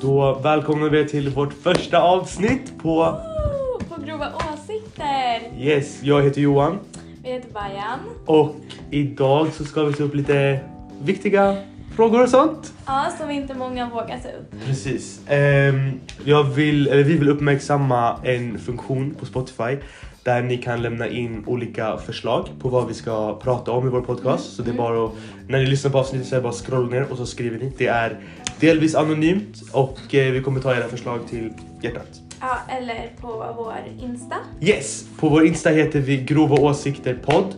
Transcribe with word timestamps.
Då 0.00 0.34
välkomnar 0.42 0.88
vi 0.88 1.00
er 1.00 1.04
till 1.04 1.28
vårt 1.30 1.52
första 1.52 2.02
avsnitt 2.02 2.72
på 2.82 3.00
Oh, 3.00 3.78
på 3.88 4.02
grova 4.06 4.26
åsikter. 4.52 5.40
Yes, 5.58 6.02
jag 6.02 6.22
heter 6.22 6.40
Johan 6.40 6.78
Vi 7.24 7.32
heter 7.32 7.52
Bajan. 7.52 7.98
och 8.26 8.56
idag 8.90 9.52
så 9.52 9.64
ska 9.64 9.84
vi 9.84 9.92
ta 9.92 10.02
upp 10.02 10.14
lite 10.14 10.60
viktiga 11.02 11.56
frågor 11.96 12.22
och 12.22 12.28
sånt. 12.28 12.72
Ja, 12.86 13.06
som 13.20 13.30
inte 13.30 13.54
många 13.54 13.88
vågar 13.90 14.18
ta 14.18 14.28
upp. 14.28 14.64
Precis. 14.66 15.20
Ehm, 15.28 15.90
jag 16.24 16.44
vill, 16.44 16.88
eller 16.88 17.02
vi 17.04 17.16
vill 17.16 17.28
uppmärksamma 17.28 18.16
en 18.24 18.58
funktion 18.58 19.14
på 19.20 19.26
Spotify 19.26 19.76
där 20.22 20.42
ni 20.42 20.56
kan 20.56 20.82
lämna 20.82 21.08
in 21.08 21.44
olika 21.46 21.96
förslag 21.96 22.48
på 22.60 22.68
vad 22.68 22.88
vi 22.88 22.94
ska 22.94 23.38
prata 23.38 23.70
om 23.72 23.86
i 23.86 23.90
vår 23.90 24.00
podcast. 24.00 24.56
Så 24.56 24.62
det 24.62 24.70
är 24.70 24.74
bara 24.74 25.04
att, 25.04 25.12
när 25.48 25.58
ni 25.58 25.66
lyssnar 25.66 25.90
på 25.90 25.98
avsnittet 25.98 26.28
så 26.28 26.34
är 26.34 26.38
det 26.38 26.42
bara 26.42 26.48
att 26.48 26.66
scrolla 26.66 26.88
ner 26.88 27.06
och 27.10 27.16
så 27.16 27.26
skriver 27.26 27.58
ni. 27.58 27.72
Det 27.78 27.86
är 27.86 28.18
delvis 28.60 28.94
anonymt 28.94 29.62
och 29.72 30.14
eh, 30.14 30.32
vi 30.32 30.42
kommer 30.42 30.60
ta 30.60 30.74
era 30.74 30.88
förslag 30.88 31.20
till 31.28 31.52
hjärtat. 31.82 32.20
Ja, 32.40 32.58
eller 32.68 33.10
på 33.20 33.54
vår 33.56 33.74
Insta. 34.00 34.36
Yes! 34.60 35.04
På 35.20 35.28
vår 35.28 35.46
Insta 35.46 35.70
heter 35.70 36.00
vi 36.00 36.16
Grova 36.16 36.56
Åsikter 36.56 37.14
Podd. 37.14 37.54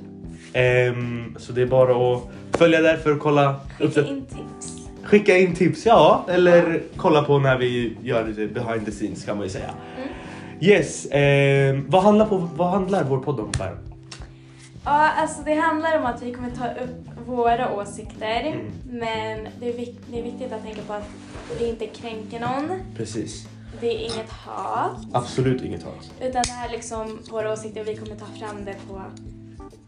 Ehm, 0.53 1.37
så 1.39 1.53
det 1.53 1.63
är 1.63 1.67
bara 1.67 2.15
att 2.15 2.23
följa 2.53 2.81
där 2.81 2.97
för 2.97 3.13
att 3.13 3.21
kolla 3.21 3.61
Skicka 3.79 4.07
in 4.07 4.27
tips. 4.27 4.89
Skicka 5.03 5.39
in 5.39 5.55
tips, 5.55 5.87
ja. 5.87 6.27
Eller 6.29 6.83
kolla 6.97 7.23
på 7.23 7.39
när 7.39 7.59
vi 7.59 7.97
gör 8.03 8.29
lite 8.29 8.47
behind 8.47 8.87
the 8.87 8.93
scenes 8.93 9.25
kan 9.25 9.37
man 9.37 9.47
ju 9.47 9.51
säga. 9.51 9.71
Mm. 9.97 10.09
Yes, 10.61 11.07
ehm, 11.11 11.85
vad, 11.89 12.03
handlar 12.03 12.27
på, 12.27 12.49
vad 12.57 12.71
handlar 12.71 13.05
vår 13.05 13.19
podd 13.19 13.41
om 13.41 13.53
Per? 13.53 13.90
Ja, 14.85 15.11
alltså 15.11 15.43
det 15.43 15.55
handlar 15.55 15.99
om 15.99 16.07
att 16.07 16.23
vi 16.23 16.33
kommer 16.35 16.51
ta 16.51 16.67
upp 16.69 17.27
våra 17.27 17.73
åsikter. 17.75 18.41
Mm. 18.41 18.71
Men 18.85 19.49
det 19.61 19.69
är, 19.69 19.73
vik- 19.79 20.01
det 20.11 20.19
är 20.19 20.23
viktigt 20.23 20.53
att 20.53 20.63
tänka 20.63 20.83
på 20.83 20.93
att 20.93 21.09
vi 21.59 21.69
inte 21.69 21.87
kränker 21.87 22.41
någon. 22.41 22.81
Precis. 22.97 23.47
Det 23.81 23.87
är 23.87 23.99
inget 23.99 24.31
hat. 24.33 24.97
Absolut 25.13 25.63
inget 25.63 25.83
hat. 25.83 26.11
Utan 26.21 26.43
det 26.47 26.53
här 26.53 26.69
är 26.69 26.73
liksom 26.73 27.19
våra 27.31 27.53
åsikter 27.53 27.81
och 27.81 27.89
vi 27.89 27.97
kommer 27.97 28.17
ta 28.17 28.27
fram 28.47 28.65
det 28.65 28.75
på 28.89 29.03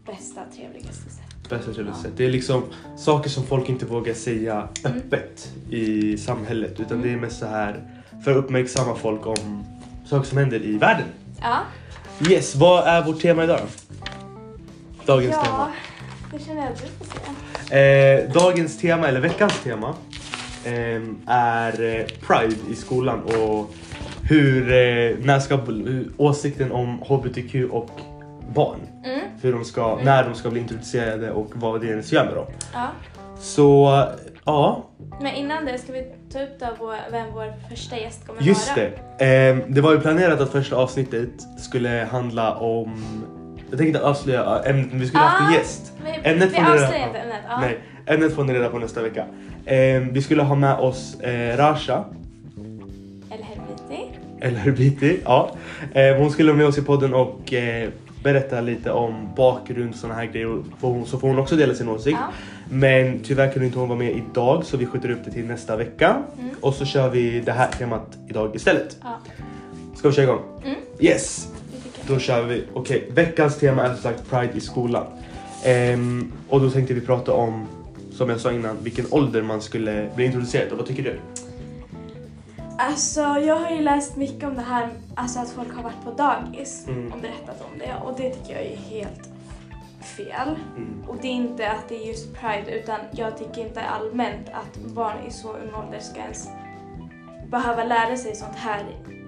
bästa, 0.05 0.41
trevligaste 0.55 1.09
sätt. 1.09 1.49
Bästa 1.49 1.73
trevliga 1.73 1.95
sätt. 1.95 2.11
Det 2.17 2.25
är 2.25 2.29
liksom 2.31 2.63
saker 2.97 3.29
som 3.29 3.43
folk 3.45 3.69
inte 3.69 3.85
vågar 3.85 4.13
säga 4.13 4.67
Mm. 4.85 4.97
öppet 4.97 5.51
i 5.69 6.17
samhället. 6.17 6.79
Utan 6.79 7.01
det 7.01 7.09
är 7.09 7.17
mest 7.17 7.39
så 7.39 7.45
här 7.45 7.83
för 8.23 8.31
att 8.31 8.37
uppmärksamma 8.37 8.95
folk 8.95 9.25
om 9.27 9.63
saker 10.05 10.29
som 10.29 10.37
händer 10.37 10.63
i 10.65 10.77
världen. 10.77 11.07
Ja. 11.41 11.57
Yes, 12.29 12.55
vad 12.55 12.87
är 12.87 13.03
vårt 13.05 13.21
tema 13.21 13.43
idag 13.43 13.59
då? 13.61 13.67
Dagens 15.05 15.35
ja, 15.35 15.43
tema. 15.43 15.71
det 16.31 16.45
känner 16.45 16.61
jag 16.61 16.71
att 16.71 16.81
du 16.81 16.87
får 16.87 17.05
säga. 17.65 18.21
Eh, 18.23 18.31
dagens 18.31 18.77
tema, 18.77 19.07
eller 19.07 19.19
veckans 19.19 19.63
tema, 19.63 19.95
eh, 20.65 21.01
är 21.27 22.07
Pride 22.27 22.71
i 22.71 22.75
skolan 22.75 23.21
och 23.23 23.73
hur, 24.29 24.71
eh, 24.71 25.15
när 25.25 25.39
ska, 25.39 25.59
åsikten 26.17 26.71
om 26.71 27.01
HBTQ 27.01 27.55
och 27.71 27.89
barn. 28.55 28.79
Mm. 29.05 29.19
Hur 29.41 29.53
de 29.53 29.65
ska, 29.65 29.99
När 30.03 30.23
de 30.23 30.35
ska 30.35 30.49
bli 30.49 30.59
introducerade 30.59 31.31
och 31.31 31.49
vad 31.53 31.81
det 31.81 31.87
ens 31.87 32.11
gör 32.11 32.25
med 32.25 32.35
dem. 32.35 32.45
Ja. 32.73 32.87
Så 33.39 34.03
ja, 34.45 34.89
Men 35.21 35.35
innan 35.35 35.65
det 35.65 35.77
ska 35.77 35.93
vi 35.93 36.03
ta 36.33 36.43
upp 36.43 36.59
då 36.59 36.67
vår, 36.79 36.95
vem 37.11 37.33
vår 37.33 37.53
första 37.69 37.97
gäst 37.97 38.27
kommer 38.27 38.41
just 38.41 38.77
vara. 38.77 38.89
det. 39.17 39.25
Eh, 39.25 39.57
det 39.67 39.81
var 39.81 39.91
ju 39.91 39.99
planerat 39.99 40.41
att 40.41 40.51
första 40.51 40.75
avsnittet 40.75 41.29
skulle 41.59 42.07
handla 42.11 42.55
om 42.55 43.03
jag 43.73 43.77
tänkte 43.79 43.97
inte 43.97 44.07
avslöja 44.09 44.61
ämnet 44.65 44.87
men 44.91 44.99
vi 44.99 45.07
skulle 45.07 45.23
haft 45.23 45.41
en 45.41 45.47
Ah, 45.47 45.53
gäst. 45.59 45.93
Ämnet 46.23 46.51
vi 46.53 46.57
avslöjar 46.57 47.07
inte 47.07 47.19
ämnet. 47.19 47.37
Ja. 47.49 47.59
Nej, 47.59 47.79
ämnet 48.05 48.35
får 48.35 48.43
ni 48.43 48.53
reda 48.53 48.69
på 48.69 48.79
nästa 48.79 49.01
vecka. 49.01 49.25
Eh, 49.65 49.99
vi 50.11 50.21
skulle 50.21 50.43
ha 50.43 50.55
med 50.55 50.75
oss 50.75 51.19
eh, 51.19 51.57
Rasha, 51.57 52.03
Eller 53.31 53.43
Helviti. 53.43 54.17
eller 54.41 54.71
Biti, 54.71 55.19
ja. 55.25 55.51
Eh, 55.93 56.15
hon 56.15 56.31
skulle 56.31 56.51
vara 56.51 56.57
med 56.57 56.67
oss 56.67 56.77
i 56.77 56.81
podden 56.81 57.13
och 57.13 57.53
eh, 57.53 57.89
berätta 58.23 58.61
lite 58.61 58.91
om 58.91 59.29
bakgrund 59.35 59.89
och 59.89 59.95
såna 59.95 60.13
här 60.13 60.25
grejer. 60.25 60.63
Får 60.79 60.89
hon, 60.89 61.05
så 61.05 61.19
får 61.19 61.27
hon 61.27 61.39
också 61.39 61.55
dela 61.55 61.73
sin 61.73 61.89
åsikt. 61.89 62.17
Ja. 62.21 62.33
Men 62.69 63.19
tyvärr 63.19 63.51
kunde 63.51 63.65
inte 63.65 63.79
hon 63.79 63.89
vara 63.89 63.99
med 63.99 64.11
idag 64.11 64.65
så 64.65 64.77
vi 64.77 64.85
skjuter 64.85 65.11
upp 65.11 65.19
det 65.25 65.31
till 65.31 65.45
nästa 65.45 65.75
vecka. 65.75 66.23
Mm. 66.39 66.49
Och 66.61 66.73
så 66.73 66.85
kör 66.85 67.09
vi 67.09 67.39
det 67.39 67.51
här 67.51 67.67
temat 67.67 68.17
idag 68.29 68.55
istället. 68.55 68.97
Ja. 69.03 69.19
Ska 69.95 70.07
vi 70.09 70.13
köra 70.15 70.23
igång? 70.25 70.41
Mm. 70.65 70.77
Yes! 70.99 71.47
Då 72.07 72.19
kör 72.19 72.43
vi. 72.43 72.63
Okej, 72.73 73.07
veckans 73.11 73.57
tema 73.59 73.83
är 73.83 73.93
som 73.93 73.97
sagt 74.03 74.29
Pride 74.29 74.53
i 74.53 74.59
skolan. 74.61 75.05
Ehm, 75.63 76.31
och 76.49 76.61
då 76.61 76.69
tänkte 76.69 76.93
vi 76.93 77.01
prata 77.01 77.33
om, 77.33 77.67
som 78.11 78.29
jag 78.29 78.39
sa 78.39 78.51
innan, 78.51 78.77
vilken 78.83 79.05
ålder 79.11 79.41
man 79.41 79.61
skulle 79.61 80.09
bli 80.15 80.25
introducerad. 80.25 80.71
Och 80.71 80.77
vad 80.77 80.87
tycker 80.87 81.03
du? 81.03 81.19
Alltså 82.77 83.21
jag 83.21 83.55
har 83.55 83.69
ju 83.71 83.81
läst 83.81 84.15
mycket 84.15 84.43
om 84.43 84.55
det 84.55 84.61
här, 84.61 84.89
alltså 85.15 85.39
att 85.39 85.49
folk 85.49 85.75
har 85.75 85.83
varit 85.83 86.03
på 86.03 86.11
dagis 86.11 86.85
Mm. 86.87 87.13
och 87.13 87.19
berättat 87.19 87.61
om 87.71 87.79
det 87.79 87.95
och 88.05 88.13
det 88.17 88.29
tycker 88.29 88.53
jag 88.53 88.65
är 88.65 88.75
helt 88.77 89.29
fel. 90.17 90.55
Mm. 90.77 91.03
Och 91.07 91.15
det 91.21 91.27
är 91.27 91.31
inte 91.31 91.71
att 91.71 91.89
det 91.89 91.95
är 92.03 92.07
just 92.07 92.33
Pride 92.33 92.71
utan 92.71 92.99
jag 93.11 93.37
tycker 93.37 93.61
inte 93.67 93.81
allmänt 93.81 94.47
att 94.49 94.77
barn 94.95 95.17
i 95.27 95.31
så 95.31 95.47
ung 95.53 95.73
ålder 95.85 95.99
ska 95.99 96.19
ens 96.19 96.47
behöva 97.51 97.83
lära 97.83 98.17
sig 98.17 98.35
sånt 98.35 98.55
här 98.55 98.83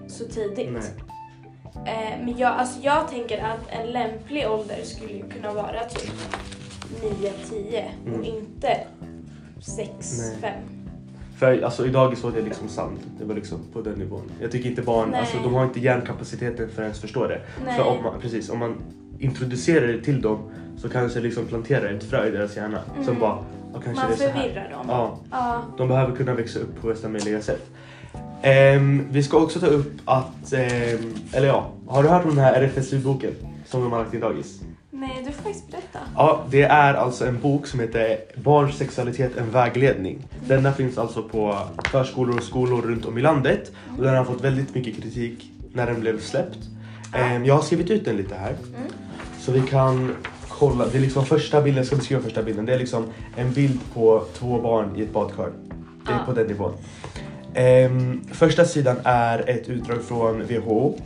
så 0.08 0.26
tidigt. 0.26 0.72
Nej. 0.74 0.82
Eh, 1.86 2.26
men 2.26 2.38
jag, 2.38 2.52
alltså 2.52 2.80
jag 2.82 3.08
tänker 3.10 3.44
att 3.44 3.70
en 3.70 3.88
lämplig 3.92 4.48
ålder 4.52 4.82
skulle 4.84 5.20
kunna 5.22 5.54
vara 5.54 5.84
typ 5.84 6.12
9-10 7.02 7.84
Mm. 8.06 8.20
och 8.20 8.26
inte 8.26 8.78
6-5. 9.60 10.42
Nej. 10.42 10.54
För 11.40 11.62
alltså 11.62 11.86
idag 11.86 12.18
så 12.18 12.28
är 12.28 12.32
det 12.32 12.42
liksom 12.42 12.68
sant. 12.70 13.00
Det 13.20 13.26
var 13.26 13.36
liksom 13.36 13.60
på 13.74 13.82
den 13.82 13.94
nivån. 13.94 14.32
Jag 14.42 14.52
tycker 14.52 14.70
inte 14.70 14.82
barn, 14.82 15.10
Nej. 15.12 15.20
alltså 15.20 15.38
de 15.44 15.54
har 15.54 15.64
inte 15.64 15.80
hjärnkapaciteten 15.80 16.70
för 16.70 16.82
att 16.82 16.86
ens 16.86 17.00
förstå 17.02 17.28
det. 17.28 17.42
Nej. 17.66 17.78
För 17.78 17.84
om 17.88 18.04
man, 18.04 18.20
precis, 18.22 18.50
om 18.50 18.60
man 18.60 18.76
introducerar 19.20 19.88
det 19.88 20.02
till 20.02 20.22
dem 20.22 20.40
så 20.78 20.90
kanske 20.90 21.20
liksom 21.20 21.46
plantera 21.46 21.90
ett 21.90 22.04
frö 22.04 22.28
i 22.28 22.32
deras 22.32 22.56
hjärna. 22.58 22.80
Som 22.96 23.04
Mm. 23.08 23.20
bara, 23.20 23.38
ja, 23.74 23.82
kanske 23.84 24.02
Man 24.04 24.08
det 24.08 24.14
är 24.14 24.18
så 24.18 24.24
här. 24.34 24.42
förvirrar 24.44 24.70
dem. 24.72 24.86
Ja, 24.90 25.18
Ja. 25.32 25.62
de 25.78 25.88
behöver 25.88 26.16
kunna 26.16 26.34
växa 26.34 26.60
upp 26.60 26.82
på 26.82 26.88
bästa 26.88 27.10
möjliga 27.10 27.42
sätt. 27.42 27.70
Ehm, 28.42 29.08
vi 29.12 29.24
ska 29.24 29.38
också 29.38 29.60
ta 29.60 29.68
upp 29.68 29.94
att, 30.06 30.54
ehm, 30.54 31.14
eller 31.34 31.48
ja, 31.48 31.68
har 31.88 32.04
du 32.04 32.10
hört 32.10 32.24
om 32.24 32.30
den 32.36 32.46
här 32.46 32.54
RFSU-boken 32.54 33.32
som 33.66 33.82
de 33.82 33.92
har 33.92 34.00
lagt 34.00 34.14
i 34.14 34.18
dagis? 34.20 34.60
Nej, 34.92 35.24
du 35.26 35.32
får 35.32 35.44
faktiskt 35.44 35.72
berätta. 35.72 36.00
Ja, 36.16 36.44
det 36.50 36.62
är 36.62 36.94
alltså 36.94 37.26
en 37.28 37.40
bok 37.42 37.68
som 37.68 37.80
heter 37.80 38.18
Barns 38.36 38.78
sexualitet 38.78 39.38
en 39.38 39.52
vägledning. 39.52 40.28
Denna 40.48 40.74
finns 40.74 40.98
alltså 40.98 41.24
på 41.24 41.58
förskolor 41.92 42.38
och 42.38 42.44
skolor 42.44 42.82
runt 42.82 43.06
om 43.06 43.18
i 43.18 43.22
landet 43.22 43.72
och 43.98 44.04
den 44.04 44.16
har 44.16 44.26
fått 44.26 44.44
väldigt 44.44 44.76
mycket 44.76 44.96
kritik 45.02 45.52
när 45.74 45.86
den 45.86 46.00
blev 46.02 46.20
släppt. 46.20 46.58
Ehm, 47.14 47.46
jag 47.46 47.56
har 47.56 47.62
skrivit 47.62 47.90
ut 47.92 48.06
den 48.06 48.18
lite 48.18 48.36
här 48.36 48.50
Mm. 48.50 48.92
så 49.40 49.52
vi 49.52 49.62
kan 49.62 50.16
kolla. 50.50 50.86
Det 50.88 50.98
är 50.98 51.02
liksom 51.02 51.26
första 51.26 51.62
bilden, 51.62 51.78
jag 51.78 51.88
ska 51.88 51.96
beskriva 51.96 52.22
första 52.22 52.44
bilden. 52.44 52.66
Det 52.66 52.74
är 52.74 52.80
liksom 52.80 53.06
en 53.36 53.54
bild 53.54 53.80
på 53.94 54.24
två 54.34 54.62
barn 54.62 54.96
i 54.96 55.02
ett 55.02 55.14
badkar. 55.14 55.50
Det 56.06 56.12
är 56.12 56.26
på 56.26 56.32
den 56.34 56.48
nivån. 56.48 56.74
Ehm, 57.58 58.22
första 58.32 58.66
sidan 58.66 58.98
är 59.04 59.50
ett 59.50 59.70
utdrag 59.70 60.02
från 60.02 60.44
WHO 60.44 61.00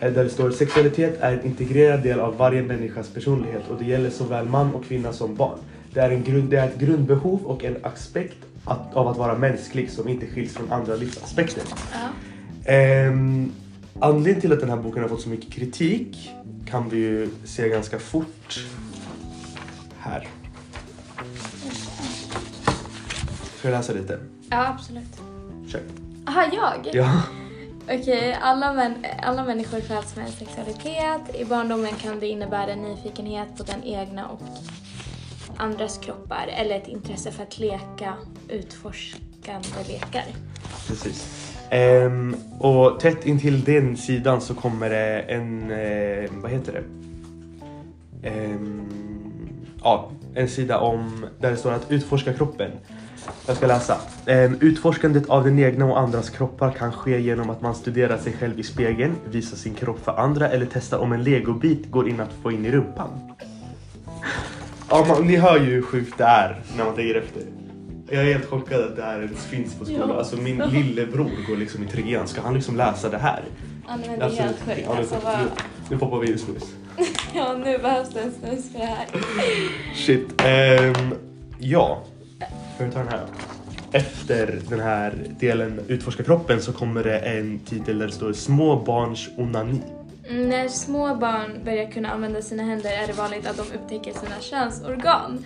eh, 0.00 0.12
där 0.12 0.24
det 0.24 0.30
står 0.30 0.50
sexualitet 0.50 1.20
är 1.20 1.32
en 1.32 1.44
integrerad 1.44 2.02
del 2.02 2.20
av 2.20 2.36
varje 2.36 2.62
människas 2.62 3.10
personlighet 3.10 3.62
och 3.70 3.78
det 3.78 3.84
gäller 3.84 4.10
såväl 4.10 4.48
man 4.48 4.74
och 4.74 4.84
kvinna 4.84 5.12
som 5.12 5.34
barn. 5.34 5.58
Det 5.94 6.00
är, 6.00 6.10
en 6.10 6.24
grund, 6.24 6.50
det 6.50 6.56
är 6.56 6.68
ett 6.68 6.78
grundbehov 6.78 7.44
och 7.44 7.64
en 7.64 7.76
aspekt 7.82 8.36
att, 8.64 8.94
av 8.94 9.08
att 9.08 9.16
vara 9.16 9.38
mänsklig 9.38 9.90
som 9.90 10.08
inte 10.08 10.26
skiljs 10.26 10.54
från 10.54 10.72
andra 10.72 10.96
livsaspekter. 10.96 11.62
Ja. 11.92 12.08
Ehm, 12.72 13.52
anledningen 14.00 14.40
till 14.40 14.52
att 14.52 14.60
den 14.60 14.70
här 14.70 14.76
boken 14.76 15.02
har 15.02 15.08
fått 15.08 15.22
så 15.22 15.28
mycket 15.28 15.52
kritik 15.52 16.30
kan 16.66 16.88
vi 16.88 16.96
ju 16.96 17.28
se 17.44 17.68
ganska 17.68 17.98
fort 17.98 18.60
här. 19.98 20.28
Ska 23.58 23.68
jag 23.68 23.76
läsa 23.76 23.92
lite? 23.92 24.18
ja, 24.50 24.68
absolut. 24.68 25.37
Kör. 25.68 25.80
Aha, 26.26 26.44
jag? 26.52 26.94
Ja. 26.94 27.22
Okej, 27.84 28.38
alla, 28.40 28.72
män, 28.72 29.06
alla 29.22 29.44
människor 29.44 29.80
föds 29.80 30.16
med 30.16 30.26
en 30.26 30.32
sexualitet. 30.32 31.40
I 31.40 31.44
barndomen 31.44 31.92
kan 32.02 32.20
det 32.20 32.26
innebära 32.26 32.72
en 32.72 32.82
nyfikenhet 32.82 33.56
på 33.56 33.62
den 33.62 33.84
egna 33.84 34.28
och 34.28 34.40
andras 35.56 35.98
kroppar 35.98 36.50
eller 36.56 36.76
ett 36.76 36.88
intresse 36.88 37.30
för 37.30 37.42
att 37.42 37.58
leka 37.58 38.14
utforskande 38.48 39.68
lekar. 39.88 40.24
Precis. 40.88 41.48
Ehm, 41.70 42.36
och 42.58 43.00
tätt 43.00 43.26
intill 43.26 43.64
den 43.64 43.96
sidan 43.96 44.40
så 44.40 44.54
kommer 44.54 44.90
det 44.90 45.20
en, 45.20 45.70
eh, 45.70 46.30
vad 46.30 46.50
heter 46.50 46.72
det? 46.72 46.84
Ehm, 48.28 48.88
ja, 49.82 50.10
en 50.34 50.48
sida 50.48 50.78
om 50.78 51.26
där 51.40 51.50
det 51.50 51.56
står 51.56 51.72
att 51.72 51.90
utforska 51.90 52.32
kroppen. 52.32 52.70
Jag 53.46 53.56
ska 53.56 53.66
läsa. 53.66 53.96
Ehm, 54.26 54.56
utforskandet 54.60 55.28
av 55.28 55.44
den 55.44 55.58
egna 55.58 55.84
och 55.84 55.98
andras 56.00 56.30
kroppar 56.30 56.70
kan 56.70 56.92
ske 56.92 57.20
genom 57.20 57.50
att 57.50 57.62
man 57.62 57.74
studerar 57.74 58.18
sig 58.18 58.32
själv 58.32 58.60
i 58.60 58.62
spegeln, 58.62 59.14
visar 59.30 59.56
sin 59.56 59.74
kropp 59.74 60.04
för 60.04 60.12
andra 60.20 60.48
eller 60.48 60.66
testar 60.72 60.98
om 60.98 61.12
en 61.12 61.22
legobit 61.22 61.90
går 61.90 62.08
in 62.08 62.20
att 62.20 62.32
få 62.42 62.52
in 62.52 62.66
i 62.66 62.70
rumpan. 62.70 63.08
Ja, 64.90 65.04
man, 65.08 65.26
ni 65.26 65.36
hör 65.36 65.58
ju 65.58 65.64
hur 65.74 65.82
sjukt 65.82 66.18
det 66.18 66.24
är 66.24 66.60
när 66.76 66.84
man 66.84 66.94
tänker 66.94 67.14
efter. 67.14 67.42
Jag 68.10 68.20
är 68.28 68.32
helt 68.32 68.46
chockad 68.50 68.80
att 68.80 68.96
det 68.96 69.02
här 69.02 69.22
ens 69.22 69.44
finns 69.44 69.74
på 69.74 69.84
skolan. 69.84 70.08
Ja. 70.08 70.18
Alltså 70.18 70.36
min 70.36 70.58
lillebror 70.58 71.30
går 71.48 71.56
liksom 71.56 71.82
i 71.82 71.86
trean. 71.86 72.28
Ska 72.28 72.40
han 72.40 72.54
liksom 72.54 72.76
läsa 72.76 73.08
det 73.08 73.18
här? 73.18 73.42
Ja, 73.88 73.96
men 74.06 74.18
det 74.18 74.24
är 74.24 74.24
Alltså, 74.24 74.42
helt 74.42 74.56
sjukt. 74.60 74.80
ja, 74.84 74.92
nu, 74.94 74.98
Alltså, 75.00 75.14
nu, 75.14 75.20
vad... 75.24 75.36
nu 75.90 75.98
poppar 75.98 76.18
vi 76.18 76.28
i 76.32 76.38
snus. 76.38 76.62
Ja, 77.34 77.52
nu 77.64 77.78
behövs 77.78 78.08
det 78.10 78.20
en 78.20 78.32
snus 78.32 78.72
för 78.72 78.78
det 78.78 78.84
här. 78.86 79.06
Shit. 79.94 80.42
Ehm, 80.44 81.14
ja. 81.58 82.02
Ska 82.78 82.84
vi 82.86 82.92
ta 82.92 82.98
den 82.98 83.08
här? 83.08 83.26
Efter 83.92 84.60
den 84.68 84.80
här 84.80 85.14
delen 85.40 85.80
Utforska 85.88 86.22
kroppen 86.22 86.62
så 86.62 86.72
kommer 86.72 87.04
det 87.04 87.18
en 87.18 87.58
titel 87.58 87.98
där 87.98 88.06
det 88.06 88.12
står 88.12 88.32
Små 88.32 88.76
barns 88.76 89.28
onani. 89.36 89.80
Mm, 90.28 90.48
När 90.48 90.68
små 90.68 91.14
barn 91.14 91.64
börjar 91.64 91.90
kunna 91.90 92.10
använda 92.10 92.42
sina 92.42 92.62
händer 92.62 92.90
är 92.90 93.06
det 93.06 93.12
vanligt 93.12 93.46
att 93.46 93.56
de 93.56 93.62
upptäcker 93.62 94.12
sina 94.12 94.40
könsorgan. 94.40 95.44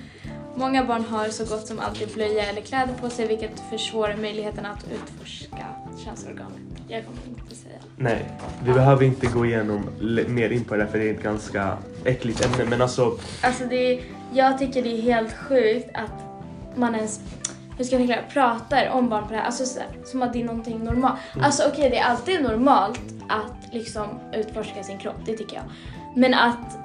Många 0.55 0.85
barn 0.85 1.05
har 1.05 1.29
så 1.29 1.45
gott 1.45 1.67
som 1.67 1.81
alltid 1.81 2.09
blöja 2.15 2.45
eller 2.45 2.61
kläder 2.61 2.95
på 3.01 3.11
sig 3.11 3.29
vilket 3.29 3.61
försvårar 3.71 4.17
möjligheten 4.17 4.67
att 4.67 4.87
utforska 4.93 5.67
könsorganet. 6.05 6.59
Jag 6.89 7.05
kommer 7.05 7.39
inte 7.41 7.55
säga. 7.57 7.79
Nej, 7.97 8.25
vi 8.65 8.73
behöver 8.73 9.05
inte 9.05 9.27
gå 9.27 9.47
igenom 9.47 9.83
mer 10.29 10.51
in 10.51 10.65
på 10.65 10.77
det 10.77 10.87
för 10.87 10.99
det 10.99 11.09
är 11.09 11.15
ett 11.15 11.23
ganska 11.23 11.79
äckligt 12.05 12.45
ämne. 12.45 12.71
Men 12.71 12.83
alltså, 12.83 13.19
Alltså 13.43 13.65
det 13.65 13.77
är, 13.77 14.01
jag 14.33 14.59
tycker 14.59 14.83
det 14.83 14.99
är 14.99 15.03
helt 15.03 15.33
sjukt 15.33 15.89
att 15.95 16.32
man 16.77 16.95
ens, 16.95 17.21
hur 17.79 17.85
ska 17.85 17.99
jag 17.99 18.07
förklara, 18.07 18.23
pratar 18.33 18.91
om 18.91 19.09
barn 19.09 19.25
på 19.25 19.31
det 19.33 19.37
här, 19.39 19.45
alltså 19.47 19.65
så, 19.67 19.81
som 20.05 20.23
att 20.23 20.33
det 20.33 20.41
är 20.41 20.45
någonting 20.45 20.85
normalt. 20.85 21.19
Alltså 21.43 21.63
okej, 21.73 21.91
det 21.91 21.99
är 21.99 22.05
alltid 22.05 22.43
normalt 22.43 23.01
att 23.29 23.75
liksom 23.75 24.07
utforska 24.35 24.83
sin 24.83 24.99
kropp, 24.99 25.17
det 25.27 25.37
tycker 25.37 25.55
jag. 25.57 25.65
Men 26.17 26.35
att 26.35 26.79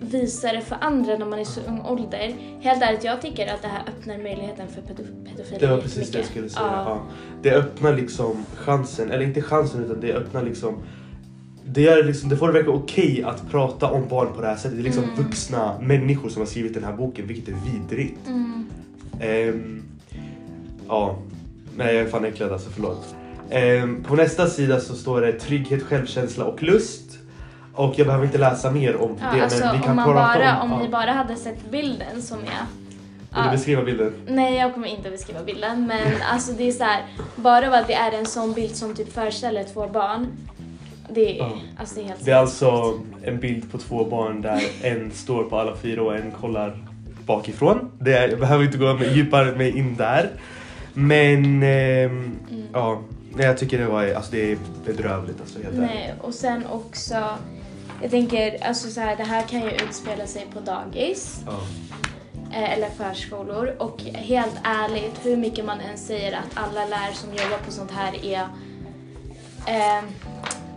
visa 0.00 0.52
det 0.52 0.60
för 0.60 0.76
andra 0.80 1.16
när 1.16 1.26
man 1.26 1.38
är 1.38 1.44
så 1.44 1.60
ung 1.68 1.80
ålder, 1.80 2.34
helt 2.60 2.82
ärligt, 2.82 3.04
jag 3.04 3.22
tycker 3.22 3.54
att 3.54 3.62
det 3.62 3.68
här 3.68 3.82
öppnar 3.88 4.18
möjligheten 4.18 4.68
för 4.68 4.80
pedo- 4.82 5.24
pedofili 5.30 5.58
det 5.60 5.66
var 5.66 5.78
precis 5.80 6.10
det 6.10 6.18
jag 6.18 6.26
skulle 6.26 6.48
säga. 6.48 6.66
Ja. 6.66 6.84
Ja. 6.88 7.00
Det 7.42 7.50
öppnar 7.50 7.92
liksom 7.96 8.44
chansen, 8.56 9.10
eller 9.10 9.24
inte 9.24 9.42
chansen 9.42 9.84
utan 9.84 10.00
det 10.00 10.12
öppnar 10.12 10.42
liksom 10.42 10.74
det, 11.66 11.80
gör 11.80 12.04
liksom, 12.04 12.28
det 12.28 12.36
får 12.36 12.46
det 12.46 12.52
verka 12.52 12.70
okej 12.70 13.24
att 13.26 13.50
prata 13.50 13.90
om 13.90 14.08
barn 14.08 14.28
på 14.34 14.40
det 14.40 14.46
här 14.46 14.56
sättet. 14.56 14.72
Det 14.72 14.80
är 14.82 14.84
liksom 14.84 15.04
Mm. 15.04 15.16
vuxna 15.16 15.78
människor 15.80 16.28
som 16.28 16.42
har 16.42 16.46
skrivit 16.46 16.74
den 16.74 16.84
här 16.84 16.92
boken, 16.92 17.26
vilket 17.26 17.48
är 17.48 17.54
vidrigt. 17.72 18.26
Mm. 18.26 18.66
Ehm, 19.24 19.82
ja, 20.88 21.16
nej 21.76 21.94
jag 21.94 22.04
är 22.04 22.08
fan 22.10 22.24
äcklad 22.24 22.52
alltså, 22.52 22.70
förlåt. 22.70 23.14
Ehm, 23.50 24.02
på 24.04 24.14
nästa 24.14 24.46
sida 24.46 24.80
så 24.80 24.94
står 24.94 25.20
det 25.20 25.32
trygghet, 25.32 25.82
självkänsla 25.82 26.44
och 26.44 26.62
lust. 26.62 27.18
Och 27.74 27.94
jag 27.96 28.06
behöver 28.06 28.24
inte 28.26 28.38
läsa 28.38 28.70
mer 28.70 28.96
om 28.96 29.16
Ja, 29.20 29.36
det 29.36 29.44
alltså, 29.44 29.64
men 29.64 29.76
vi 29.76 29.82
kan 29.82 29.98
om, 29.98 30.14
bara, 30.14 30.62
om... 30.62 30.72
om 30.72 30.82
ni 30.82 30.88
bara 30.88 31.10
hade 31.12 31.36
sett 31.36 31.70
bilden 31.70 32.22
som 32.22 32.38
jag 32.38 32.66
Vill 33.36 33.44
du 33.44 33.50
beskriva 33.50 33.82
bilden? 33.82 34.12
Nej, 34.28 34.54
jag 34.56 34.74
kommer 34.74 34.88
inte 34.88 35.10
beskriva 35.10 35.42
bilden, 35.42 35.86
men 35.86 36.12
alltså 36.32 36.52
det 36.52 36.68
är 36.68 36.72
så 36.72 36.84
här, 36.84 37.02
bara 37.36 37.70
vad 37.70 37.86
det 37.86 37.94
är 37.94 38.12
en 38.12 38.26
sån 38.26 38.52
bild 38.52 38.76
som 38.76 38.94
typ 38.94 39.12
föreställer 39.12 39.64
två 39.64 39.88
barn. 39.88 40.26
Det 41.08 41.38
är, 41.38 41.42
Ja. 41.42 41.52
alltså 41.78 41.94
det 41.94 42.00
är 42.00 42.04
helt 42.04 42.24
Det 42.24 42.30
är 42.30 42.36
alltså 42.36 42.98
en 43.22 43.40
bild 43.40 43.72
på 43.72 43.78
två 43.78 44.04
barn 44.04 44.42
där 44.42 44.62
en 44.82 45.10
står 45.10 45.44
på 45.44 45.58
alla 45.58 45.76
fyra 45.76 46.02
och 46.02 46.16
en 46.16 46.30
kollar 46.40 46.78
bakifrån. 47.26 47.90
Det 47.98 48.12
är, 48.18 48.28
jag 48.28 48.40
behöver 48.40 48.64
inte 48.64 48.78
gå 48.78 48.94
med, 48.94 49.16
djupare 49.16 49.56
med 49.56 49.68
in 49.76 49.96
där. 49.96 50.30
Men 50.94 51.62
ehm, 51.62 52.38
Mm. 52.50 52.62
ja, 52.72 53.00
jag 53.38 53.58
tycker 53.58 53.78
det 53.78 53.86
var 53.86 54.14
alltså 54.14 54.30
det 54.32 54.52
är 54.52 54.58
bedrövligt 54.86 55.40
alltså 55.40 55.62
helt. 55.62 55.74
Nej, 55.76 56.14
och 56.20 56.34
sen 56.34 56.66
också, 56.66 57.24
jag 58.02 58.10
tänker, 58.10 58.64
alltså 58.66 58.88
så 58.90 59.00
här, 59.00 59.16
det 59.16 59.24
här 59.24 59.42
kan 59.42 59.60
ju 59.60 59.70
utspela 59.70 60.26
sig 60.26 60.46
på 60.54 60.60
dagis. 60.60 61.40
Ja. 61.46 61.58
eh, 62.52 62.72
eller 62.72 62.88
förskolor 62.90 63.74
och 63.78 64.00
helt 64.02 64.56
ärligt 64.64 65.20
hur 65.22 65.36
mycket 65.36 65.64
man 65.64 65.80
än 65.80 65.98
säger 65.98 66.32
att 66.32 66.50
alla 66.54 66.84
lärare 66.84 67.14
som 67.14 67.28
jobbar 67.30 67.58
på 67.66 67.70
sånt 67.72 67.90
här 67.90 68.24
är 68.24 68.48
eh, 69.66 70.04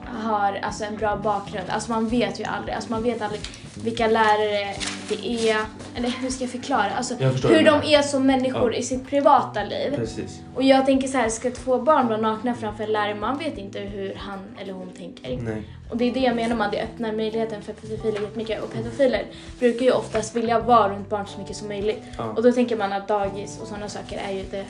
har 0.06 0.54
alltså 0.64 0.84
en 0.84 0.98
bra 0.98 1.16
bakgrund. 1.18 1.70
Alltså 1.70 1.92
man 1.92 2.08
vet 2.10 2.40
ju 2.40 2.44
aldrig, 2.44 2.76
alltså 2.76 2.92
man 2.92 3.04
vet 3.04 3.22
aldrig 3.22 3.42
vilka 3.84 4.08
lärare 4.08 4.76
det 5.10 5.50
är, 5.50 5.58
eller 5.96 6.10
hur 6.10 6.30
ska 6.30 6.44
jag 6.44 6.52
förklara? 6.52 6.92
Alltså 6.98 7.14
Jag 7.20 7.30
hur 7.30 7.64
de 7.66 7.94
är 7.96 8.02
som 8.02 8.26
människor 8.28 8.74
Ja. 8.74 8.80
i 8.80 8.84
sitt 8.84 9.10
privata 9.10 9.64
liv. 9.64 9.96
Precis. 9.96 10.40
Och 10.56 10.64
jag 10.64 10.86
tänker 10.86 11.08
så 11.08 11.18
här, 11.18 11.30
ska 11.30 11.52
två 11.52 11.82
barn 11.82 12.08
vara 12.08 12.18
nakna 12.22 12.56
framför 12.56 12.84
en 12.84 12.92
lärare, 12.92 13.16
man 13.16 13.38
vet 13.38 13.58
inte 13.58 13.80
hur 13.80 14.16
han 14.18 14.40
eller 14.62 14.74
hon 14.74 14.90
tänker. 14.90 15.38
Nej. 15.38 15.64
Och 15.90 15.98
det 15.98 16.06
är 16.06 16.14
det 16.14 16.20
jag 16.20 16.36
menar 16.36 16.56
med 16.56 16.66
att 16.66 16.72
det 16.72 16.82
öppnar 16.82 17.12
möjligheten 17.12 17.62
för 17.62 17.74
pedofiler 17.74 18.22
jättemycket. 18.22 18.64
Och 18.64 18.74
pedofiler 18.74 19.24
brukar 19.60 19.86
ju 19.86 19.92
oftast 19.92 20.36
vilja 20.36 20.60
vara 20.60 20.94
runt 20.94 21.10
barn 21.10 21.28
så 21.28 21.40
mycket 21.40 21.56
som 21.56 21.68
möjligt. 21.68 22.04
Ja. 22.18 22.24
Och 22.24 22.44
då 22.44 22.52
tänker 22.52 22.76
man 22.78 22.94
att 22.94 23.08
dagis 23.08 23.60
och 23.62 23.68
sådana 23.68 23.90
saker 23.90 24.20
är 24.30 24.32
ju 24.32 24.44
det. 24.52 24.66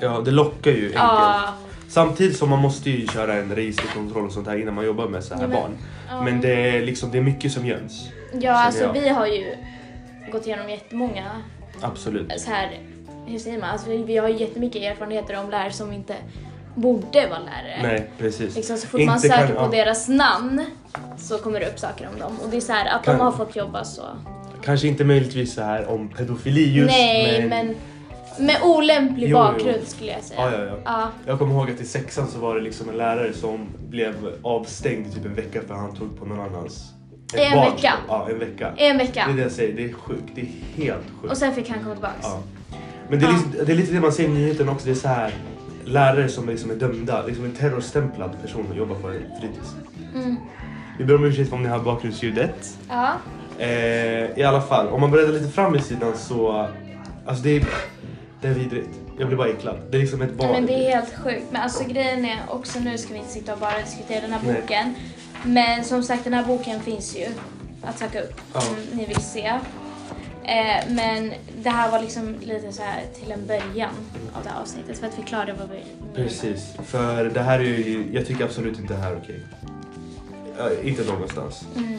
Ja, 0.00 0.20
det 0.24 0.30
lockar 0.30 0.70
ju 0.70 0.84
enkelt. 0.84 0.94
Ja. 0.94 1.54
Samtidigt 1.92 2.36
som 2.36 2.50
man 2.50 2.58
måste 2.58 2.90
ju 2.90 3.06
köra 3.06 3.34
en 3.34 3.54
registerkontroll 3.54 4.26
och 4.26 4.32
sånt 4.32 4.46
här 4.46 4.56
innan 4.56 4.74
man 4.74 4.84
jobbar 4.84 5.08
med 5.08 5.24
så 5.24 5.34
här 5.34 5.42
Ja, 5.42 5.48
men- 5.48 5.56
barn. 5.60 5.76
Ja. 6.08 6.22
Men 6.22 6.40
det 6.40 6.52
är 6.76 6.82
liksom, 6.82 7.10
det 7.10 7.18
är 7.18 7.22
mycket 7.22 7.52
som 7.52 7.66
göms. 7.66 8.08
Ja, 8.40 8.52
alltså 8.52 8.82
jag. 8.82 8.92
vi 8.92 9.08
har 9.08 9.26
ju 9.26 9.56
gått 10.32 10.46
igenom 10.46 10.70
jättemånga 10.70 11.24
Absolut. 11.80 12.40
så 12.40 12.50
här, 12.50 12.78
hur 13.26 13.38
säger 13.38 13.58
man, 13.60 13.70
alltså 13.70 13.90
vi, 13.90 14.16
har 14.16 14.28
ju 14.28 14.36
jättemycket 14.38 14.82
erfarenheter 14.82 15.40
om 15.40 15.50
lärare 15.50 15.72
som 15.72 15.92
inte 15.92 16.14
borde 16.74 17.26
vara 17.26 17.38
lärare. 17.38 17.82
Nej, 17.82 18.10
precis. 18.18 18.56
Liksom, 18.56 18.76
så 18.76 18.86
fort 18.86 19.00
Inte 19.00 19.10
man 19.12 19.20
söker 19.20 19.46
kan- 19.46 19.56
på 19.56 19.76
ja. 19.76 19.84
deras 19.84 20.08
namn 20.08 20.64
så 21.18 21.38
kommer 21.38 21.60
det 21.60 21.66
upp 21.66 21.78
saker 21.78 22.08
om 22.14 22.20
dem. 22.20 22.32
Och 22.44 22.50
det 22.50 22.56
är 22.56 22.60
så 22.60 22.72
här 22.72 22.96
att 22.96 23.04
Kan- 23.04 23.18
de 23.18 23.24
har 23.24 23.32
fått 23.32 23.56
jobba 23.56 23.84
så. 23.84 24.02
Kanske 24.64 24.88
inte 24.88 25.04
möjligtvis 25.04 25.54
så 25.54 25.62
här 25.62 25.88
om 25.90 26.08
pedofili 26.08 26.72
just 26.74 26.90
Nej, 26.90 27.46
men, 27.48 27.74
med 28.38 28.56
olämplig 28.62 29.28
Jo, 29.28 29.30
jo. 29.30 29.36
bakgrund 29.38 29.86
skulle 29.88 30.10
jag 30.12 30.22
säga. 30.22 30.40
Ja, 30.40 30.58
ja, 30.58 30.64
ja. 30.64 30.76
Ja. 30.84 31.08
Jag 31.26 31.38
kommer 31.38 31.54
ihåg 31.54 31.70
att 31.70 31.80
i 31.80 31.84
sexan 31.84 32.26
så 32.26 32.38
var 32.38 32.54
det 32.54 32.60
liksom 32.60 32.88
en 32.88 32.96
lärare 32.96 33.32
som 33.32 33.66
blev 33.88 34.14
avstängd 34.42 35.06
i 35.06 35.10
typ 35.10 35.24
en 35.24 35.34
vecka 35.34 35.60
för 35.68 35.74
han 35.74 35.94
tog 35.94 36.18
på 36.18 36.24
någon 36.26 36.40
annans... 36.40 36.84
En 37.34 37.56
barns 37.58 37.74
vecka? 37.74 37.92
Ja, 38.08 38.26
en 38.30 38.38
vecka. 38.38 38.72
En 38.76 38.98
Det 38.98 39.04
vecka. 39.04 39.26
är 39.30 39.32
det 39.36 39.42
jag 39.42 39.52
säger, 39.52 39.76
det 39.76 39.84
är 39.84 39.92
sjukt. 39.92 40.22
Det 40.34 40.40
är 40.40 40.46
helt 40.84 41.02
sjukt. 41.20 41.30
Och 41.32 41.36
sen 41.36 41.54
fick 41.54 41.68
han 41.68 41.78
komma 41.82 41.94
tillbaks. 41.94 42.16
Ja. 42.22 42.42
Men 43.08 43.18
det 43.20 43.26
är, 43.26 43.30
Ja. 43.30 43.34
liksom, 43.36 43.52
det 43.66 43.72
är 43.72 43.76
lite 43.76 43.92
det 43.92 44.00
man 44.00 44.12
ser 44.12 44.24
i 44.24 44.28
nyheten 44.28 44.68
också. 44.68 44.84
Det 44.86 44.90
är 44.92 44.94
så 44.94 45.08
här 45.08 45.34
lärare 45.84 46.28
som 46.28 46.48
liksom 46.48 46.70
är 46.70 46.74
dömda, 46.74 47.26
liksom 47.26 47.44
en 47.44 47.52
terrorstämplad 47.52 48.30
person 48.42 48.66
och 48.70 48.76
jobbar 48.76 48.94
på 48.96 49.08
en 49.08 49.14
fritids. 49.40 49.74
Mm. 50.14 50.36
Vi 50.98 51.04
ber 51.04 51.14
om 51.14 51.24
ursäkt 51.24 51.52
om 51.52 51.62
ni 51.62 51.68
har 51.68 51.78
bakgrundsljudet. 51.78 52.78
Ja. 52.88 53.12
Eh, 53.58 54.38
I 54.38 54.42
alla 54.46 54.60
fall, 54.60 54.88
om 54.88 55.00
man 55.00 55.10
bläddrar 55.10 55.32
lite 55.32 55.48
fram 55.48 55.74
i 55.74 55.80
sidan 55.80 56.12
så... 56.16 56.68
Alltså 57.26 57.42
det 57.44 57.56
är, 57.56 57.64
det 58.42 58.48
är 58.48 58.52
vidrigt. 58.54 58.88
Jag 59.18 59.26
blir 59.26 59.36
bara 59.38 59.48
äcklad. 59.48 59.76
Det 59.90 59.96
är 59.96 60.00
liksom 60.00 60.22
ett 60.22 60.34
barn. 60.34 60.52
Men 60.52 60.66
det 60.66 60.72
är 60.74 60.96
helt 60.96 61.14
sjukt. 61.18 61.44
Men 61.50 61.62
alltså 61.62 61.84
grejen 61.84 62.24
är 62.24 62.38
också 62.48 62.78
nu 62.80 62.98
ska 62.98 63.12
vi 63.12 63.18
inte 63.18 63.30
sitta 63.32 63.52
och 63.52 63.58
bara 63.58 63.78
diskutera 63.84 64.20
den 64.20 64.32
här 64.32 64.40
Nej. 64.46 64.60
boken. 64.60 64.94
Men 65.44 65.84
som 65.84 66.02
sagt 66.02 66.24
den 66.24 66.34
här 66.34 66.44
boken 66.44 66.80
finns 66.80 67.16
ju 67.16 67.26
att 67.82 67.98
söka 67.98 68.20
upp 68.20 68.40
Ja. 68.54 68.60
om 68.60 68.96
ni 68.98 69.06
vill 69.06 69.20
se. 69.22 69.46
Eh, 70.44 70.84
men 70.88 71.32
det 71.62 71.70
här 71.70 71.90
var 71.90 72.00
liksom 72.00 72.36
lite 72.40 72.72
så 72.72 72.82
här 72.82 73.02
till 73.20 73.32
en 73.32 73.46
början 73.46 73.90
av 74.34 74.42
det 74.42 74.48
här 74.48 74.60
avsnittet 74.60 74.98
för 74.98 75.06
att 75.06 75.14
förklara 75.14 75.54
vad 75.58 75.68
vi 75.68 75.74
menar. 75.74 76.14
Precis. 76.14 76.74
För 76.84 77.24
det 77.24 77.40
här 77.40 77.58
är 77.60 77.64
ju... 77.64 78.08
Jag 78.12 78.26
tycker 78.26 78.44
absolut 78.44 78.78
inte 78.78 78.94
det 78.94 79.00
här 79.00 79.12
är 79.12 79.16
okej. 79.22 79.40
Eh, 80.58 80.88
inte 80.88 81.04
någonstans. 81.12 81.64
Mm. 81.76 81.98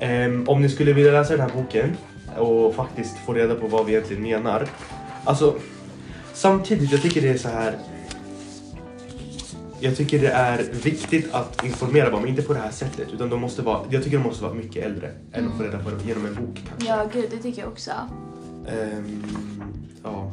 Ehm, 0.00 0.48
om 0.48 0.62
ni 0.62 0.68
skulle 0.68 0.92
vilja 0.92 1.12
läsa 1.12 1.36
den 1.36 1.40
här 1.50 1.62
boken 1.62 1.96
och 2.38 2.74
faktiskt 2.74 3.16
få 3.18 3.32
reda 3.34 3.54
på 3.54 3.66
vad 3.66 3.86
vi 3.86 3.92
egentligen 3.92 4.22
menar. 4.22 4.68
Alltså, 5.28 5.54
samtidigt, 6.34 6.92
jag 6.92 7.02
tycker 7.02 7.22
det 7.22 7.28
är 7.28 7.38
så 7.38 7.48
här. 7.48 7.78
Jag 9.80 9.96
tycker 9.96 10.18
det 10.18 10.28
är 10.28 10.62
viktigt 10.84 11.34
att 11.34 11.64
informera 11.64 12.10
barn, 12.10 12.20
men 12.20 12.30
inte 12.30 12.42
på 12.42 12.52
det 12.52 12.58
här 12.58 12.70
sättet. 12.70 13.08
Utan 13.12 13.28
de 13.28 13.40
måste 13.40 13.62
vara, 13.62 13.80
jag 13.90 14.04
tycker 14.04 14.16
de 14.18 14.22
måste 14.22 14.44
vara 14.44 14.54
mycket 14.54 14.84
äldre 14.84 15.10
än 15.32 15.48
att 15.48 15.56
få 15.56 15.62
reda 15.62 15.78
på 15.78 15.90
det 15.90 16.08
genom 16.08 16.26
en 16.26 16.34
bok 16.34 16.62
kanske. 16.68 16.88
Ja 16.88 17.08
gud, 17.12 17.24
det 17.30 17.36
tycker 17.36 17.62
jag 17.62 17.72
också. 17.72 17.90
Ehm, 18.68 19.24
ja. 20.02 20.32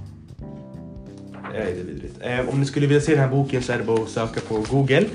Nej, 1.53 1.73
det 1.73 1.81
är 1.81 1.85
vidrigt. 1.85 2.17
Ehm, 2.21 2.49
om 2.49 2.59
ni 2.59 2.65
skulle 2.65 2.87
vilja 2.87 3.01
se 3.01 3.11
den 3.11 3.21
här 3.21 3.29
boken 3.29 3.63
så 3.63 3.73
är 3.73 3.77
det 3.77 3.83
bara 3.83 4.03
att 4.03 4.09
söka 4.09 4.39
på 4.39 4.65
Google. 4.71 5.05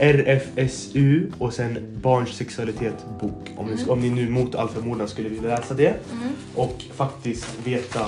RFSU 0.00 1.30
och 1.38 1.52
sen 1.52 1.98
Barns 2.02 2.28
sexualitet 2.28 3.04
bok. 3.20 3.50
Om, 3.56 3.66
ni, 3.66 3.84
om 3.88 4.00
ni 4.00 4.10
nu 4.10 4.30
mot 4.30 4.54
all 4.54 4.68
förmodan 4.68 5.08
skulle 5.08 5.28
vilja 5.28 5.56
läsa 5.56 5.74
det. 5.74 5.88
Mm. 5.88 6.28
Och 6.54 6.84
faktiskt 6.94 7.46
veta 7.64 8.06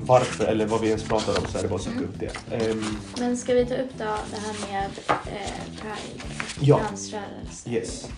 varför 0.00 0.44
eller 0.44 0.66
vad 0.66 0.80
vi 0.80 0.88
ens 0.88 1.02
pratar 1.02 1.38
om 1.38 1.46
så 1.46 1.58
är 1.58 1.62
det 1.62 1.68
bara 1.68 1.74
att 1.74 1.82
söka 1.82 2.00
upp 2.00 2.18
det. 2.20 2.54
Ehm, 2.54 2.84
Men 3.18 3.36
ska 3.36 3.54
vi 3.54 3.66
ta 3.66 3.74
upp 3.74 3.90
då 3.98 4.04
det 4.04 4.36
här 4.40 4.72
med 4.72 4.90
eh, 5.08 5.80
Pride? 5.80 6.24
Ja. 6.60 6.78
Transrörelse. 6.78 7.70
yes. 7.70 8.08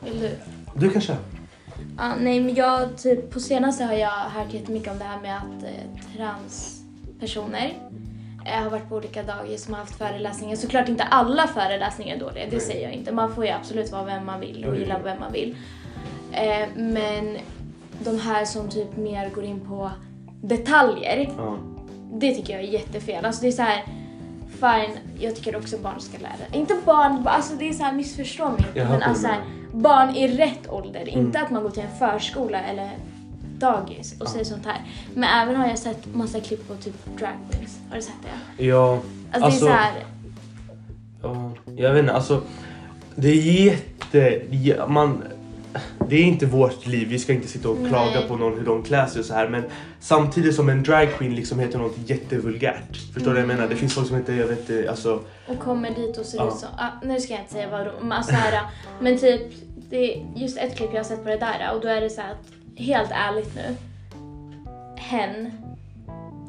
Vill 0.00 0.20
du? 0.20 0.30
Du 0.74 0.90
kan 0.90 1.02
köra. 1.02 1.16
Ja, 1.98 2.14
nej 2.20 2.40
men 2.40 2.54
jag, 2.54 2.98
typ 2.98 3.30
på 3.30 3.40
senaste 3.40 3.84
har 3.84 3.94
jag 3.94 4.10
hört 4.10 4.54
jättemycket 4.54 4.92
om 4.92 4.98
det 4.98 5.04
här 5.04 5.20
med 5.20 5.36
att 5.36 5.62
eh, 5.64 6.16
transpersoner 6.16 7.74
eh, 8.46 8.62
har 8.62 8.70
varit 8.70 8.88
på 8.88 8.96
olika 8.96 9.22
dagis 9.22 9.64
som 9.64 9.74
har 9.74 9.80
haft 9.80 9.98
föreläsningar. 9.98 10.56
Såklart 10.56 10.88
inte 10.88 11.04
alla 11.04 11.46
föreläsningar 11.46 12.16
är 12.16 12.20
dåliga, 12.20 12.44
det 12.44 12.56
Nej. 12.56 12.60
säger 12.60 12.82
jag 12.82 12.92
inte. 12.92 13.12
Man 13.12 13.34
får 13.34 13.44
ju 13.44 13.50
absolut 13.50 13.92
vara 13.92 14.04
vem 14.04 14.26
man 14.26 14.40
vill 14.40 14.64
och 14.64 14.76
gilla 14.76 14.98
vem 15.04 15.20
man 15.20 15.32
vill. 15.32 15.56
Eh, 16.32 16.68
men 16.76 17.36
de 17.98 18.18
här 18.18 18.44
som 18.44 18.68
typ 18.68 18.96
mer 18.96 19.30
går 19.30 19.44
in 19.44 19.60
på 19.60 19.90
detaljer. 20.48 21.30
Ja. 21.36 21.56
Det 22.12 22.34
tycker 22.34 22.52
jag 22.52 22.62
är 22.62 22.66
jättefel. 22.68 23.24
Alltså 23.24 23.42
det 23.42 23.48
är 23.48 23.52
så 23.52 23.62
här. 23.62 23.84
Fine, 24.60 24.98
jag 25.18 25.36
tycker 25.36 25.56
också 25.56 25.78
barn 25.78 26.00
ska 26.00 26.18
lära. 26.18 26.58
Inte 26.58 26.74
barn, 26.84 27.26
alltså 27.26 27.54
det 27.54 27.68
är 27.68 27.72
så 27.72 27.82
här 27.82 27.92
missförstå 27.92 28.44
mig 28.50 28.64
inte. 28.68 28.84
Men 28.88 29.02
alltså 29.02 29.26
här, 29.26 29.40
barn 29.72 30.16
i 30.16 30.28
rätt 30.28 30.68
ålder. 30.70 31.08
Inte 31.08 31.38
Mm. 31.38 31.44
att 31.44 31.50
man 31.50 31.62
går 31.62 31.70
till 31.70 31.82
en 31.82 31.98
förskola 31.98 32.60
eller 32.60 32.90
dagis 33.58 34.20
och 34.20 34.28
säger 34.28 34.44
sånt 34.44 34.66
här. 34.66 34.82
Men 35.14 35.42
även 35.42 35.56
har 35.56 35.68
jag 35.68 35.78
sett 35.78 36.14
massa 36.14 36.40
klipp 36.40 36.68
på 36.68 36.74
typ 36.74 36.94
drag 37.18 37.30
queens. 37.50 37.78
Har 37.88 37.96
du 37.96 38.02
sett 38.02 38.14
det? 38.56 38.64
Ja, 38.64 38.98
Alltså, 39.32 39.44
Alltså- 39.46 39.64
det 39.64 39.70
är 39.70 39.74
så 39.74 39.78
här. 39.78 39.92
ja, 41.22 41.50
jag 41.76 41.92
vet 41.92 42.00
inte, 42.00 42.12
alltså 42.12 42.42
det 43.16 43.28
är 43.28 43.64
jätte... 43.66 44.42
ja, 44.50 44.86
Man, 44.86 45.22
det 46.08 46.16
är 46.16 46.22
inte 46.24 46.46
vårt 46.46 46.86
liv, 46.86 47.08
vi 47.08 47.18
ska 47.18 47.32
inte 47.32 47.48
sitta 47.48 47.68
och 47.68 47.78
klaga 47.88 48.10
Nej. 48.20 48.28
på 48.28 48.36
någon 48.36 48.58
hur 48.58 48.64
de 48.66 48.82
klär 48.82 49.06
sig 49.06 49.20
och 49.20 49.24
så 49.26 49.34
här 49.34 49.48
men 49.48 49.64
samtidigt 50.00 50.54
som 50.54 50.68
en 50.68 50.82
dragqueen 50.82 51.34
liksom 51.34 51.58
heter 51.58 51.78
något 51.78 51.96
jättevulgärt. 52.06 52.96
Förstår 53.14 53.30
du 53.30 53.30
vad 53.30 53.40
jag 53.40 53.48
menar? 53.48 53.68
Det 53.68 53.76
finns 53.76 53.94
folk 53.94 54.06
som 54.08 54.16
inte, 54.16 54.32
jag 54.32 54.46
vet 54.46 54.58
inte, 54.70 54.90
alltså... 54.90 55.20
Och 55.48 55.58
kommer 55.58 55.90
dit 55.90 56.18
och 56.18 56.26
ser 56.26 56.38
Ja. 56.38 56.48
ut 56.48 56.54
som, 56.54 56.68
ah, 56.78 56.88
nu 57.04 57.20
ska 57.20 57.32
jag 57.32 57.42
inte 57.42 57.52
säga 57.52 57.70
vad 57.70 57.88
men 58.02 58.12
alltså 58.12 58.32
här, 58.32 58.62
men 59.00 59.18
typ, 59.18 59.42
det 59.90 60.14
är 60.14 60.26
just 60.36 60.58
ett 60.58 60.76
klipp 60.76 60.90
jag 60.92 60.98
har 60.98 61.04
sett 61.04 61.22
på 61.24 61.28
det 61.28 61.36
där 61.36 61.70
och 61.74 61.80
då 61.80 61.88
är 61.88 62.00
det 62.00 62.10
så 62.10 62.20
här 62.20 62.30
att, 62.32 62.80
helt 62.80 63.10
ärligt 63.10 63.54
nu, 63.54 63.74
hen, 64.96 65.50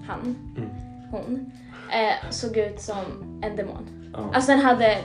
han, 0.08 0.36
Mm. 0.58 0.70
hon, 1.12 1.52
eh, 1.92 2.30
såg 2.32 2.58
ut 2.58 2.82
som 2.82 3.04
en 3.44 3.56
demon. 3.56 3.88
Ja. 4.14 4.30
Alltså 4.34 4.52
den 4.52 4.60
hade 4.60 4.98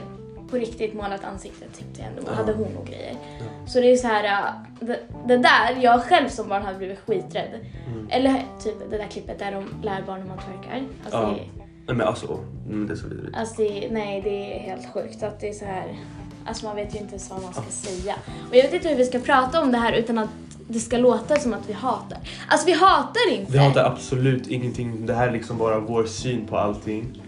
på 0.51 0.57
riktigt 0.57 0.93
målat 0.93 1.23
ansiktet 1.23 1.77
typ 1.79 1.93
till 1.93 2.03
en 2.03 2.15
demon, 2.15 2.29
Ja. 2.31 2.35
hade 2.35 2.53
hon 2.53 2.77
och 2.77 2.85
grejer. 2.87 3.15
Ja. 3.39 3.45
Så 3.67 3.79
det 3.79 3.91
är 3.91 3.97
så 3.97 4.07
här, 4.07 4.23
äh, 4.23 4.85
det, 4.87 4.99
det 5.27 5.37
där, 5.37 5.77
jag 5.81 6.03
själv 6.03 6.29
som 6.29 6.47
barn 6.49 6.61
hade 6.63 6.77
blivit 6.77 6.99
skiträdd. 6.99 7.49
Mm. 7.87 8.07
Eller 8.09 8.45
typ 8.63 8.75
det 8.89 8.97
där 8.97 9.07
klippet 9.07 9.39
där 9.39 9.51
de 9.51 9.65
lär 9.85 10.01
barn 10.07 10.21
hur 10.21 10.27
man 10.27 10.37
twerkar. 10.37 10.83
Alltså, 11.03 11.19
Ja. 11.19 11.27
det, 11.27 11.61
Nej 11.87 11.95
men 11.97 12.07
alltså, 12.07 12.39
mm, 12.69 12.87
det 12.87 12.93
är 12.93 12.97
så 12.97 13.07
vidrigt. 13.07 13.37
Alltså 13.37 13.61
det, 13.61 13.87
nej, 13.91 14.21
det 14.21 14.55
är 14.55 14.59
helt 14.59 14.93
sjukt 14.93 15.23
att 15.23 15.39
det 15.39 15.49
är 15.49 15.53
så 15.53 15.65
här. 15.65 15.99
Alltså 16.45 16.65
man 16.65 16.75
vet 16.75 16.95
ju 16.95 16.99
inte 16.99 17.11
ens 17.11 17.29
vad 17.29 17.41
man 17.41 17.53
ska 17.53 17.63
säga. 17.69 18.15
Och 18.49 18.55
jag 18.55 18.63
vet 18.63 18.73
inte 18.73 18.89
hur 18.89 18.95
vi 18.95 19.05
ska 19.05 19.19
prata 19.19 19.61
om 19.61 19.71
det 19.71 19.77
här 19.77 19.93
utan 19.93 20.17
att 20.17 20.29
det 20.67 20.79
ska 20.79 20.97
låta 20.97 21.35
som 21.35 21.53
att 21.53 21.69
vi 21.69 21.73
hatar. 21.73 22.17
Alltså 22.47 22.65
vi 22.65 22.73
hatar 22.73 23.31
inte. 23.31 23.51
Vi 23.51 23.57
hatar 23.57 23.85
absolut 23.85 24.47
ingenting. 24.47 25.05
Det 25.05 25.13
här 25.13 25.27
är 25.27 25.31
liksom 25.31 25.57
bara 25.57 25.79
vår 25.79 26.05
syn 26.05 26.45
på 26.47 26.57
allting. 26.57 27.21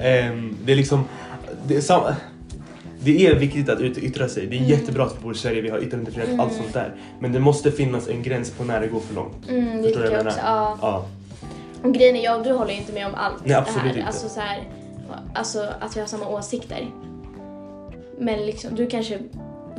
Ehm, 0.00 0.56
det 0.64 0.72
är 0.72 0.76
liksom... 0.76 1.04
Det 1.66 1.76
är, 1.76 1.80
sam, 1.80 2.02
det 3.06 3.26
är 3.26 3.34
viktigt 3.34 3.68
att 3.68 3.80
yttra 3.80 4.28
sig. 4.28 4.46
Det 4.46 4.56
är 4.56 4.60
jättebra 4.62 5.04
att 5.04 5.16
vi 5.18 5.22
bor 5.22 5.32
i 5.32 5.38
Sverige, 5.38 5.60
vi 5.60 5.68
har 5.70 5.78
yttrandefrihet, 5.78 6.40
allt 6.40 6.52
sånt 6.52 6.72
där. 6.72 6.94
Men 7.20 7.32
det 7.32 7.40
måste 7.40 7.70
finnas 7.72 8.08
en 8.08 8.22
gräns 8.22 8.50
på 8.50 8.64
när 8.64 8.80
det 8.80 8.86
går 8.86 9.00
för 9.00 9.14
långt. 9.14 9.48
Mm, 9.48 9.82
Förstår 9.82 10.00
du 10.00 10.06
vad 10.08 10.18
jag 10.18 10.20
jag 10.20 10.26
också. 10.26 10.38
menar? 10.38 10.56
Ja. 10.56 10.78
Ja. 10.82 11.06
Och 11.82 11.94
grejen 11.94 12.16
är, 12.16 12.24
jag 12.24 12.38
och 12.38 12.44
du 12.46 12.52
håller 12.52 12.72
ju 12.72 12.78
inte 12.78 12.92
med 12.92 13.06
om 13.06 13.14
allt 13.14 13.34
Nej, 13.44 13.54
absolut 13.56 13.82
det 13.82 13.88
här. 13.88 13.96
inte. 13.96 14.06
Alltså 14.06 14.28
så 14.28 14.40
här, 14.40 14.62
alltså 15.34 15.66
att 15.80 15.96
vi 15.96 16.00
har 16.00 16.06
samma 16.06 16.28
åsikter. 16.28 16.86
Men 18.18 18.46
liksom, 18.46 18.74
du 18.74 18.86
kanske 18.86 19.18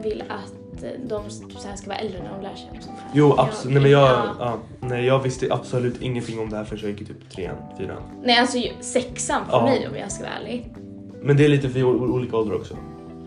vill 0.03 0.23
att 0.29 0.83
eh, 0.83 0.89
de 1.07 1.29
så 1.29 1.67
här 1.67 1.75
ska 1.75 1.87
vara 1.89 1.97
äldre 1.99 2.19
när 2.23 2.29
de 2.37 2.41
lär 2.43 2.55
sig. 2.55 2.69
Jo, 3.13 3.27
Jag- 3.37 3.39
absolut. 3.47 3.73
Nej, 3.73 3.81
men 3.83 3.91
jag, 3.91 4.09
ja. 4.09 4.35
ja. 4.39 4.57
nej, 4.79 5.05
jag 5.05 5.19
visste 5.23 5.47
absolut 5.53 6.01
ingenting 6.01 6.39
om 6.39 6.49
det 6.49 6.57
här 6.57 6.63
förrän 6.63 6.81
jag 6.81 6.91
gick 6.91 7.01
i 7.01 7.05
typ 7.05 7.29
trean, 7.29 7.55
fyran. 7.77 8.01
Nej, 8.23 8.37
alltså 8.39 8.57
sexan 8.81 9.45
för 9.45 9.57
Ja. 9.57 9.63
mig 9.63 9.87
om 9.87 9.95
jag 9.95 10.11
ska 10.11 10.23
vara 10.23 10.33
ärlig. 10.33 10.73
Men 11.21 11.37
det 11.37 11.45
är 11.45 11.49
lite 11.49 11.69
för 11.69 11.83
olika 11.83 12.37
åldrar 12.37 12.55
också. 12.55 12.77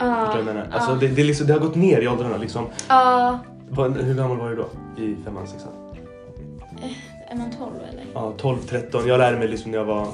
Vad 0.00 0.36
jag 0.38 0.44
menar? 0.44 0.66
Alltså, 0.72 0.90
ja. 0.90 0.96
det, 1.00 1.08
det, 1.08 1.24
liksom, 1.24 1.46
det 1.46 1.52
har 1.52 1.60
gått 1.60 1.74
ner 1.74 2.00
i 2.00 2.08
åldrarna 2.08 2.36
liksom. 2.36 2.66
Ja. 2.88 3.38
Vad- 3.68 3.96
Hur 3.96 4.14
gammal 4.14 4.36
var 4.36 4.50
du 4.50 4.56
då? 4.56 4.66
I 5.02 5.16
femman, 5.24 5.46
sexan? 5.46 5.72
Är 7.28 7.36
man 7.36 7.50
12 7.58 7.70
eller? 7.92 8.04
Ja, 8.14 8.32
12, 8.38 8.58
13. 8.58 9.08
Jag 9.08 9.18
lärde 9.18 9.38
mig 9.38 9.48
liksom 9.48 9.70
när 9.70 9.78
jag 9.78 9.84
var 9.84 10.08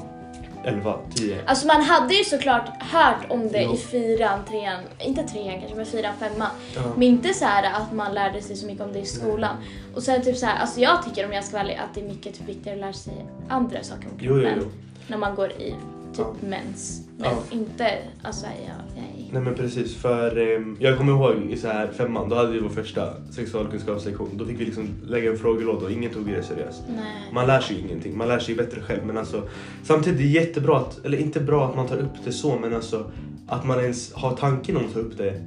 11, 0.65 0.95
10. 1.15 1.37
Alltså 1.47 1.67
man 1.67 1.83
hade 1.83 2.15
ju 2.15 2.25
såklart 2.25 2.83
hört 2.83 3.17
om 3.29 3.49
det 3.49 3.63
Jo. 3.63 3.75
i 3.75 3.77
fyran, 3.77 4.39
trean, 4.49 4.81
inte 5.01 5.23
trean 5.23 5.59
kanske, 5.61 5.77
men 5.77 5.87
fyran, 5.87 6.13
femman. 6.21 6.49
Ja. 6.75 6.81
Men 6.95 7.03
inte 7.03 7.35
så 7.35 7.45
här 7.45 7.73
att 7.81 7.93
man 7.93 8.15
lärde 8.15 8.43
sig 8.43 8.57
så 8.57 8.67
mycket 8.67 8.85
om 8.87 8.93
det 8.93 8.99
i 8.99 9.05
skolan. 9.05 9.57
Och 9.95 10.03
sen 10.03 10.23
typ 10.23 10.37
så 10.37 10.47
här, 10.47 10.61
alltså 10.61 10.81
jag 10.81 11.03
tycker 11.05 11.27
om 11.27 11.33
jag 11.33 11.45
ska 11.45 11.53
vara 11.53 11.63
ärlig 11.63 11.75
att 11.89 11.95
det 11.95 12.01
är 12.01 12.09
mycket 12.09 12.35
typ 12.35 12.49
viktigare 12.49 12.77
att 12.77 12.81
lära 12.81 12.93
sig 12.93 13.27
andra 13.49 13.83
saker 13.83 14.07
om 14.07 14.13
Jo, 14.19 14.35
jo, 14.37 14.41
kroppen. 14.43 14.59
jo. 14.63 14.67
När 15.09 15.17
man 15.19 15.35
går 15.35 15.51
i 15.53 15.75
typ 16.17 16.27
Ja. 16.41 16.49
mens. 16.49 17.03
Men 17.19 17.31
Ja. 17.31 17.43
inte, 17.51 17.99
alltså 18.23 18.47
ja, 18.47 18.73
nej. 18.97 19.31
Nej 19.33 19.43
men 19.43 19.55
precis, 19.55 19.97
för 19.97 20.37
ehm, 20.57 20.77
jag 20.81 20.99
kommer 20.99 21.13
ihåg 21.13 21.51
i 21.51 21.57
så 21.57 21.69
här 21.69 21.89
femman, 21.93 22.29
då 22.29 22.37
hade 22.37 22.53
vi 22.53 22.59
vår 22.59 22.69
första 22.69 23.33
sexualkunskapslektion. 23.33 24.31
Då 24.35 24.45
fick 24.45 24.61
vi 24.61 24.65
liksom 24.65 24.89
lägga 25.07 25.31
en 25.31 25.39
frågelåda 25.39 25.85
och 25.87 25.93
ingen 25.93 26.13
tog 26.13 26.27
det 26.27 26.43
seriöst. 26.43 26.83
Nej. 26.97 27.05
Man 27.33 27.47
lär 27.47 27.61
sig 27.61 27.77
ju 27.77 27.83
ingenting, 27.83 28.17
man 28.19 28.29
lär 28.29 28.39
sig 28.39 28.55
ju 28.55 28.57
bättre 28.65 28.81
själv. 28.81 29.07
Men 29.07 29.17
alltså, 29.19 29.49
samtidigt 29.83 30.21
är 30.21 30.25
det 30.25 30.31
jättebra, 30.31 30.77
att, 30.79 31.05
eller 31.05 31.19
inte 31.19 31.41
bra 31.41 31.69
att 31.69 31.77
man 31.77 31.87
tar 31.87 31.97
upp 31.97 32.25
det 32.25 32.33
så, 32.33 32.59
men 32.59 32.75
alltså 32.75 33.11
att 33.49 33.65
man 33.67 33.81
ens 33.81 34.13
har 34.15 34.37
tanken 34.37 34.77
om 34.77 34.85
att 34.87 34.93
ta 34.93 34.99
upp 35.01 35.19
det 35.19 35.41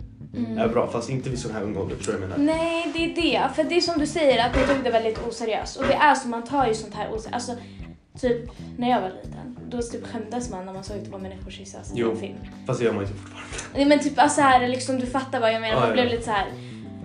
är 0.58 0.68
bra. 0.68 0.88
Fast 0.88 1.10
inte 1.10 1.30
vid 1.30 1.40
sån 1.40 1.52
här 1.52 1.64
ung 1.64 1.78
ålder, 1.78 1.96
vad 2.06 2.16
jag 2.16 2.22
menar? 2.22 2.38
Nej, 2.38 2.92
det 2.94 3.00
är 3.06 3.16
det. 3.16 3.56
För 3.56 3.64
det 3.64 3.78
är 3.78 3.82
som 3.82 4.00
du 4.00 4.08
säger, 4.08 4.46
att 4.50 4.58
vi 4.58 4.74
tog 4.74 4.84
det 4.84 4.90
väldigt 4.92 5.28
oseriöst. 5.28 5.78
Och 5.78 5.84
det 5.88 5.94
är 5.94 6.16
så, 6.16 6.28
man 6.28 6.44
tar 6.44 6.68
ju 6.68 6.74
sånt 6.74 6.94
här 6.94 7.08
oseriöst. 7.08 7.30
Alltså, 7.32 7.52
typ 8.22 8.50
när 8.78 8.90
jag 8.90 9.02
var 9.02 9.10
liten, 9.10 9.49
då 9.70 9.82
typ 9.82 10.08
skämdes 10.08 10.50
man 10.50 10.66
när 10.66 10.74
man 10.74 10.84
såg 10.84 10.98
att 10.98 11.06
det 11.06 11.12
var 11.12 11.20
människor 11.20 11.52
kyssas 11.52 11.94
i 11.96 12.02
en 12.02 12.18
film. 12.18 12.38
Fast 12.68 12.80
det 12.80 12.86
gör 12.86 12.94
man 12.94 13.02
ju 13.04 13.08
inte 13.08 13.20
fortfarande. 13.20 13.48
Nej 13.76 13.86
men 13.86 14.00
typ 14.00 14.20
alltså 14.20 14.42
här, 14.42 14.68
liksom, 14.68 15.00
du 15.00 15.06
fattar 15.06 15.40
vad 15.40 15.54
jag 15.54 15.62
menar, 15.62 15.74
Ja, 15.76 15.80
man 15.80 15.88
ja. 15.90 15.94
blev 15.94 16.06
lite 16.10 16.24
så 16.24 16.32
här. 16.32 16.48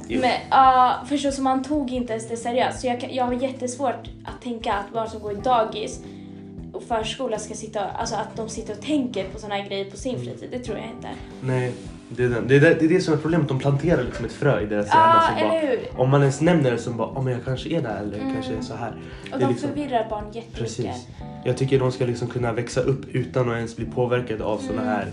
Jo. 0.09 0.21
Men 0.21 0.31
ja, 0.51 1.05
förstår 1.09 1.31
så 1.31 1.43
man 1.43 1.63
tog 1.65 1.91
inte 1.91 2.13
ens 2.13 2.29
det 2.29 2.37
seriöst. 2.37 2.81
Så 2.81 2.87
jag, 2.87 3.01
kan- 3.01 3.15
jag 3.15 3.25
har 3.25 3.33
jättesvårt 3.33 4.09
att 4.25 4.43
tänka 4.43 4.73
att 4.73 4.93
barn 4.93 5.09
som 5.11 5.21
går 5.21 5.33
i 5.33 5.37
dagis 5.37 6.01
och 6.73 6.83
förskola 6.83 7.39
ska 7.39 7.55
sitta, 7.55 7.85
alltså 7.91 8.15
att 8.15 8.37
de 8.37 8.49
sitter 8.49 8.73
och 8.73 8.81
tänker 8.81 9.25
på 9.29 9.39
såna 9.39 9.55
här 9.55 9.69
grejer 9.69 9.91
på 9.91 9.97
sin 9.97 10.19
fritid. 10.19 10.49
Det 10.53 10.59
tror 10.59 10.77
jag 10.79 10.87
inte. 10.87 11.09
Nej, 11.41 11.73
det 12.17 12.25
är, 12.25 12.29
den. 12.29 12.49
Det, 12.49 12.57
är 12.57 12.61
det, 12.61 12.75
det 12.75 12.85
är 12.85 12.89
det 12.89 13.01
som 13.01 13.15
är 13.15 13.19
problemet, 13.19 13.49
de 13.49 13.59
planterar 13.59 14.03
liksom 14.03 14.25
ett 14.25 14.33
frö 14.33 14.61
i 14.61 14.67
deras 14.67 14.87
hjärna. 14.87 15.21
som 15.21 15.37
eller 15.37 15.49
bara, 15.49 15.71
hur? 15.71 16.01
om 16.01 16.11
man 16.11 16.21
ens 16.21 16.41
nämner 16.41 16.71
det 16.71 16.79
som 16.79 16.97
bara, 16.97 17.09
oh, 17.09 17.25
men 17.25 17.33
jag 17.33 17.45
kanske 17.45 17.69
är 17.69 17.83
där 17.83 18.01
eller 18.01 18.19
kanske 18.19 18.55
är 18.55 18.61
så 18.61 18.75
här. 18.75 18.95
Och 19.33 19.39
de 19.39 19.49
liksom- 19.49 19.69
förvirrar 19.69 20.07
barn 20.11 20.25
jättemycket. 20.27 20.59
Precis. 20.59 21.07
Jag 21.45 21.57
tycker 21.57 21.79
de 21.79 21.93
ska 21.93 22.07
liksom 22.07 22.29
kunna 22.29 22.53
växa 22.53 22.81
upp 22.81 23.09
utan 23.13 23.51
att 23.51 23.57
ens 23.57 23.77
bli 23.77 23.85
påverkade 23.87 24.45
av 24.45 24.59
såna 24.59 24.83
här... 24.83 25.07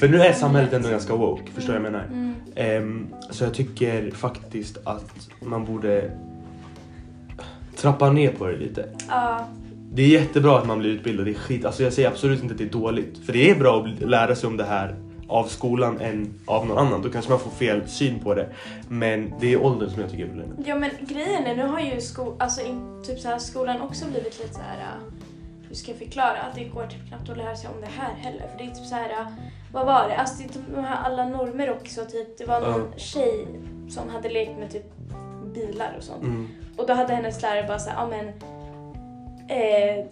För 0.00 0.08
nu 0.08 0.20
är 0.20 0.32
samhället 0.32 0.72
ändå 0.72 0.88
ganska 0.88 1.14
woke, 1.16 1.42
förstår 1.54 1.72
du 1.72 1.78
vad 1.78 1.86
jag 1.86 1.92
menar? 1.92 2.06
Mm. 2.06 2.34
Ehm, 2.54 3.06
så 3.30 3.44
jag 3.44 3.54
tycker 3.54 4.10
faktiskt 4.10 4.78
att 4.84 5.28
man 5.40 5.64
borde 5.64 6.10
trappa 7.76 8.10
ner 8.10 8.32
på 8.32 8.46
det 8.46 8.56
lite. 8.56 8.88
Ja, 9.08 9.48
Det 9.92 10.02
är 10.02 10.08
jättebra 10.08 10.58
att 10.58 10.66
man 10.66 10.78
blir 10.78 10.90
utbildad, 10.90 11.26
det 11.26 11.30
är 11.30 11.34
skit. 11.34 11.64
Alltså 11.64 11.82
jag 11.82 11.92
säger 11.92 12.08
absolut 12.08 12.42
inte 12.42 12.52
att 12.54 12.58
det 12.58 12.64
är 12.64 12.68
dåligt. 12.68 13.18
För 13.26 13.32
det 13.32 13.50
är 13.50 13.54
bra 13.54 13.86
att 13.86 14.08
lära 14.08 14.34
sig 14.34 14.46
om 14.46 14.56
det 14.56 14.64
här 14.64 14.94
av 15.28 15.44
skolan 15.44 16.00
än 16.00 16.34
av 16.46 16.66
någon 16.66 16.78
annan. 16.78 17.02
Då 17.02 17.10
kanske 17.10 17.30
man 17.30 17.40
får 17.40 17.50
fel 17.50 17.88
syn 17.88 18.18
på 18.20 18.34
det. 18.34 18.48
Men 18.88 19.34
det 19.40 19.52
är 19.52 19.62
åldern 19.64 19.90
som 19.90 20.00
jag 20.00 20.10
tycker 20.10 20.24
är 20.24 20.28
problemet. 20.28 20.56
Ja 20.66 20.74
men 20.74 20.90
grejen 21.00 21.46
är, 21.46 21.56
nu 21.56 21.66
har 21.66 21.80
ju 21.80 22.00
sko 22.00 22.34
alltså, 22.38 22.62
in, 22.66 23.02
typ 23.06 23.18
så 23.20 23.28
här, 23.28 23.38
skolan 23.38 23.80
också 23.82 24.04
blivit 24.04 24.38
lite 24.40 24.54
så 24.54 24.60
här. 24.60 24.76
äh, 24.78 25.12
hur 25.68 25.74
ska 25.74 25.90
jag 25.90 25.98
förklara? 25.98 26.36
Att 26.48 26.54
det 26.54 26.64
går 26.64 26.86
typ 26.86 27.08
knappt 27.08 27.30
att 27.30 27.36
lära 27.36 27.56
sig 27.56 27.70
om 27.74 27.80
det 27.80 27.88
här 28.02 28.14
heller. 28.14 28.46
För 28.52 28.58
det 28.58 28.64
är 28.64 28.74
typ 28.74 28.86
så 28.86 28.94
här, 28.94 29.10
äh, 29.10 29.26
vad 29.72 29.86
var 29.86 30.08
det? 30.08 30.16
Alltså 30.16 30.34
det 30.38 30.44
är 30.44 30.48
typ 30.48 30.62
de 30.74 30.84
här 30.84 30.96
alla 31.04 31.28
normer 31.28 31.70
också. 31.70 32.04
Typ, 32.04 32.38
det 32.38 32.44
var 32.44 32.60
någon 32.60 32.80
Ja. 32.92 32.98
tjej 32.98 33.46
som 33.88 34.08
hade 34.08 34.28
lekt 34.28 34.58
med 34.58 34.70
typ 34.72 34.84
bilar 35.54 35.94
och 35.98 36.02
sånt. 36.04 36.22
Mm. 36.22 36.48
Och 36.76 36.86
då 36.86 36.92
hade 36.92 37.14
hennes 37.14 37.42
lärare 37.42 37.66
bara 37.68 37.78
såhär, 37.78 37.96
ja 37.96 38.08
men 38.08 38.26
eh, 39.48 40.04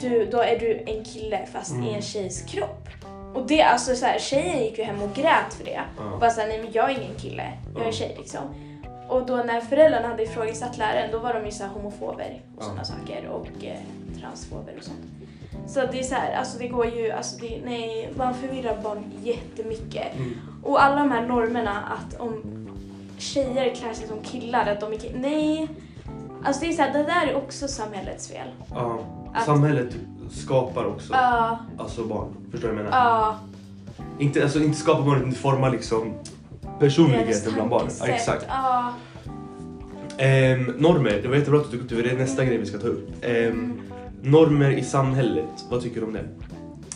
du, 0.00 0.26
då 0.26 0.38
är 0.40 0.58
du 0.58 0.82
en 0.86 1.04
kille 1.04 1.46
fast 1.52 1.70
Mm. 1.72 1.84
i 1.86 1.94
en 1.94 2.02
tjejs 2.02 2.42
kropp. 2.42 2.88
Och 3.34 3.46
det, 3.46 3.62
alltså 3.62 3.94
så 3.96 4.06
här, 4.06 4.18
tjejen 4.18 4.64
gick 4.64 4.78
ju 4.78 4.84
hem 4.84 5.02
och 5.02 5.14
grät 5.14 5.54
för 5.54 5.64
det. 5.64 5.80
Ja. 5.98 6.12
Och 6.14 6.20
bara 6.20 6.30
såhär, 6.30 6.48
nej 6.48 6.62
men 6.62 6.72
jag 6.72 6.90
är 6.90 6.94
ingen 6.98 7.14
kille, 7.18 7.52
jag 7.74 7.82
är 7.82 7.86
Ja. 7.86 7.92
tjej 7.92 8.14
liksom. 8.18 8.40
Och 9.08 9.26
då 9.26 9.36
när 9.36 9.60
föräldrarna 9.60 10.08
hade 10.08 10.22
ifrågasatt 10.22 10.78
läraren, 10.78 11.10
då 11.12 11.18
var 11.18 11.34
de 11.34 11.44
ju 11.46 11.50
så 11.52 11.64
homofober 11.64 12.40
och 12.56 12.62
Ja. 12.62 12.64
sådana 12.64 12.84
saker 12.84 13.26
och 13.28 13.64
eh, 13.64 13.76
transfober 14.20 14.74
och 14.78 14.84
sånt. 14.84 14.98
Så 15.68 15.80
det 15.92 15.98
är 15.98 16.02
så 16.02 16.14
här, 16.14 16.34
alltså 16.34 16.58
det 16.58 16.68
går 16.68 16.86
ju, 16.86 17.10
alltså 17.10 17.36
det, 17.40 17.60
nej, 17.64 18.08
man 18.16 18.34
förvirrar 18.34 18.76
barn 18.82 19.04
jättemycket. 19.22 20.14
Mm. 20.16 20.34
Och 20.62 20.84
alla 20.84 20.96
de 20.96 21.10
här 21.10 21.26
normerna 21.26 21.82
att 21.98 22.20
om 22.20 22.42
tjejer 23.18 23.74
klär 23.74 23.92
sig 23.92 24.08
som 24.08 24.20
killar, 24.22 24.66
att 24.66 24.80
de 24.80 24.92
är 24.92 24.96
ki- 24.96 25.18
Nej. 25.20 25.68
Alltså 26.44 26.60
det 26.60 26.68
är 26.68 26.72
så 26.72 26.82
här, 26.82 26.92
det 26.92 27.02
där 27.02 27.26
är 27.26 27.36
också 27.36 27.68
samhällets 27.68 28.28
fel. 28.28 28.48
Ja. 28.74 28.98
Att- 29.34 29.44
Samhället 29.44 29.96
skapar 30.30 30.84
också 30.84 31.12
Ja, 31.12 31.58
alltså 31.78 32.04
barn. 32.04 32.28
Förstår 32.50 32.68
du 32.68 32.74
vad 32.74 32.84
jag 32.84 32.90
menar? 32.90 33.04
ja. 33.04 33.38
Inte, 34.18 34.42
alltså, 34.42 34.58
inte 34.62 34.78
skapar 34.78 35.02
barn, 35.02 35.18
utan 35.18 35.32
formar 35.32 35.70
liksom 35.70 36.14
personligheten 36.78 37.54
bland 37.54 37.70
barn. 37.70 37.88
Ja, 38.00 38.06
exakt. 38.06 38.44
Ja. 38.48 38.92
Ehm, 40.18 40.64
normer, 40.78 41.20
det 41.22 41.28
var 41.28 41.36
jättebra 41.36 41.60
att 41.60 41.70
du 41.70 41.78
tog 41.78 41.80
upp 41.80 41.88
det, 41.88 42.02
det 42.02 42.10
är 42.10 42.18
nästa 42.18 42.44
grej 42.44 42.58
vi 42.58 42.66
ska 42.66 42.78
ta 42.78 42.86
upp. 42.86 43.08
Ehm, 43.22 43.80
normer 44.22 44.70
i 44.70 44.84
samhället, 44.84 45.64
vad 45.70 45.82
tycker 45.82 46.00
du 46.00 46.06
om 46.06 46.12
det? 46.12 46.24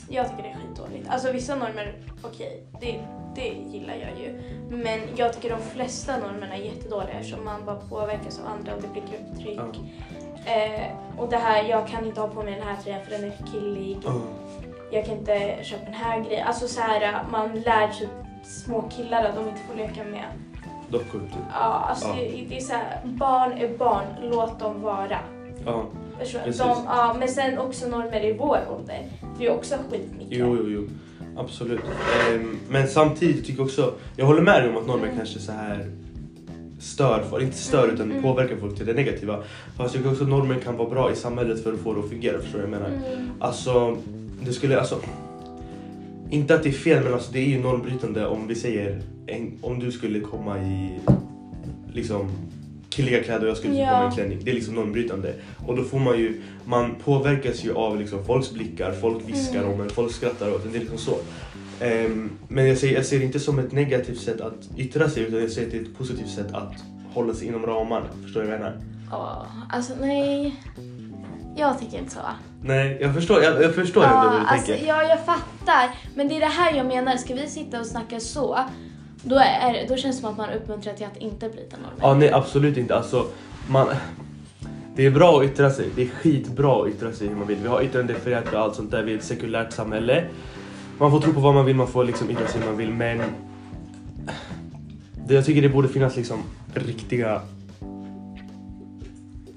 Jag 0.09 0.31
tycker 0.31 0.43
det 0.43 0.49
är 0.49 0.55
skitdåligt. 0.55 1.09
Alltså 1.11 1.33
vissa 1.33 1.55
normer, 1.55 1.95
okej, 2.23 2.63
det, 2.81 3.01
det 3.35 3.49
gillar 3.49 3.95
jag 3.95 4.21
ju. 4.21 4.43
Men 4.71 5.01
jag 5.17 5.33
tycker 5.33 5.51
de 5.51 5.61
flesta 5.63 6.19
normerna 6.19 6.55
är 6.55 6.61
jättedåliga 6.63 7.11
eftersom 7.11 7.45
man 7.45 7.65
bara 7.65 7.77
påverkas 7.77 8.41
av 8.41 8.47
andra 8.47 8.75
och 8.75 8.83
det 8.83 8.89
blir 8.89 9.03
grupptryck. 9.03 9.81
Eh, 10.47 10.87
och 11.19 11.29
det 11.29 11.37
här, 11.37 11.65
jag 11.65 11.89
kan 11.89 12.07
inte 12.07 12.21
ha 12.21 12.29
på 12.29 12.43
mig 12.43 12.55
den 12.55 12.63
här 12.63 12.77
tröjan 12.83 13.01
för 13.05 13.11
den 13.11 13.25
är 13.25 13.31
för 13.31 13.47
killig. 13.47 13.99
Ja. 14.05 14.13
Jag 14.91 15.07
kan 15.07 15.15
inte 15.19 15.59
köpa 15.63 15.85
den 15.85 15.95
här 15.95 16.21
grejen. 16.21 16.47
Alltså 16.47 16.69
så 16.69 16.81
här, 16.81 17.25
man 17.31 17.55
lär 17.55 17.89
typ 17.89 18.11
små 18.43 18.83
killar 18.83 19.25
att 19.25 19.35
de 19.37 19.49
inte 19.49 19.61
får 19.61 19.75
leka 19.75 20.05
med. 20.05 20.25
Dockor 20.89 21.21
typ. 21.21 21.45
Ja, 21.53 21.87
alltså 21.89 22.09
Ja. 22.09 22.15
Det, 22.15 22.47
det 22.49 22.57
är 22.57 22.61
så 22.61 22.73
här, 22.73 23.01
barn 23.05 23.53
är 23.53 23.79
barn, 23.79 24.05
låt 24.23 24.61
dem 24.61 24.83
vara. 24.83 25.19
Ja. 25.67 25.85
Du? 26.33 26.39
Precis. 26.39 26.59
De, 26.59 26.83
ja, 26.87 27.17
men 27.19 27.29
sen 27.29 27.59
också 27.59 27.89
normer 27.89 28.25
i 28.25 28.33
vår 28.33 28.59
ålder. 28.79 29.07
Det 29.39 29.47
är 29.47 29.51
också 29.51 29.75
skitmycket. 29.91 30.39
Jo, 30.39 30.57
jo, 30.61 30.69
jo. 30.69 30.89
Absolut. 31.37 31.81
Ehm, 32.31 32.59
men 32.69 32.89
samtidigt 32.89 33.47
tycker 33.47 33.59
jag 33.59 33.67
också, 33.67 33.95
jag 34.17 34.27
håller 34.27 34.43
med 34.43 34.63
dig 34.63 34.71
om 34.71 34.77
att 34.77 34.87
normer 34.87 35.05
Mm. 35.05 35.17
kanske 35.17 35.39
så 35.39 35.53
här 35.53 35.91
stör 36.79 37.25
folk, 37.31 37.43
inte 37.43 37.57
stör 37.57 37.83
Mm, 37.85 37.95
utan 37.95 38.11
mm. 38.11 38.23
påverkar 38.23 38.57
folk 38.57 38.77
till 38.77 38.87
det 38.87 38.93
negativa. 38.93 39.37
Fast 39.77 39.79
jag 39.79 39.93
tycker 39.93 40.11
också 40.11 40.23
att 40.25 40.31
normer 40.31 40.55
kan 40.55 40.77
vara 40.77 40.91
bra 40.91 41.13
i 41.13 41.17
samhället 41.17 41.63
för 41.63 41.73
att 41.73 41.79
få 41.81 41.95
det 41.95 42.01
att 42.01 42.09
fungera, 42.09 42.39
förstår 42.39 42.59
du 42.59 42.65
vad 42.67 42.75
jag 42.75 42.81
menar? 42.81 42.97
Mm. 42.97 43.31
Alltså, 43.41 43.97
det 44.45 44.53
skulle 44.53 44.79
alltså... 44.79 45.01
Inte 46.31 46.55
att 46.55 46.63
det 46.63 46.69
är 46.69 46.73
fel, 46.73 47.05
men 47.05 47.15
alltså 47.15 47.33
det 47.33 47.39
är 47.39 47.49
ju 47.49 47.63
normbrytande 47.63 48.27
om 48.27 48.47
vi 48.49 48.55
säger 48.55 49.03
en, 49.27 49.59
om 49.63 49.79
du 49.79 49.93
skulle 49.93 50.21
komma 50.21 50.59
i 50.59 50.99
liksom 51.93 52.31
killiga 52.95 53.23
kläder 53.23 53.43
och 53.43 53.49
jag 53.49 53.57
skulle 53.57 53.75
Ja. 53.79 53.91
komma 53.91 54.13
i 54.13 54.15
klänning. 54.15 54.39
Det 54.45 54.51
är 54.51 54.55
liksom 54.55 54.75
normbrytande. 54.75 55.35
Och 55.67 55.77
då 55.77 55.85
får 55.85 55.99
man 55.99 56.19
ju, 56.19 56.43
man 56.65 56.95
påverkas 57.05 57.65
ju 57.65 57.75
av 57.75 58.01
liksom 58.01 58.25
folks 58.25 58.53
blickar, 58.53 58.93
folk 58.93 59.29
viskar 59.29 59.59
Mm. 59.61 59.73
om 59.73 59.81
en, 59.81 59.91
folk 59.91 60.13
skrattar 60.13 60.55
åt 60.55 60.65
en. 60.65 60.73
Det 60.73 60.79
är 60.79 60.81
liksom 60.81 60.99
så. 60.99 61.19
Ehm, 61.81 62.31
men 62.49 62.69
jag 62.69 62.79
ser, 62.79 62.95
jag 62.95 63.07
ser 63.07 63.19
det 63.19 63.25
inte 63.25 63.41
som 63.41 63.59
ett 63.59 63.73
negativt 63.73 64.21
sätt 64.21 64.41
att 64.41 64.69
yttra 64.77 65.09
sig 65.11 65.23
utan 65.23 65.41
jag 65.41 65.51
ser 65.51 65.65
det 65.65 65.71
till 65.71 65.83
ett 65.83 65.99
positivt 65.99 66.29
sätt 66.31 66.53
att 66.55 66.73
hålla 67.15 67.35
sig 67.35 67.49
inom 67.49 67.67
ramarna. 67.67 68.07
Förstår 68.23 68.41
du 68.41 68.47
vad 68.47 68.55
jag 68.55 68.61
menar? 68.61 68.77
Ja, 69.11 69.47
alltså 69.73 69.93
nej. 70.01 70.55
Jag 71.57 71.81
tycker 71.81 71.99
inte 71.99 72.11
så. 72.15 72.19
Nej, 72.63 72.99
jag 73.01 73.15
förstår, 73.15 73.43
jag, 73.43 73.63
jag 73.63 73.75
förstår 73.75 74.05
ändå 74.05 74.31
hur 74.31 74.41
du 74.41 74.47
alltså, 74.47 74.67
tänker. 74.73 74.87
ja, 74.87 75.03
jag 75.03 75.25
fattar. 75.25 75.91
Men 76.15 76.29
det 76.29 76.37
är 76.37 76.41
det 76.41 76.47
här 76.47 76.77
jag 76.77 76.87
menar. 76.87 77.17
Ska 77.17 77.35
vi 77.35 77.47
sitta 77.49 77.81
och 77.81 77.87
snacka 77.87 78.21
så, 78.21 78.59
då, 79.25 79.37
är, 79.37 79.89
då 79.89 79.97
känns 79.97 80.17
det 80.17 80.21
som 80.21 80.31
att 80.31 80.37
man 80.37 80.51
uppmuntrar 80.51 80.95
till 80.95 81.07
att 81.07 81.17
inte 81.17 81.49
bryta 81.49 81.77
normer. 81.77 81.99
Ja, 82.01 82.15
nej 82.15 82.33
absolut 82.33 82.77
inte. 82.77 82.95
Alltså, 82.95 83.27
man, 83.69 83.89
det 84.97 85.07
är 85.07 85.11
bra 85.11 85.41
att 85.41 85.45
yttra 85.45 85.71
sig. 85.71 85.89
Det 85.97 86.03
är 86.03 86.07
skitbra 86.07 86.83
att 86.83 86.89
yttra 86.89 87.13
sig 87.13 87.29
hur 87.29 87.37
man 87.37 87.47
vill. 87.47 87.59
Vi 87.59 87.69
har 87.69 87.83
yttrandefrihet 87.83 88.53
och 88.53 88.61
allt 88.61 88.75
sånt 88.75 88.91
där. 88.91 89.03
Vi 89.03 89.13
är 89.13 89.17
ett 89.17 89.25
sekulärt 89.25 89.73
samhälle. 89.73 90.25
Man 90.99 91.11
får 91.11 91.21
tro 91.21 91.33
på 91.33 91.41
vad 91.41 91.55
man 91.55 91.67
vill, 91.67 91.77
man 91.77 91.89
får 91.89 92.05
liksom 92.05 92.31
yttra 92.31 92.47
sig 92.47 92.61
hur 92.61 92.69
man 92.69 92.77
vill. 92.77 92.91
Men 92.91 93.23
det, 95.27 95.35
jag 95.35 95.45
tycker 95.45 95.63
det 95.63 95.69
borde 95.69 95.89
finnas 95.89 96.17
liksom 96.17 96.43
riktiga 96.75 97.41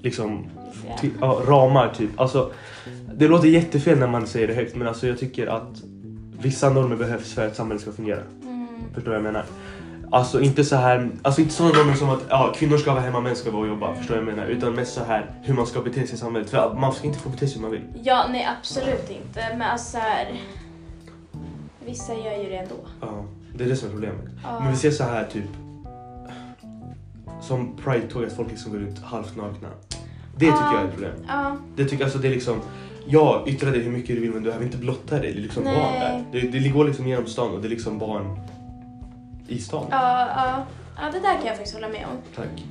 liksom, 0.02 0.46
ty, 1.00 1.10
ja, 1.20 1.42
ramar 1.46 1.94
typ. 1.94 2.10
Alltså, 2.20 2.52
det 3.14 3.28
låter 3.28 3.48
jättefel 3.48 3.98
när 3.98 4.06
man 4.06 4.26
säger 4.26 4.48
det 4.48 4.54
högt 4.54 4.76
men 4.76 4.88
alltså, 4.88 5.06
jag 5.06 5.18
tycker 5.18 5.46
att 5.46 5.82
vissa 6.42 6.70
normer 6.70 6.96
behövs 6.96 7.34
för 7.34 7.46
att 7.46 7.56
samhället 7.56 7.82
ska 7.82 7.92
fungera. 7.92 8.20
Mm. 8.42 8.57
Förstår 8.94 9.00
du 9.02 9.08
vad 9.08 9.16
jag 9.16 9.22
menar? 9.32 9.44
Alltså 10.10 10.40
inte 10.40 10.64
så 10.64 10.76
här, 10.76 11.10
alltså 11.22 11.40
inte 11.40 11.54
sådana 11.54 11.74
normer 11.78 11.94
som 11.94 12.10
att 12.10 12.22
ja, 12.28 12.52
kvinnor 12.56 12.76
ska 12.78 12.90
vara 12.92 13.02
hemma, 13.02 13.20
män 13.20 13.36
ska 13.36 13.50
vara 13.50 13.62
och 13.62 13.68
jobba. 13.68 13.94
Förstår 13.94 14.14
du 14.14 14.20
vad 14.20 14.28
jag 14.30 14.36
menar? 14.36 14.50
Utan 14.50 14.72
mest 14.74 14.94
så 14.94 15.04
här 15.04 15.30
hur 15.42 15.54
man 15.54 15.66
ska 15.66 15.80
bete 15.80 16.06
sig 16.06 16.14
i 16.14 16.18
samhället. 16.18 16.50
För 16.50 16.74
man 16.74 16.92
ska 16.92 17.06
inte 17.06 17.18
få 17.18 17.28
bete 17.28 17.46
sig 17.46 17.54
hur 17.56 17.62
man 17.62 17.70
vill. 17.70 17.82
Ja, 18.02 18.26
nej 18.30 18.48
absolut 18.58 19.10
inte. 19.10 19.40
Men 19.50 19.62
alltså 19.62 19.90
så 19.90 19.98
här, 19.98 20.40
Vissa 21.86 22.14
gör 22.14 22.42
ju 22.42 22.48
det 22.48 22.56
ändå. 22.56 22.74
Ja, 23.00 23.24
det 23.54 23.64
är 23.64 23.68
det 23.68 23.76
som 23.76 23.88
är 23.88 23.92
problemet. 23.92 24.24
Ja. 24.44 24.60
Men 24.60 24.70
vi 24.70 24.76
ser 24.76 24.90
så 24.90 25.04
här 25.04 25.24
typ 25.24 25.44
som 27.40 27.76
Pride-tåg, 27.84 28.24
att 28.24 28.32
folk 28.32 28.50
liksom 28.50 28.72
går 28.72 28.80
ut 28.80 28.98
halvt 28.98 29.36
nakna. 29.36 29.68
Det 30.36 30.46
tycker 30.46 30.48
Ja. 30.60 30.72
jag 30.74 30.82
är 30.82 30.86
ett 30.86 30.92
problem. 30.92 31.12
Ja, 31.28 31.56
Det 31.76 31.84
tycker 31.84 32.04
alltså 32.04 32.18
det 32.18 32.28
är 32.28 32.32
liksom 32.32 32.60
Ja, 33.10 33.44
yttra 33.46 33.70
dig 33.70 33.80
hur 33.82 33.90
mycket 33.90 34.16
du 34.16 34.20
vill 34.22 34.30
men 34.30 34.42
du 34.42 34.44
behöver 34.44 34.64
inte 34.66 34.78
blotta 34.78 35.18
dig. 35.18 35.32
Det 35.32 35.38
är 35.38 35.42
liksom 35.42 35.62
Nej. 35.64 35.76
barn 35.76 36.24
där. 36.32 36.40
Det, 36.50 36.58
det 36.58 36.68
går 36.68 36.84
liksom 36.84 37.08
genom 37.08 37.26
stan 37.26 37.54
och 37.54 37.60
det 37.60 37.68
är 37.68 37.70
liksom 37.70 37.98
barn 37.98 38.40
i 39.48 39.58
stan. 39.60 39.86
ja, 39.90 40.28
ja. 40.36 40.66
ja, 40.96 41.02
det 41.12 41.18
där 41.20 41.34
kan 41.36 41.46
jag 41.46 41.56
faktiskt 41.56 41.74
hålla 41.74 41.88
med 41.88 42.06
om. 42.10 42.18
Tack. 42.36 42.64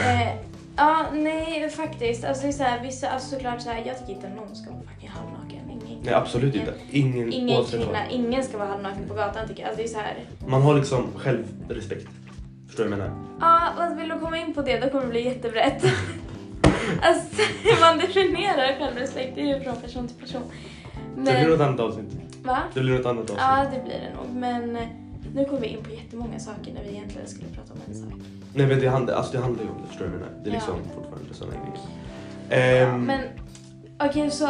Eh, 0.00 0.32
ja, 0.76 1.06
nej 1.12 1.70
faktiskt. 1.70 2.24
Alltså 2.24 2.42
det 2.42 2.48
är 2.48 2.52
så 2.52 2.62
här, 2.62 2.82
vissa, 2.82 3.08
alltså 3.10 3.28
såklart 3.34 3.62
så 3.62 3.70
här, 3.70 3.82
jag 3.86 3.98
tycker 3.98 4.12
inte 4.12 4.28
någon 4.28 4.56
ska 4.56 4.70
vara 4.70 4.82
fucking 4.82 5.08
halvnaken. 5.08 5.70
Ingen, 5.70 5.98
Nej 6.04 6.14
absolut 6.14 6.54
inte. 6.54 6.74
Ingen, 6.90 7.32
Ingen 7.32 7.58
oavsett 7.58 7.78
vad. 7.80 7.88
kvinna, 7.88 8.10
ingen 8.10 8.42
ska 8.44 8.58
vara 8.58 8.68
halvnaken 8.68 9.08
på 9.08 9.14
gatan 9.14 9.48
tycker 9.48 9.62
jag. 9.62 9.68
Alltså 9.68 9.82
det 9.82 9.88
är 9.88 9.92
så 9.92 9.98
här. 9.98 10.14
Man 10.46 10.62
har 10.62 10.74
liksom 10.74 11.06
självrespekt. 11.16 12.08
Förstår 12.66 12.84
du 12.84 12.90
vad 12.90 12.98
jag 12.98 13.04
menar? 13.08 13.22
Ja, 13.40 13.60
alltså 13.82 14.00
vill 14.00 14.08
du 14.08 14.18
komma 14.18 14.38
in 14.38 14.54
på 14.54 14.62
det 14.62 14.78
då 14.80 14.88
kommer 14.88 15.04
det 15.04 15.10
bli 15.10 15.24
jättebrett. 15.24 15.84
alltså 17.02 17.42
hur 17.62 17.80
man 17.80 17.98
definierar 17.98 18.78
självrespekt 18.78 19.34
det 19.34 19.40
är 19.40 19.58
ju 19.58 19.64
från 19.64 19.76
person 19.76 20.08
till 20.08 20.16
person. 20.16 20.42
Det 21.16 21.22
blir 21.22 21.32
Men, 21.32 21.50
något 21.50 21.60
annat 21.60 21.80
avsnitt. 21.80 22.12
va? 22.44 22.58
Det 22.74 22.80
blir 22.80 22.96
något 22.96 23.06
annat 23.06 23.22
avsnitt. 23.30 23.38
Ja, 23.40 23.64
det 23.72 23.82
blir 23.84 24.00
det 24.00 24.14
nog. 24.16 24.34
Men 24.40 24.78
nu 25.36 25.44
kommer 25.44 25.60
vi 25.60 25.66
in 25.66 25.82
på 25.84 25.90
jättemånga 25.90 26.38
saker 26.38 26.72
när 26.74 26.82
vi 26.84 26.90
egentligen 26.90 27.28
skulle 27.28 27.48
prata 27.48 27.72
om 27.72 27.78
en 27.88 27.94
sak. 27.94 28.12
Nej 28.54 28.66
men 28.66 28.80
det 28.80 28.88
handlar, 28.88 29.14
alltså 29.14 29.32
det 29.32 29.38
handlar 29.38 29.64
ju 29.64 29.70
om 29.70 29.76
det, 29.82 29.88
förstår 29.88 30.04
du 30.04 30.10
vad 30.10 30.20
jag 30.20 30.26
menar? 30.26 30.44
Det 30.44 30.50
är 30.50 30.54
Ja. 30.54 30.58
liksom 30.58 30.74
fortfarande 30.94 31.34
sådana 31.34 31.54
grejer. 31.54 31.78
Ja, 32.50 32.86
Ehm, 32.86 33.04
men 33.04 33.20
okej, 33.98 34.30
så 34.30 34.48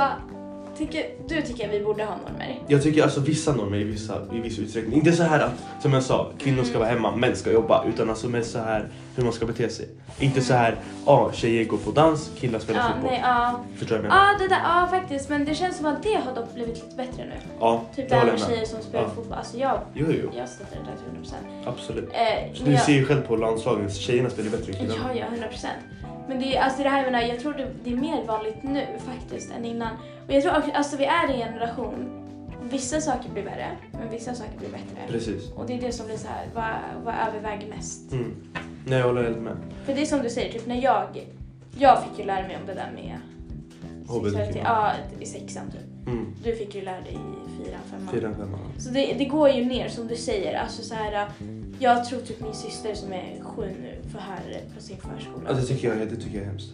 tycker, 0.78 1.02
du 1.28 1.42
tycker 1.42 1.68
att 1.68 1.74
vi 1.74 1.84
borde 1.84 2.04
ha 2.04 2.16
normer? 2.16 2.58
Jag 2.68 2.82
tycker 2.82 3.02
alltså 3.02 3.20
vissa 3.20 3.54
normer 3.54 3.78
i, 3.78 3.84
vissa, 3.84 4.22
i 4.34 4.40
viss 4.40 4.58
utsträckning. 4.58 4.94
Inte 4.98 5.12
så 5.12 5.22
här 5.22 5.40
att, 5.40 5.82
som 5.82 5.92
jag 5.92 6.02
sa, 6.02 6.30
kvinnor 6.38 6.62
ska 6.64 6.78
vara 6.78 6.88
hemma, 6.88 7.16
män 7.16 7.36
ska 7.36 7.52
jobba. 7.52 7.84
Utan 7.88 8.10
alltså 8.10 8.28
med 8.28 8.44
så 8.46 8.58
här 8.58 8.88
hur 9.16 9.24
man 9.24 9.32
ska 9.32 9.46
bete 9.46 9.68
sig. 9.68 9.88
Inte 10.18 10.40
så 10.40 10.54
här, 10.54 10.76
ja 11.06 11.30
tjejer 11.32 11.64
går 11.64 11.76
på 11.76 11.90
dans, 11.90 12.30
killar 12.38 12.58
spelar 12.58 12.80
Ja, 12.80 12.86
fotboll. 12.94 13.10
nej, 13.10 13.20
ja. 13.24 13.60
Förstår 13.76 13.96
du 13.96 14.02
vad 14.02 14.10
jag 14.10 14.14
menar? 14.16 14.32
Ja, 14.32 14.38
det 14.38 14.48
där, 14.48 14.60
ja 14.64 14.86
faktiskt. 14.90 15.28
Men 15.28 15.44
det 15.44 15.54
känns 15.54 15.76
som 15.76 15.86
att 15.86 16.02
det 16.02 16.14
har 16.14 16.34
dock 16.34 16.54
blivit 16.54 16.74
lite 16.74 16.96
bättre 16.96 17.24
nu. 17.24 17.32
Ja, 17.60 17.82
Typ 17.96 18.08
det 18.08 18.14
här 18.14 18.26
med 18.26 18.40
tjejer 18.40 18.64
som 18.64 18.82
spelar 18.82 19.04
Ja. 19.04 19.10
fotboll. 19.10 19.38
Alltså 19.38 19.56
jag, 19.58 19.80
Jo, 19.94 20.06
jo, 20.08 20.30
jag 20.36 20.48
stöttar 20.48 20.76
det 20.76 20.90
där 20.90 20.96
till 20.96 21.32
100%. 21.32 21.68
absolut. 21.68 22.08
Eh, 22.12 22.54
Så 22.54 22.64
du 22.64 22.72
jag- 22.72 22.80
ser 22.80 22.92
ju 22.92 23.04
själv 23.06 23.20
på 23.26 23.36
landslagen, 23.36 23.90
tjejerna 23.90 24.30
spelar 24.30 24.50
bättre 24.50 24.72
än 24.72 24.78
killarna. 24.78 25.10
Ja, 25.14 25.20
ja, 25.20 25.26
100 25.30 25.48
procent. 25.48 25.78
Men 26.28 26.38
det 26.40 26.56
är, 26.56 26.62
alltså 26.62 26.82
det 26.82 26.88
här, 26.88 27.02
jag, 27.04 27.12
menar, 27.12 27.26
jag 27.26 27.40
tror 27.40 27.52
det, 27.52 27.68
det 27.84 27.92
är 27.92 27.96
mer 27.96 28.24
vanligt 28.26 28.62
nu 28.62 28.86
faktiskt 29.06 29.52
än 29.52 29.64
innan. 29.64 29.92
Och 30.26 30.32
jag 30.32 30.42
tror 30.42 30.56
också, 30.58 30.70
alltså 30.70 30.96
vi 30.96 31.04
är 31.04 31.30
i 31.30 31.32
en 31.32 31.38
generation, 31.48 32.22
vissa 32.70 33.00
saker 33.00 33.30
blir 33.30 33.42
värre, 33.42 33.68
men 33.92 34.10
vissa 34.10 34.34
saker 34.34 34.58
blir 34.58 34.68
bättre. 34.68 35.06
Precis. 35.08 35.50
Och 35.56 35.66
det 35.66 35.74
är 35.74 35.80
det 35.80 35.92
som 35.92 36.06
blir 36.06 36.16
så 36.16 36.28
här, 36.28 36.46
vad, 36.54 37.04
vad 37.04 37.14
överväger 37.28 37.68
mest? 37.76 38.12
Mm. 38.12 38.34
Nej, 38.88 38.98
jag 38.98 39.06
håller 39.06 39.22
helt 39.22 39.38
med. 39.38 39.56
För 39.84 39.94
det 39.94 40.02
är 40.02 40.06
som 40.06 40.22
du 40.22 40.30
säger, 40.30 40.52
typ 40.52 40.66
när 40.66 40.82
jag, 40.82 41.26
jag 41.78 42.02
fick 42.02 42.18
ju 42.18 42.24
lära 42.24 42.46
mig 42.46 42.56
om 42.56 42.66
det 42.66 42.74
där 42.74 42.92
med 42.94 43.18
sexualitet. 44.22 44.62
Ja, 44.64 44.92
i 45.20 45.26
sexan 45.26 45.70
typ. 45.70 46.06
Mm. 46.06 46.34
Du 46.44 46.56
fick 46.56 46.74
ju 46.74 46.82
lära 46.82 47.00
dig 47.00 47.12
i 47.12 47.64
fyran, 47.64 47.80
femman. 47.90 48.14
Fyra, 48.14 48.34
femma. 48.34 48.58
Så 48.78 48.90
det, 48.90 49.14
det 49.18 49.24
går 49.24 49.50
ju 49.50 49.64
ner 49.64 49.88
som 49.88 50.06
du 50.06 50.16
säger. 50.16 50.58
Alltså 50.58 50.82
så 50.82 50.94
här, 50.94 51.28
jag 51.78 52.04
tror 52.04 52.20
typ 52.20 52.40
min 52.40 52.54
syster 52.54 52.94
som 52.94 53.12
är 53.12 53.40
sju 53.42 53.62
nu 53.82 54.10
får 54.12 54.18
här 54.18 54.60
på 54.76 54.82
sin 54.82 54.96
förskola. 54.96 55.44
Ja, 55.48 55.52
det 55.52 55.62
tycker 55.62 55.88
jag, 55.88 56.08
det 56.08 56.16
tycker 56.16 56.36
jag 56.36 56.42
är 56.42 56.48
hemskt. 56.48 56.72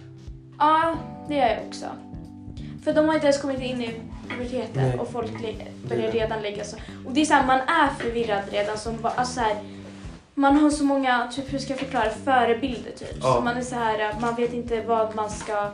Ja, 0.59 0.96
det 1.29 1.35
gör 1.35 1.48
jag 1.48 1.66
också. 1.68 1.87
För 2.85 2.94
de 2.94 3.07
har 3.07 3.14
inte 3.14 3.27
ens 3.27 3.40
kommit 3.40 3.61
in 3.61 3.83
i 3.83 3.94
puberteten 4.29 5.01
och 5.01 5.09
folk 5.09 5.31
Det 5.42 5.88
börjar 5.88 6.12
redan 6.12 6.42
lägga 6.42 6.64
så. 6.64 6.77
Och 7.07 7.12
det 7.12 7.20
är 7.20 7.25
så 7.25 7.35
här, 7.35 7.46
man 7.46 7.61
är 7.61 7.88
förvirrad 7.98 8.42
redan 8.51 8.79
som 8.79 8.96
bara, 9.03 9.12
alltså 9.12 9.35
så 9.35 9.40
här, 9.40 9.57
man 10.35 10.57
har 10.57 10.71
så 10.71 10.85
många, 10.85 11.33
typ 11.37 11.53
hur 11.53 11.59
ska 11.59 11.73
jag 11.73 11.81
förklara, 11.81 12.11
förebilder 12.25 12.90
typ. 12.90 13.16
Ja. 13.21 13.35
Så 13.35 13.40
man 13.40 13.57
är 13.57 13.62
så 13.62 13.75
här, 13.75 14.14
man 14.21 14.35
vet 14.35 14.53
inte 14.53 14.81
vad 14.81 15.14
man 15.16 15.31
ska 15.31 15.71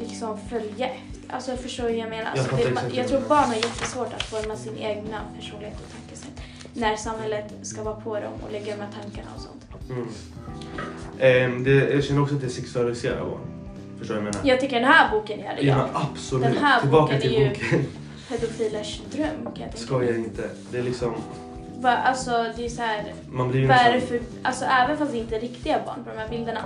liksom 0.00 0.38
följa 0.50 0.86
efter. 0.86 1.34
Alltså 1.34 1.50
jag 1.50 1.60
förstår 1.60 1.84
hur 1.88 1.96
jag 1.96 2.10
menar. 2.10 2.30
Alltså, 2.30 2.44
fattar 2.44 2.64
det, 2.64 2.74
man, 2.74 2.84
jag 2.92 2.96
vad 3.02 3.08
tror 3.08 3.20
du 3.20 3.26
barn 3.28 3.44
har 3.44 3.54
jättesvårt 3.54 4.14
att 4.14 4.22
forma 4.22 4.56
sin 4.56 4.78
egna 4.78 5.20
personlighet 5.36 5.76
och 5.80 5.92
tankesätt. 5.92 6.40
När 6.74 6.96
samhället 6.96 7.54
ska 7.62 7.82
vara 7.82 8.00
på 8.00 8.14
dem 8.14 8.32
och 8.46 8.52
lägga 8.52 8.76
de 8.76 8.82
här 8.82 8.90
tankarna 9.02 9.28
och 9.36 9.42
sånt. 9.42 9.64
Mm. 9.90 10.08
Ehm, 11.18 11.64
det, 11.64 11.70
jag 11.94 12.04
känner 12.04 12.22
också 12.22 12.34
att 12.34 12.40
det 12.40 12.48
sexualiserar 12.48 13.24
barn. 13.24 13.40
Förstår 13.98 14.14
du 14.14 14.20
vad 14.20 14.28
jag 14.28 14.34
menar? 14.34 14.48
Jag 14.48 14.60
tycker 14.60 14.80
den 14.80 14.88
här 14.88 15.10
boken 15.10 15.40
gör 15.40 15.56
det, 15.56 15.62
Ja, 15.62 15.88
absolut. 15.94 16.44
Den 16.44 16.56
här 16.56 16.80
Tillbaka 16.80 17.02
boken 17.04 17.20
till 17.20 17.34
är 17.34 17.40
ju- 17.40 17.48
boken. 17.48 17.86
Pedofilers 18.28 19.00
dröm 19.12 19.26
kan 19.26 19.44
jag 19.44 19.54
tänka 19.54 19.76
Skojar 19.76 20.14
inte. 20.14 20.50
Det 20.70 20.78
är 20.78 20.82
liksom, 20.82 21.14
Va, 21.80 21.96
alltså 21.96 22.30
det 22.56 22.64
är 22.64 22.68
så 22.68 22.82
här, 22.82 23.14
man 23.30 23.48
blir 23.50 23.68
vad 23.68 23.76
är 23.76 23.92
det 23.92 23.98
nästan... 23.98 24.08
för, 24.18 24.20
alltså 24.42 24.64
även 24.64 24.98
fast 24.98 25.12
det 25.12 25.18
inte 25.18 25.36
är 25.36 25.40
riktiga 25.40 25.80
barn 25.86 26.04
på 26.04 26.10
de 26.10 26.18
här 26.18 26.28
bilderna 26.28 26.60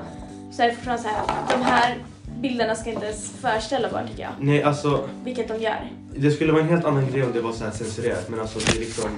så 0.53 0.62
är 0.62 0.66
det 0.66 0.75
fortfarande 0.75 1.03
så 1.03 1.09
här, 1.09 1.27
de 1.59 1.62
här 1.62 1.96
bilderna 2.40 2.75
ska 2.75 2.90
inte 2.90 3.07
ens 3.07 3.31
föreställa 3.31 3.90
barn 3.90 4.09
tycker 4.09 4.22
jag. 4.22 4.33
Nej 4.40 4.62
alltså, 4.62 5.09
Vilket 5.25 5.48
de 5.48 5.59
gör. 5.59 5.90
det 6.16 6.31
skulle 6.31 6.53
vara 6.53 6.62
en 6.62 6.68
helt 6.68 6.85
annan 6.85 7.11
grej 7.11 7.22
om 7.22 7.33
det 7.33 7.40
var 7.40 7.53
så 7.53 7.64
här 7.64 7.70
censurerat 7.70 8.29
men 8.29 8.40
alltså 8.40 8.59
det 8.59 8.77
är 8.77 8.81
liksom... 8.81 9.11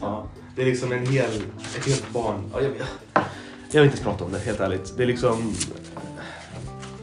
Ja, 0.00 0.28
det 0.56 0.62
är 0.62 0.66
liksom 0.66 0.92
en 0.92 1.06
hel, 1.06 1.42
ett 1.76 1.86
helt 1.86 2.10
barn. 2.12 2.50
Ja, 2.52 2.60
jag, 2.60 2.70
jag, 2.70 2.86
jag 3.70 3.82
vill 3.82 3.90
inte 3.90 3.96
ens 3.96 4.00
prata 4.00 4.24
om 4.24 4.32
det 4.32 4.38
helt 4.38 4.60
ärligt. 4.60 4.96
Det 4.96 5.02
är 5.02 5.06
liksom... 5.06 5.54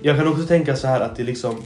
Jag 0.02 0.18
kan 0.18 0.28
också 0.28 0.44
tänka 0.44 0.76
så 0.76 0.88
här 0.88 1.02
att 1.02 1.16
det 1.16 1.22
är 1.22 1.26
liksom... 1.26 1.64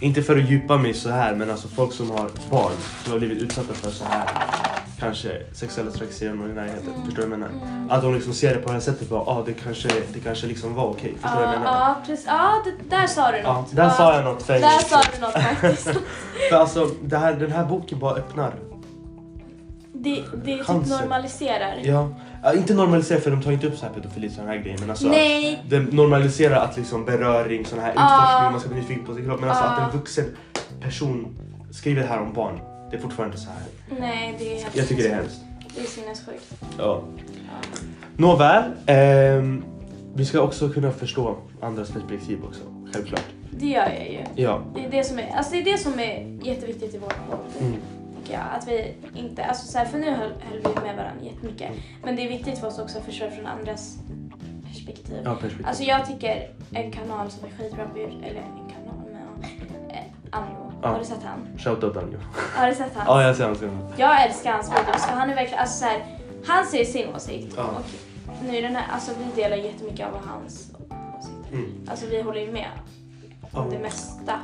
Inte 0.00 0.22
för 0.22 0.36
att 0.36 0.50
djupa 0.50 0.78
mig 0.78 0.94
så 0.94 1.10
här 1.10 1.34
men 1.34 1.50
alltså 1.50 1.68
folk 1.68 1.92
som 1.92 2.10
har 2.10 2.30
barn 2.50 2.72
som 3.02 3.12
har 3.12 3.18
blivit 3.18 3.42
utsatta 3.42 3.74
för 3.74 3.90
så 3.90 4.04
här 4.04 4.28
kanske 4.98 5.42
sexuella 5.52 5.90
trakasserier 5.90 6.34
i 6.50 6.54
närheten. 6.54 6.92
Förstår 7.04 7.22
du 7.22 7.28
vad 7.28 7.32
jag 7.32 7.48
menar? 7.50 7.66
Mm. 7.66 7.90
Att 7.90 8.02
hon 8.02 8.14
liksom 8.14 8.34
ser 8.34 8.54
det 8.54 8.60
på 8.60 8.66
det 8.68 8.72
här 8.72 8.80
sättet 8.80 9.08
bara, 9.08 9.20
ah, 9.20 9.42
det 9.46 9.52
kanske, 9.52 9.88
det 10.12 10.20
kanske 10.20 10.46
liksom 10.46 10.74
var 10.74 10.84
okej. 10.84 11.14
Förstår 11.22 11.40
du 11.40 11.46
vad 11.46 11.54
jag 11.54 11.60
Ja, 11.60 11.64
menar? 11.64 11.88
ja, 11.88 11.96
precis. 12.06 12.26
Ja, 12.26 12.62
det, 12.64 12.96
där 12.96 13.06
sa 13.06 13.32
du 13.32 13.42
något. 13.42 13.76
där 13.76 13.90
sa 13.90 14.14
jag 14.14 14.24
något. 14.24 14.46
Där 14.46 14.78
sa 14.88 15.00
du 15.14 15.20
något 15.20 15.32
faktiskt. 15.32 15.88
för 16.50 16.56
alltså, 16.56 16.90
här, 17.12 17.32
den 17.32 17.52
här 17.52 17.64
boken 17.64 17.98
bara 17.98 18.14
öppnar. 18.14 18.54
Det, 20.00 20.24
det 20.44 20.56
typ 20.56 20.68
normaliserar. 20.68 21.80
Ja, 21.82 22.08
ja, 22.42 22.54
inte 22.54 22.74
normalisera 22.74 23.20
för 23.20 23.30
de 23.30 23.42
tar 23.42 23.52
inte 23.52 23.66
upp 23.66 23.76
så 23.76 23.86
här 23.86 23.92
pedofili 23.92 24.28
och 24.28 24.46
här 24.46 24.56
grejer 24.56 24.78
men 24.78 24.90
alltså 24.90 25.08
Nej, 25.08 25.62
det 25.68 25.78
normaliserar 25.78 26.56
att 26.56 26.76
liksom 26.76 27.04
beröring, 27.04 27.64
sån 27.64 27.78
här 27.78 27.90
utforskning, 27.90 28.52
man 28.52 28.60
ska 28.60 28.68
bli 28.68 28.80
nyfiken 28.80 29.04
på 29.04 29.14
sin 29.14 29.24
kropp 29.24 29.40
men 29.40 29.50
alltså 29.50 29.64
att 29.64 29.94
en 29.94 29.98
vuxen 29.98 30.24
person 30.80 31.38
skriver 31.70 32.02
det 32.02 32.08
här 32.08 32.20
om 32.20 32.32
barn, 32.32 32.60
det 32.90 32.96
är 32.96 33.00
fortfarande 33.00 33.36
så 33.36 33.48
här. 33.48 33.98
nej 34.00 34.36
det 34.38 34.62
är 34.62 34.66
Jag 34.72 34.88
tycker 34.88 35.02
det 35.02 35.08
är 35.08 35.14
hemskt. 35.14 35.40
Det 35.74 35.80
är 35.80 35.86
sinnessjukt. 35.86 36.54
Ja. 36.78 37.02
Ja. 37.34 37.78
Nåväl, 38.16 38.62
ehm, 38.86 39.64
vi 40.14 40.24
ska 40.24 40.40
också 40.40 40.68
kunna 40.68 40.90
förstå 40.90 41.36
andras 41.60 41.90
perspektiv 41.90 42.38
också, 42.44 42.60
självklart. 42.92 43.24
Det 43.50 43.66
gör 43.66 43.88
jag 43.98 44.12
ju. 44.12 44.42
Ja. 44.42 44.62
Det 44.74 44.84
är 44.84 44.90
det 44.90 45.04
som 45.04 45.18
är, 45.18 45.36
alltså 45.36 45.52
det, 45.52 45.58
är, 45.60 45.64
det 45.64 45.78
som 45.78 46.00
är 46.00 46.38
jätteviktigt 46.42 46.94
i 46.94 46.98
vår 46.98 47.08
podd. 47.08 47.38
Mm. 47.60 47.80
Tycker 48.28 48.40
jag. 48.40 48.58
Att 48.58 48.68
vi 48.68 48.94
inte, 49.14 49.44
alltså 49.44 49.66
så 49.66 49.78
här, 49.78 49.84
för 49.84 49.98
nu 49.98 50.10
höll, 50.10 50.32
höll 50.40 50.58
vi 50.74 50.80
med 50.82 50.96
varandra 50.96 51.24
jättemycket. 51.24 51.70
Men 52.04 52.16
det 52.16 52.24
är 52.24 52.28
viktigt 52.28 52.58
för 52.58 52.66
oss 52.66 52.78
också 52.78 52.98
att 52.98 53.04
förstå 53.04 53.30
från 53.30 53.46
andras 53.46 53.96
perspektiv. 54.66 55.20
Ja, 55.24 55.34
perspektiv. 55.34 55.66
Alltså 55.66 55.82
jag 55.82 56.06
tycker 56.06 56.50
en 56.72 56.92
kanal 56.92 57.30
som 57.30 57.44
är 57.48 57.50
skitbra 57.50 57.84
på 57.88 57.98
eller 57.98 58.40
en 58.40 58.72
kanal 58.74 59.04
med 59.12 59.90
eh, 59.90 60.38
Anjo. 60.38 60.72
Ja. 60.82 60.88
Har 60.88 60.98
du 60.98 61.04
sett 61.04 61.22
han? 61.24 61.58
Shoutout 61.58 61.96
Anjo. 61.96 62.18
Har 62.56 62.68
du 62.68 62.74
sett 62.74 62.96
han? 62.96 63.06
Ja, 63.06 63.22
jag 63.26 63.36
ser 63.36 63.44
hans. 63.44 63.62
Jag 63.96 64.24
älskar 64.24 64.52
hans 64.52 64.70
videos 64.70 65.06
för 65.06 65.12
han 65.16 65.30
är 65.30 65.34
verkligen, 65.34 65.60
alltså 65.60 65.78
så 65.78 65.84
här, 65.84 66.04
han 66.46 66.66
säger 66.66 66.84
sin 66.84 67.14
åsikt. 67.14 67.54
Ja. 67.56 67.70
Och 68.26 68.44
nu 68.44 68.60
den 68.62 68.76
här, 68.76 68.84
alltså 68.94 69.12
vi 69.18 69.42
delar 69.42 69.56
jättemycket 69.56 70.06
av 70.06 70.20
hans 70.26 70.70
åsikter. 71.18 71.52
Mm. 71.52 71.72
Alltså 71.90 72.06
vi 72.06 72.22
håller 72.22 72.40
ju 72.40 72.52
med 72.52 72.68
om 73.52 73.64
Ja. 73.64 73.76
det 73.76 73.78
mesta, 73.78 74.40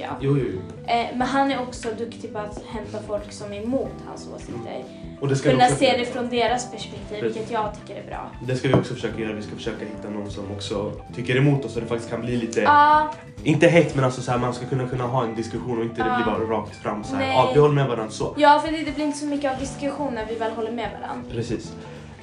tycker 0.00 0.26
jag. 0.28 0.36
Jo, 0.38 0.38
jo, 0.38 0.44
jo. 0.54 0.90
Eh, 0.92 1.06
men 1.16 1.26
han 1.28 1.50
är 1.52 1.60
också 1.62 1.88
duktig 1.98 2.32
på 2.32 2.38
att 2.38 2.62
hämta 2.66 2.98
folk 3.06 3.32
som 3.32 3.52
är 3.52 3.62
emot 3.62 3.90
hans 4.08 4.28
åsikter. 4.36 4.84
Och 5.20 5.28
det 5.28 5.36
ska, 5.36 5.50
Kunna 5.50 5.64
också, 5.64 5.76
se 5.76 5.96
det 5.98 6.04
från 6.04 6.28
deras 6.28 6.70
perspektiv, 6.70 7.22
vilket 7.22 7.50
jag 7.50 7.74
tycker 7.74 8.00
är 8.02 8.06
bra. 8.06 8.30
det 8.46 8.56
ska 8.56 8.68
vi 8.68 8.74
också 8.74 8.94
försöka 8.94 9.20
göra. 9.20 9.32
Vi 9.32 9.42
ska 9.42 9.56
försöka 9.56 9.84
hitta 9.84 10.10
någon 10.10 10.30
som 10.30 10.44
också 10.56 10.92
tycker 11.14 11.36
emot 11.36 11.64
oss 11.64 11.72
så 11.74 11.80
det 11.80 11.86
faktiskt 11.86 12.10
kan 12.10 12.20
bli 12.20 12.36
lite, 12.36 12.60
Ja, 12.60 13.12
inte 13.44 13.66
hett 13.68 13.94
men 13.94 14.04
alltså 14.04 14.22
så 14.22 14.30
här, 14.30 14.38
man 14.38 14.54
ska 14.54 14.66
kunna, 14.66 14.86
kunna 14.88 15.04
ha 15.06 15.24
en 15.24 15.34
diskussion 15.34 15.78
och 15.78 15.84
inte 15.84 16.02
det 16.02 16.08
Ja. 16.08 16.16
blir 16.16 16.48
bara 16.48 16.58
rakt 16.60 16.76
fram 16.76 17.04
så 17.04 17.14
här. 17.14 17.26
Nej. 17.26 17.34
Ja, 17.36 17.50
vi 17.54 17.60
håller 17.60 17.74
med 17.74 17.86
varandra 17.88 18.10
så. 18.10 18.34
ja, 18.38 18.62
för 18.64 18.72
det, 18.72 18.78
det 18.82 18.94
blir 18.94 19.04
inte 19.04 19.18
så 19.18 19.26
mycket 19.26 19.52
av 19.52 19.58
diskussion 19.58 20.14
när 20.14 20.26
vi 20.26 20.34
väl 20.34 20.52
håller 20.52 20.72
med 20.72 20.88
varandra. 21.00 21.24
Precis. 21.30 21.72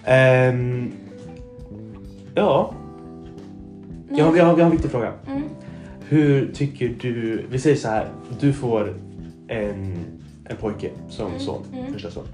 Ehm, 0.04 0.92
ja, 2.36 2.74
jag, 4.10 4.26
har- 4.26 4.36
jag, 4.38 4.46
har- 4.46 4.52
jag 4.52 4.56
har 4.56 4.62
en 4.66 4.72
viktig 4.72 4.92
fråga. 4.92 5.14
Mm. 5.28 5.44
Hur 6.10 6.54
tycker 6.54 6.90
du, 7.02 7.46
vi 7.50 7.60
säger 7.60 7.76
så 7.76 7.88
här, 7.88 8.08
du 8.40 8.54
får 8.54 8.94
en, 9.48 9.96
en 10.46 10.58
pojke 10.58 10.90
som 11.10 11.28
Mm, 11.28 11.40
son, 11.40 11.64
mm. 11.74 11.94
första 11.94 12.12
son. 12.12 12.28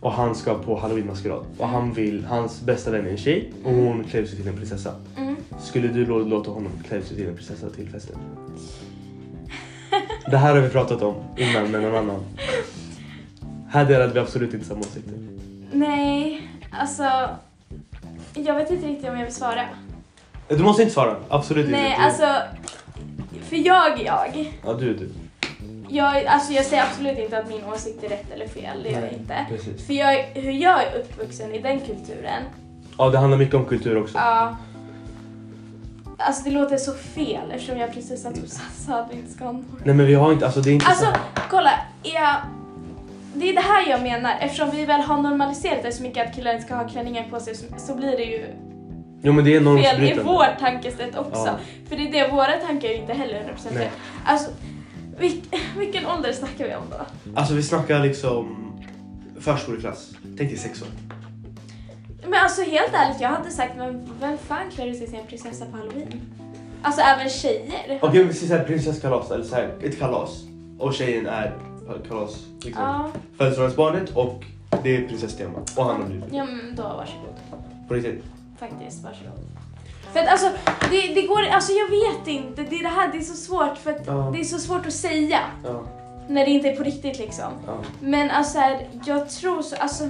Och 0.00 0.12
han 0.12 0.34
ska 0.34 0.54
på 0.54 0.76
halloween-maskerad 0.78 1.44
och 1.58 1.68
han 1.68 1.92
vill, 1.92 2.24
hans 2.24 2.62
bästa 2.62 2.90
vän 2.90 3.06
är 3.06 3.10
en 3.10 3.16
tjej 3.16 3.52
och 3.64 3.72
hon 3.72 4.04
klär 4.04 4.24
sig 4.24 4.36
till 4.38 4.48
en 4.48 4.56
prinsessa. 4.56 4.94
Mm. 5.16 5.36
Skulle 5.60 5.88
du 5.88 6.06
låta 6.06 6.50
honom 6.50 6.72
klä 6.88 7.02
sig 7.02 7.16
till 7.16 7.28
en 7.28 7.34
prinsessa 7.36 7.70
till 7.70 7.88
festen? 7.88 8.16
Det 10.30 10.36
här 10.36 10.54
har 10.54 10.62
vi 10.62 10.68
pratat 10.68 11.02
om 11.02 11.14
innan 11.36 11.70
med 11.70 11.82
någon 11.82 11.94
annan. 11.96 12.20
Här 13.68 13.84
delade 13.84 14.12
vi 14.12 14.20
absolut 14.20 14.54
inte 14.54 14.66
samma 14.66 14.80
åsikter. 14.80 15.14
Nej, 15.72 16.48
alltså... 16.70 17.28
Jag 18.34 18.54
vet 18.54 18.70
inte 18.70 18.86
riktigt 18.86 19.08
om 19.10 19.18
jag 19.18 19.24
vill 19.24 19.34
svara. 19.34 19.62
Du 20.48 20.58
måste 20.58 20.82
inte 20.82 20.94
svara, 20.94 21.16
absolut 21.28 21.70
Nej, 21.70 21.86
inte. 21.90 21.98
Du- 22.00 22.04
alltså... 22.04 22.26
För 23.54 23.60
jag 23.66 24.00
är 24.00 24.04
jag. 24.04 24.52
Ja, 24.64 24.72
du 24.72 24.90
är 24.90 24.94
du. 24.94 25.08
jag. 25.88 26.24
Alltså 26.26 26.52
jag 26.52 26.64
säger 26.64 26.82
absolut 26.82 27.18
inte 27.18 27.38
att 27.38 27.48
min 27.48 27.64
åsikt 27.64 28.04
är 28.04 28.08
rätt 28.08 28.32
eller 28.32 28.46
fel, 28.48 28.82
det 28.82 28.88
gör 28.88 29.00
jag 29.00 29.02
Nej, 29.10 29.16
inte. 29.20 29.46
Precis. 29.48 29.86
För 29.86 29.94
jag, 29.94 30.22
hur 30.34 30.52
jag 30.52 30.82
är 30.82 30.98
uppvuxen 31.00 31.54
i 31.54 31.58
den 31.58 31.80
kulturen, 31.80 32.42
Ja, 32.98 33.10
det 33.10 33.18
handlar 33.18 33.38
mycket 33.38 33.54
om 33.54 33.64
kultur 33.64 33.98
också. 34.02 34.18
ja... 34.18 34.56
Alltså 36.18 36.44
det 36.44 36.50
låter 36.50 36.76
så 36.76 36.92
fel 36.92 37.50
eftersom 37.50 37.78
jag 37.78 37.94
precis 37.94 38.22
typ 38.24 38.48
sa 38.86 38.98
att 38.98 39.10
vi 39.12 39.16
inte 39.16 39.32
ska 39.32 39.44
ha 39.44 39.52
någon. 39.52 39.80
Nej 39.84 39.94
men 39.94 40.06
vi 40.06 40.14
har 40.14 40.32
inte, 40.32 40.44
alltså 40.46 40.60
det 40.60 40.70
är 40.70 40.74
inte 40.74 40.86
Alltså 40.86 41.04
så... 41.04 41.40
kolla, 41.50 41.70
jag, 42.02 42.36
det 43.34 43.48
är 43.50 43.54
det 43.54 43.60
här 43.60 43.90
jag 43.90 44.02
menar. 44.02 44.32
Eftersom 44.40 44.70
vi 44.70 44.84
väl 44.84 45.00
har 45.00 45.22
normaliserat 45.22 45.82
det 45.82 45.92
så 45.92 46.02
mycket 46.02 46.28
att 46.28 46.34
killar 46.34 46.52
inte 46.52 46.64
ska 46.64 46.74
ha 46.74 46.88
klänningar 46.88 47.24
på 47.30 47.40
sig 47.40 47.54
så, 47.54 47.64
så 47.78 47.94
blir 47.94 48.16
det 48.16 48.24
ju 48.24 48.46
Jo 49.24 49.32
men 49.32 49.44
det 49.44 49.54
är 49.54 49.60
fel 49.60 49.62
i 49.62 49.64
normsbrytande. 49.64 50.22
vårt 50.22 50.58
tankesätt 50.60 51.16
också. 51.18 51.46
Ja. 51.46 51.58
För 51.88 51.96
det 51.96 52.08
är 52.08 52.12
det, 52.12 52.32
våra 52.32 52.52
tankar 52.52 52.88
är 52.88 52.94
inte 52.94 53.12
heller 53.12 53.34
100% 53.34 53.44
Nej. 53.70 53.84
rätt. 53.84 53.92
Alltså, 54.24 54.50
vilk, 55.18 55.44
vilken 55.78 56.06
ålder 56.06 56.32
snackar 56.32 56.64
vi 56.64 56.74
om 56.74 56.82
då? 56.90 57.30
Alltså 57.34 57.54
vi 57.54 57.62
snackar 57.62 58.00
liksom 58.00 58.56
förskoleklass. 59.40 60.10
Tänk 60.22 60.50
dig 60.50 60.58
sex 60.58 60.82
år. 60.82 60.88
Men 62.22 62.34
alltså 62.42 62.62
helt 62.62 62.94
ärligt, 62.94 63.20
jag 63.20 63.28
hade 63.28 63.50
sagt 63.50 63.76
men 63.76 64.08
vem 64.20 64.38
fan 64.38 64.70
klär 64.74 64.92
sig 64.92 65.06
till 65.06 65.18
en 65.18 65.26
prinsessa 65.26 65.64
på 65.64 65.76
halloween? 65.76 66.20
Alltså 66.82 67.00
även 67.00 67.28
tjejer. 67.30 67.98
Okej 68.02 68.22
om 68.22 68.28
vi 68.28 68.34
säger 68.34 68.48
såhär 68.48 68.64
prinsesskalas 68.64 69.30
eller 69.30 69.44
såhär 69.44 69.74
ett 69.82 69.98
kalas. 69.98 70.42
Och 70.78 70.94
tjejen 70.94 71.26
är 71.26 71.52
kalas, 72.08 72.46
liksom. 72.64 72.84
Ja, 72.84 73.10
Födelsedagsbarnet 73.38 74.10
och 74.10 74.44
det 74.82 74.96
är 74.96 75.08
prinsesstema. 75.08 75.58
Och 75.76 75.84
han 75.84 76.00
har 76.00 76.08
blivit 76.08 76.24
ja 76.32 76.44
men 76.44 76.74
då 76.76 76.82
varsågod. 76.82 77.34
På 77.88 77.94
riktigt. 77.94 78.24
Faktiskt, 78.58 79.04
varsågod. 79.04 79.48
För 80.12 80.20
att 80.20 80.28
alltså, 80.28 80.50
det, 80.90 81.14
det 81.14 81.22
går, 81.26 81.42
alltså 81.46 81.72
jag 81.72 81.88
vet 81.90 82.28
inte, 82.28 82.62
det 82.62 82.76
är 82.78 82.82
det 82.82 82.88
här, 82.88 83.12
det 83.12 83.18
är 83.18 83.22
så 83.22 83.34
svårt 83.36 83.78
för 83.78 83.90
att 83.90 84.06
Ja. 84.06 84.30
det 84.34 84.40
är 84.40 84.44
så 84.44 84.58
svårt 84.58 84.86
att 84.86 84.92
säga 84.92 85.38
Ja, 85.64 85.82
när 86.28 86.44
det 86.44 86.50
inte 86.50 86.68
är 86.68 86.76
på 86.76 86.82
riktigt 86.82 87.18
liksom. 87.18 87.52
ja. 87.66 87.76
Men 88.00 88.30
alltså 88.30 88.58
här, 88.58 88.88
jag 89.06 89.30
tror 89.30 89.62
så, 89.62 89.76
alltså 89.76 90.04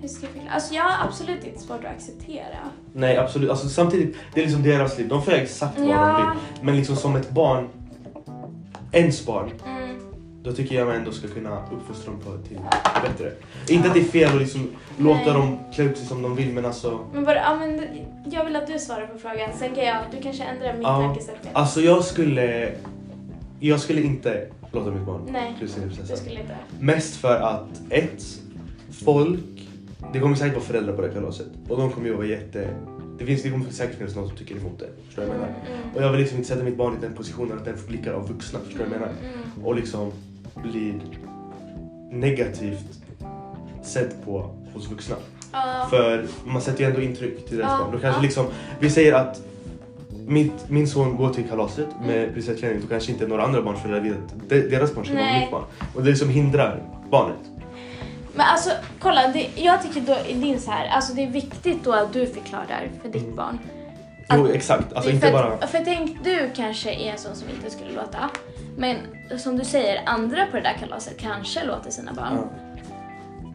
hur 0.00 0.08
ska 0.08 0.26
jag 0.26 0.32
förklara? 0.32 0.54
Alltså 0.54 0.74
jag 0.74 0.82
har 0.82 1.06
absolut 1.08 1.44
inte 1.44 1.58
svårt 1.60 1.84
att 1.84 1.90
acceptera. 1.96 2.56
Nej 2.92 3.16
absolut, 3.16 3.50
alltså 3.50 3.68
samtidigt, 3.68 4.16
det 4.34 4.40
är 4.40 4.44
liksom 4.44 4.62
deras 4.62 4.98
liv. 4.98 5.08
De 5.08 5.22
får 5.22 5.32
göra 5.32 5.42
exakt 5.42 5.78
vad 5.78 5.88
de 5.88 6.16
vill. 6.16 6.40
Men 6.62 6.76
liksom 6.76 6.96
som 6.96 7.16
ett 7.16 7.30
barn, 7.30 7.68
ens 8.92 9.26
barn, 9.26 9.50
Mm. 9.66 9.79
Då 10.42 10.52
tycker 10.52 10.74
jag 10.74 10.86
man 10.86 10.96
ändå 10.96 11.12
ska 11.12 11.28
kunna 11.28 11.64
uppfostra 11.72 12.12
dem 12.12 12.20
på 12.20 12.48
till 12.48 12.56
det 12.94 13.08
bättre. 13.08 13.32
Inte 13.68 13.88
att 13.88 13.94
det 13.94 14.00
är 14.00 14.04
fel 14.04 14.28
att 14.34 14.40
liksom 14.40 14.68
låta 14.98 15.32
dem 15.32 15.58
klä 15.74 15.84
ut 15.84 15.98
sig 15.98 16.06
som 16.06 16.22
de 16.22 16.36
vill 16.36 16.52
men 16.52 16.64
alltså 16.64 17.00
Men 17.12 17.24
bara, 17.24 17.36
ja, 17.36 17.56
men 17.56 17.80
jag 18.32 18.44
vill 18.44 18.56
att 18.56 18.66
du 18.66 18.78
svarar 18.78 19.06
på 19.06 19.18
frågan, 19.18 19.50
sen 19.58 19.74
kan 19.74 19.84
jag, 19.84 19.96
du 20.16 20.22
kanske 20.22 20.42
ändrar 20.44 20.72
mitt 20.72 20.82
Ja. 20.82 20.98
tankesätt. 21.00 21.36
Alltså 21.52 21.80
jag 21.80 22.04
skulle, 22.04 22.72
jag 23.60 23.80
skulle 23.80 24.02
inte 24.02 24.46
låta 24.72 24.90
mitt 24.90 25.06
barn 25.06 25.28
Nej, 25.32 25.54
klä 25.58 25.64
ut 25.66 25.72
sig 25.72 25.82
du 26.10 26.16
skulle 26.16 26.40
inte. 26.40 26.54
Mest 26.78 27.16
för 27.16 27.40
att 27.40 27.80
ett, 27.90 28.24
folk, 29.04 29.40
det 30.12 30.20
kommer 30.20 30.36
säkert 30.36 30.54
vara 30.54 30.64
föräldrar 30.64 30.94
på 30.96 31.02
det 31.02 31.08
kalaset 31.08 31.46
och 31.68 31.76
de 31.78 31.90
kommer 31.90 32.06
ju 32.06 32.14
vara 32.14 32.26
jätte, 32.26 32.68
det 33.18 33.26
finns, 33.26 33.42
det 33.42 33.50
kommer 33.50 33.70
säkert 33.70 33.98
finnas 33.98 34.16
någon 34.16 34.28
som 34.28 34.36
tycker 34.36 34.56
emot 34.56 34.78
det. 34.78 34.88
Förstår 35.06 35.24
jag 35.24 35.32
menar? 35.32 35.46
Mm, 35.46 35.94
Och 35.96 36.02
jag 36.02 36.10
vill 36.10 36.20
liksom 36.20 36.36
inte 36.38 36.48
sätta 36.48 36.64
mitt 36.64 36.76
barn 36.76 36.94
i 36.98 37.00
den 37.00 37.14
positionen 37.14 37.58
att 37.58 37.64
den 37.64 37.76
får 37.78 37.88
blickar 37.88 38.12
av 38.12 38.28
vuxna. 38.28 38.58
Förstår 38.64 38.82
jag 38.82 38.90
menar? 38.90 39.06
mm. 39.06 39.66
Och 39.66 39.74
liksom 39.74 40.12
blir 40.54 40.94
negativt 42.10 42.84
sedd 43.82 44.10
på 44.24 44.50
hos 44.74 44.90
vuxna. 44.90 45.16
Ja. 45.52 45.86
För 45.90 46.26
man 46.44 46.62
sätter 46.62 46.80
ju 46.84 46.86
ändå 46.90 47.00
intryck 47.00 47.48
till 47.48 47.56
deras 47.58 47.70
Ja, 47.70 47.78
barn. 47.78 47.92
Då 47.92 47.98
kanske 47.98 48.18
ja. 48.18 48.22
liksom, 48.22 48.46
vi 48.80 48.90
säger 48.90 49.12
att 49.12 49.40
mitt, 50.26 50.68
min 50.70 50.88
son 50.88 51.16
går 51.16 51.30
till 51.34 51.48
kalaset 51.48 51.86
Mm. 51.96 52.06
med 52.06 52.32
prinsessklänning, 52.32 52.80
då 52.82 52.86
kanske 52.88 53.12
inte 53.12 53.26
några 53.26 53.42
andra 53.44 53.62
barnföräldrar 53.62 54.00
vill 54.00 54.12
att 54.12 54.48
de- 54.48 54.60
deras 54.60 54.94
barn 54.94 55.04
ska 55.04 55.14
vara 55.14 55.38
mitt 55.40 55.50
barn. 55.50 55.64
Och 55.94 56.02
det 56.02 56.10
liksom 56.10 56.28
hindrar 56.28 56.82
barnet. 57.10 57.36
Men 58.34 58.46
alltså 58.46 58.70
kolla, 59.00 59.28
det, 59.28 59.46
jag 59.56 59.82
tycker 59.82 60.00
då 60.00 60.16
i 60.28 60.32
din 60.34 60.60
så 60.60 60.70
här, 60.70 60.88
alltså 60.88 61.14
det 61.14 61.22
är 61.22 61.30
viktigt 61.30 61.84
då 61.84 61.92
att 61.92 62.12
du 62.12 62.26
förklarar 62.26 62.88
för 63.02 63.08
ditt 63.08 63.22
Mm. 63.22 63.36
barn. 63.36 63.58
Jo 64.34 64.44
Att- 64.44 64.50
exakt, 64.50 64.92
alltså 64.92 65.08
för, 65.10 65.14
inte 65.14 65.32
bara... 65.32 65.52
att- 65.52 65.70
för 65.70 65.78
tänk, 65.84 66.24
du 66.24 66.50
kanske 66.56 66.90
är 66.94 67.12
en 67.12 67.18
sån 67.18 67.34
som 67.36 67.48
inte 67.50 67.70
skulle 67.70 67.92
låta. 67.92 68.30
Men 68.80 68.96
som 69.38 69.56
du 69.56 69.64
säger, 69.64 70.02
andra 70.06 70.46
på 70.46 70.56
det 70.56 70.62
där 70.62 70.76
kalaset 70.80 71.18
kanske 71.18 71.64
låter 71.64 71.90
sina 71.90 72.12
barn. 72.12 72.36
Ja. 72.36 72.48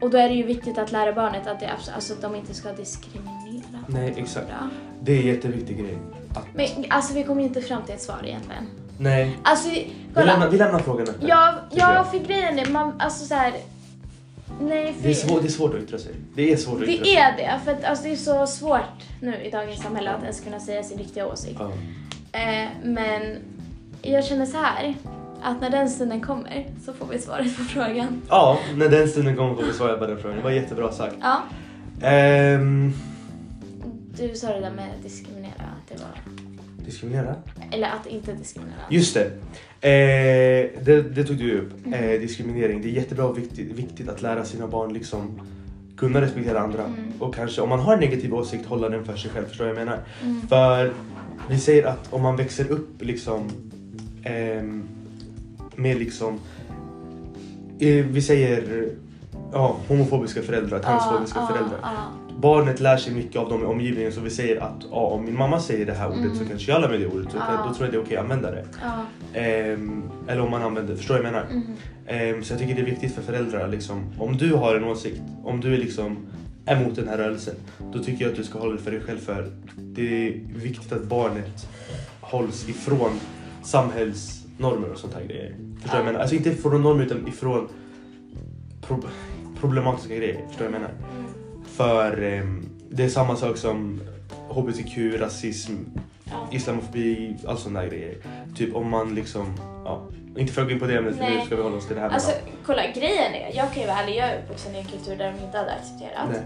Och 0.01 0.09
då 0.09 0.17
är 0.17 0.29
det 0.29 0.35
ju 0.35 0.43
viktigt 0.43 0.77
att 0.77 0.91
lära 0.91 1.13
barnet 1.13 1.47
att, 1.47 1.59
det, 1.59 1.69
alltså, 1.95 2.13
att 2.13 2.21
de 2.21 2.35
inte 2.35 2.53
ska 2.53 2.73
diskriminera. 2.73 3.79
Nej 3.87 4.13
exakt. 4.17 4.47
Bra. 4.47 4.69
Det 5.01 5.13
är 5.13 5.19
en 5.21 5.27
jätteviktig 5.27 5.77
grej. 5.79 5.97
Att, 6.35 6.45
Men 6.53 6.67
alltså 6.89 7.13
vi 7.13 7.23
kommer 7.23 7.41
ju 7.41 7.47
inte 7.47 7.61
fram 7.61 7.83
till 7.83 7.93
ett 7.95 8.01
svar 8.01 8.21
egentligen. 8.25 8.67
nej. 8.99 9.37
Alltså, 9.43 9.69
Vi 9.69 9.93
lämnar, 10.15 10.33
kolla. 10.33 10.49
vi 10.49 10.57
lämnar 10.57 10.79
frågan 10.79 11.07
öppen. 11.09 11.27
Ja, 11.27 11.53
ja 11.71 11.93
jag. 11.93 12.11
för 12.11 12.19
grejen 12.19 12.59
är, 12.59 12.65
man, 12.65 13.01
alltså 13.01 13.25
så 13.25 13.33
här. 13.33 13.53
Nej, 14.61 14.93
för 14.93 15.03
Det 15.03 15.09
är, 15.09 15.13
svår, 15.13 15.41
det 15.41 15.47
är 15.47 15.49
svårt 15.49 15.73
att 15.75 15.81
yttra 15.81 15.97
sig. 15.99 16.11
Det 16.35 16.53
är 16.53 16.57
svårt 16.57 16.81
att 16.81 16.87
yttra 16.87 17.03
det 17.03 17.09
sig. 17.09 17.15
är 17.15 17.37
det. 17.37 17.59
För 17.65 17.71
att, 17.71 17.83
alltså, 17.83 18.03
det 18.03 18.11
är 18.11 18.15
så 18.15 18.47
svårt 18.47 19.01
nu 19.21 19.35
i 19.43 19.49
dagens 19.49 19.81
samhälle 19.81 20.09
att 20.11 20.21
ens 20.21 20.39
kunna 20.41 20.59
säga 20.59 20.83
sin 20.83 20.97
riktiga 20.97 21.27
åsikt. 21.27 21.59
Ja. 21.59 21.71
Eh, 22.39 22.69
men 22.83 23.37
jag 24.11 24.25
känner 24.25 24.45
så 24.45 24.57
här 24.57 24.95
att 25.41 25.61
när 25.61 25.69
den 25.69 25.89
stunden 25.89 26.21
kommer 26.21 26.67
så 26.85 26.93
får 26.93 27.07
vi 27.07 27.19
svaret 27.19 27.57
på 27.57 27.63
frågan. 27.63 28.21
Ja, 28.29 28.59
när 28.75 28.89
den 28.89 29.07
stunden 29.07 29.35
kommer 29.35 29.55
får 29.55 29.63
vi 29.63 29.73
svara 29.73 29.97
på 29.97 30.07
den 30.07 30.17
frågan. 30.17 30.37
Det 30.37 30.43
var 30.43 30.51
jättebra 30.51 30.91
sagt. 30.91 31.15
Ja, 31.21 31.41
Ehm, 32.01 32.93
du 34.17 34.35
sa 34.35 34.47
det 34.47 34.59
där 34.59 34.71
med 34.71 34.89
diskriminera, 35.03 35.51
att 35.53 35.89
det 35.89 35.95
var... 36.03 36.35
diskriminera? 36.85 37.35
Eller 37.71 37.87
att 37.87 38.07
inte 38.07 38.33
diskriminera. 38.33 38.79
Just 38.89 39.13
det. 39.13 39.25
Eh, 39.81 40.83
det. 40.85 41.01
Det 41.01 41.23
tog 41.23 41.37
du 41.37 41.59
upp. 41.59 41.85
Mhm. 41.85 41.93
Eh, 41.93 42.19
diskriminering. 42.19 42.81
Det 42.81 42.87
är 42.87 42.91
jättebra 42.91 43.25
och 43.25 43.37
viktigt, 43.37 43.71
viktigt 43.71 44.09
att 44.09 44.21
lära 44.21 44.45
sina 44.45 44.67
barn 44.67 44.93
liksom 44.93 45.41
kunna 45.97 46.21
respektera 46.21 46.59
andra. 46.59 46.83
Mm. 46.83 47.13
Och 47.19 47.35
kanske 47.35 47.61
om 47.61 47.69
man 47.69 47.79
har 47.79 47.93
en 47.93 47.99
negativ 47.99 48.33
åsikt 48.35 48.65
hålla 48.65 48.89
den 48.89 49.05
för 49.05 49.15
sig 49.15 49.31
själv. 49.31 49.45
Förstår 49.45 49.65
du 49.65 49.71
vad 49.71 49.79
jag 49.81 49.85
menar? 49.85 49.99
Mm. 50.23 50.47
För 50.47 50.93
vi 51.49 51.59
säger 51.59 51.85
att 51.85 52.13
om 52.13 52.21
man 52.21 52.35
växer 52.35 52.71
upp 52.71 53.01
liksom 53.01 53.51
ehm, 54.25 54.83
med 55.75 55.97
liksom 55.97 56.39
eh, 57.79 58.05
vi 58.05 58.21
säger 58.21 58.89
ja, 59.53 59.77
homofobiska 59.87 60.41
föräldrar, 60.41 60.79
transfobiska 60.79 61.39
Ja, 61.39 61.45
ja, 61.49 61.55
föräldrar. 61.55 61.79
ja. 61.81 61.91
Barnet 62.39 62.79
lär 62.79 62.97
sig 62.97 63.13
mycket 63.13 63.35
av 63.41 63.49
dem 63.49 63.61
i 63.61 63.65
omgivningen 63.65 64.11
så 64.11 64.21
vi 64.21 64.29
säger 64.29 64.61
att 64.61 64.85
ja, 64.91 64.97
om 64.97 65.25
min 65.25 65.37
mamma 65.37 65.59
säger 65.59 65.85
det 65.85 65.93
här 65.93 66.07
ordet 66.09 66.19
Mm. 66.23 66.35
så 66.35 66.45
kanske 66.45 66.71
jag 66.71 66.81
lär 66.81 66.89
mig 66.89 66.97
det 66.99 67.07
ordet. 67.07 67.31
Så 67.31 67.37
Ja. 67.37 67.65
Då 67.67 67.73
tror 67.73 67.85
jag 67.87 67.93
det 67.93 67.97
är 67.97 68.01
okej 68.03 68.17
att 68.17 68.23
använda 68.23 68.51
det. 68.51 68.65
ja. 68.81 69.05
Ehm, 69.39 70.03
eller 70.27 70.41
om 70.41 70.51
man 70.51 70.61
använder, 70.61 70.95
förstår 70.95 71.15
du 71.15 71.21
vad 71.21 71.27
jag 71.27 71.33
menar? 71.33 71.47
Mm. 71.51 71.63
Ehm, 72.35 72.43
så 72.43 72.53
jag 72.53 72.59
tycker 72.59 72.75
det 72.75 72.81
är 72.81 72.85
viktigt 72.85 73.15
för 73.15 73.21
föräldrar 73.21 73.67
liksom, 73.67 74.03
om 74.19 74.37
du 74.37 74.53
har 74.53 74.75
en 74.75 74.83
åsikt, 74.83 75.21
om 75.43 75.61
du 75.61 75.73
är 75.73 75.77
liksom 75.77 76.17
emot 76.65 76.95
den 76.95 77.07
här 77.07 77.17
rörelsen, 77.17 77.55
då 77.93 77.99
tycker 78.03 78.23
jag 78.25 78.31
att 78.31 78.37
du 78.37 78.43
ska 78.43 78.59
hålla 78.59 78.71
det 78.73 78.81
för 78.81 78.91
dig 78.91 79.01
själv 79.01 79.19
för 79.19 79.51
det 79.77 80.27
är 80.27 80.33
viktigt 80.55 80.91
att 80.91 81.03
barnet 81.03 81.67
hålls 82.21 82.69
ifrån 82.69 83.11
samhällsnormer 83.65 84.91
och 84.91 84.97
sånt 84.97 85.13
här 85.13 85.23
grejer. 85.23 85.55
Förstår 85.81 85.99
jag 85.99 86.05
menar? 86.05 86.19
Alltså 86.19 86.35
inte 86.35 86.55
från 86.55 86.83
normer 86.83 87.05
utan 87.05 87.27
ifrån 87.27 87.69
pro 88.81 88.99
problematiska 89.59 90.15
grejer. 90.15 90.45
Förstår 90.47 90.65
du 90.65 90.71
jag 90.71 90.81
menar? 90.81 90.93
Mm. 91.17 91.25
För 91.65 92.21
ehm, 92.21 92.69
det 92.89 93.03
är 93.03 93.09
samma 93.09 93.35
sak 93.35 93.57
som 93.57 94.01
HBTQ, 94.49 94.97
rasism, 95.19 95.73
islamofobi, 96.51 97.37
all 97.47 97.57
sådana 97.57 97.81
där 97.81 97.87
grejer. 97.87 98.17
Typ 98.55 98.75
om 98.75 98.89
man 98.89 99.15
liksom, 99.15 99.53
ja, 99.85 100.01
inte 100.37 100.53
för 100.53 100.61
att 100.61 100.67
gå 100.67 100.73
in 100.73 100.79
på 100.79 100.85
det 100.85 100.97
ämnet 100.97 101.19
nu 101.19 101.41
ska 101.45 101.55
vi 101.55 101.61
hålla 101.61 101.77
oss 101.77 101.87
till 101.87 101.95
det 101.95 102.01
här. 102.01 102.09
Alltså 102.09 102.31
men, 102.45 102.53
kolla 102.65 102.81
grejen 102.91 103.33
är, 103.33 103.55
jag 103.55 103.73
kan 103.73 103.81
ju 103.81 103.87
vara 103.87 103.97
ärlig, 103.97 104.15
jag 104.15 104.29
är 104.29 104.43
uppvuxen 104.43 104.75
i 104.75 104.77
en 104.77 104.85
kultur 104.85 105.15
där 105.15 105.33
de 105.33 105.45
inte 105.45 105.57
hade 105.57 105.73
accepterat. 105.73 106.29
Nej. 106.31 106.41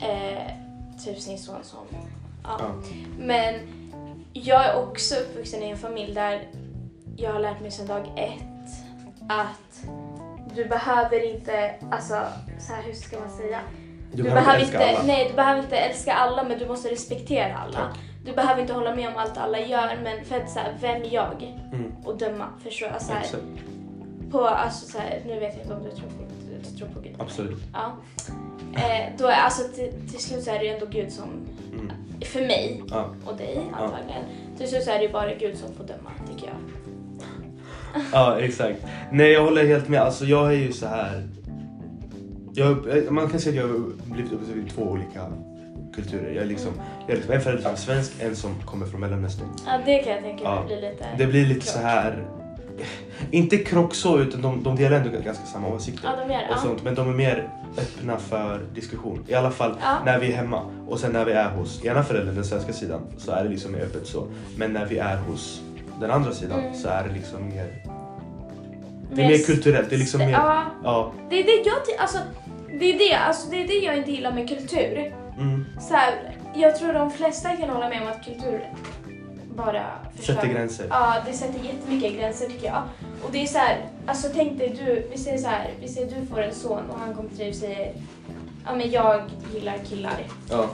Eh, 0.00 1.04
typ 1.04 1.18
sin 1.18 1.38
son 1.38 1.56
som... 1.62 1.78
Ja. 2.42 2.56
Ja. 2.58 2.74
Men 3.18 3.54
jag 4.32 4.66
är 4.66 4.76
också 4.76 5.14
uppvuxen 5.14 5.62
i 5.62 5.70
en 5.70 5.76
familj 5.76 6.14
där 6.14 6.48
jag 7.16 7.32
har 7.32 7.40
lärt 7.40 7.60
mig 7.60 7.70
sedan 7.70 7.86
dag 7.86 8.12
ett 8.16 8.42
att 9.28 9.86
du 10.54 10.64
behöver 10.64 11.34
inte, 11.34 11.74
alltså 11.90 12.14
så 12.58 12.72
här, 12.72 12.82
hur 12.82 12.92
ska 12.92 13.20
man 13.20 13.30
säga? 13.30 13.60
Du, 14.12 14.22
behöver 14.22 14.60
inte 14.60 14.78
älska 14.78 14.98
alla. 14.98 15.06
nej, 15.06 15.28
du 15.28 15.34
behöver 15.34 15.62
inte 15.62 15.76
älska 15.76 16.12
alla 16.12 16.44
men 16.44 16.58
du 16.58 16.66
måste 16.66 16.90
respektera 16.90 17.56
alla. 17.56 17.78
Tack. 17.78 17.98
Du 18.24 18.32
behöver 18.32 18.60
inte 18.60 18.72
hålla 18.72 18.94
med 18.94 19.08
om 19.08 19.16
allt 19.16 19.38
alla 19.38 19.60
gör 19.60 19.98
men 20.02 20.24
för 20.24 20.36
att 20.36 20.50
så 20.50 20.58
här, 20.58 20.76
vem 20.80 21.02
är 21.02 21.14
jag 21.14 21.58
Mm, 21.72 21.92
och 22.04 22.18
döma? 22.18 22.48
Förstår 22.64 22.86
du? 22.86 22.92
Alltså, 22.92 23.12
här, 23.12 23.20
exakt. 23.20 23.42
på, 24.30 24.46
alltså, 24.46 24.86
så 24.86 24.98
här, 24.98 25.22
nu 25.26 25.40
vet 25.40 25.54
jag 25.54 25.64
inte 25.64 25.74
om 25.74 25.82
du 25.82 25.90
tror 25.90 26.08
på, 26.08 26.24
du, 26.48 26.70
du 26.70 26.78
tror 26.78 26.88
på 26.88 27.00
Gud. 27.00 27.16
Absolut. 27.18 27.58
Ja. 27.72 27.96
Eh, 28.74 29.12
då 29.18 29.26
alltså, 29.26 29.68
till, 29.68 29.92
till 30.10 30.20
slut 30.20 30.44
så 30.44 30.50
är 30.50 30.58
det 30.58 30.64
ju 30.64 30.70
ändå 30.70 30.86
Gud 30.86 31.12
som. 31.12 31.48
För 32.24 32.40
mig 32.40 32.82
Ja. 32.90 33.06
och 33.26 33.36
dig 33.36 33.58
antagligen, 33.72 34.24
till 34.58 34.68
slut 34.68 34.82
så 34.84 34.90
är 34.90 34.98
det 34.98 35.04
ju 35.04 35.12
bara 35.12 35.34
Gud 35.34 35.56
som 35.58 35.74
får 35.74 35.84
döma 35.84 36.10
tycker 36.34 36.46
jag. 36.46 36.56
ja, 38.12 38.38
exakt. 38.40 38.78
Nej, 39.12 39.32
jag 39.32 39.44
håller 39.44 39.66
helt 39.66 39.88
med. 39.88 40.00
Alltså 40.00 40.24
jag 40.24 40.46
är 40.46 40.56
ju 40.58 40.72
så 40.72 40.86
här. 40.86 41.28
Jag, 42.54 42.76
man 43.12 43.28
kan 43.30 43.40
säga 43.40 43.62
att 43.64 43.68
jag 43.70 43.74
har 43.78 43.84
blivit 44.14 44.32
uppvuxen 44.32 44.66
i 44.66 44.70
två 44.70 44.82
olika 44.82 45.26
kulturer. 45.94 46.32
Jag 46.34 46.42
är 46.44 46.48
liksom, 46.48 46.70
jag 47.06 47.10
är 47.10 47.16
liksom 47.16 47.34
en 47.34 47.40
förälder 47.40 47.62
som 47.62 47.72
är 47.72 47.76
svensk, 47.76 48.12
en 48.22 48.36
som 48.36 48.54
kommer 48.64 48.86
från 48.86 49.00
Mellanöstern. 49.00 49.48
Ja, 49.66 49.80
det 49.86 49.98
kan 49.98 50.12
jag 50.12 50.22
tänka 50.22 50.44
mig 50.44 50.52
Ja. 50.52 50.64
blir 50.66 50.80
lite... 50.90 51.06
Det 51.18 51.26
blir 51.26 51.46
lite 51.46 51.60
krock. 51.60 51.68
så 51.74 51.78
här. 51.78 52.24
Inte 53.30 53.56
krock 53.58 53.94
så, 53.94 54.18
utan 54.18 54.42
de, 54.42 54.62
de 54.62 54.76
delar 54.76 54.96
ändå 54.96 55.10
ganska 55.20 55.44
samma 55.44 55.68
åsikter. 55.68 56.08
Ja, 56.08 56.24
de 56.26 56.32
gör 56.32 56.40
och 56.40 56.46
Ja. 56.50 56.56
sånt, 56.56 56.82
men 56.84 56.94
de 56.94 57.08
är 57.08 57.12
mer 57.12 57.48
öppna 57.78 58.16
för 58.16 58.60
diskussion. 58.74 59.24
I 59.28 59.34
alla 59.34 59.50
fall 59.50 59.76
Ja. 59.80 59.96
när 60.04 60.18
vi 60.18 60.32
är 60.32 60.36
hemma. 60.36 60.62
Och 60.88 61.00
sen 61.00 61.12
när 61.12 61.24
vi 61.24 61.32
är 61.32 61.50
hos 61.50 61.84
ena 61.84 62.02
föräldern, 62.02 62.34
den 62.34 62.44
svenska 62.44 62.72
sidan, 62.72 63.00
så 63.18 63.32
är 63.32 63.44
det 63.44 63.50
liksom 63.50 63.72
mer 63.72 63.80
öppet 63.80 64.06
så. 64.06 64.26
Men 64.56 64.72
när 64.72 64.86
vi 64.86 64.98
är 64.98 65.16
hos 65.16 65.62
den 66.00 66.10
andra 66.10 66.32
sidan 66.32 66.60
Mm. 66.60 66.74
så 66.74 66.88
är 66.88 67.04
det 67.08 67.14
liksom 67.14 67.48
mer... 67.48 67.84
Det 69.14 69.22
är 69.22 69.28
mer 69.28 69.38
kulturellt. 69.46 69.90
Det 69.90 69.96
är 69.96 69.98
liksom 69.98 70.20
mer... 70.20 70.30
Ja, 70.30 70.64
Ja. 70.84 71.12
det 71.30 71.40
är 71.40 71.44
det 71.44 71.68
jag 71.68 72.00
alltså, 72.00 72.18
det 72.80 72.84
är 72.94 72.98
det, 72.98 73.14
alltså, 73.14 73.50
det 73.50 73.62
är 73.62 73.68
det 73.68 73.74
jag 73.86 73.96
inte 73.96 74.10
gillar 74.12 74.32
med 74.32 74.48
kultur. 74.48 75.14
Mm. 75.38 75.64
Så 75.80 75.94
här, 75.94 76.14
jag 76.54 76.76
tror 76.76 76.92
de 76.92 77.10
flesta 77.10 77.56
kan 77.56 77.68
hålla 77.70 77.88
med 77.88 78.02
om 78.02 78.08
att 78.08 78.24
kultur 78.24 78.64
bara 79.56 79.86
förstör. 80.16 80.34
Sätter 80.34 80.48
gränser. 80.48 80.86
Ja, 80.90 81.14
det 81.26 81.32
sätter 81.32 81.64
jättemycket 81.64 82.12
gränser 82.12 82.46
tycker 82.46 82.66
jag. 82.66 82.82
Och 83.24 83.32
det 83.32 83.42
är 83.42 83.46
så 83.46 83.58
här, 83.58 83.86
alltså 84.06 84.28
tänk 84.34 84.58
dig 84.58 84.68
du, 84.84 85.08
vi 85.12 85.18
säger 85.18 85.38
så 85.38 85.48
här, 85.48 85.70
vi 85.80 85.88
säger 85.88 86.20
du 86.20 86.26
får 86.26 86.42
en 86.42 86.54
son 86.54 86.90
och 86.90 86.98
han 86.98 87.14
kommer 87.14 87.28
till 87.28 87.38
dig 87.38 87.48
och 87.50 87.54
säger 87.56 87.92
ja 88.66 88.74
men 88.74 88.90
jag 88.90 89.22
gillar 89.54 89.78
killar. 89.88 90.18
Ja. 90.50 90.64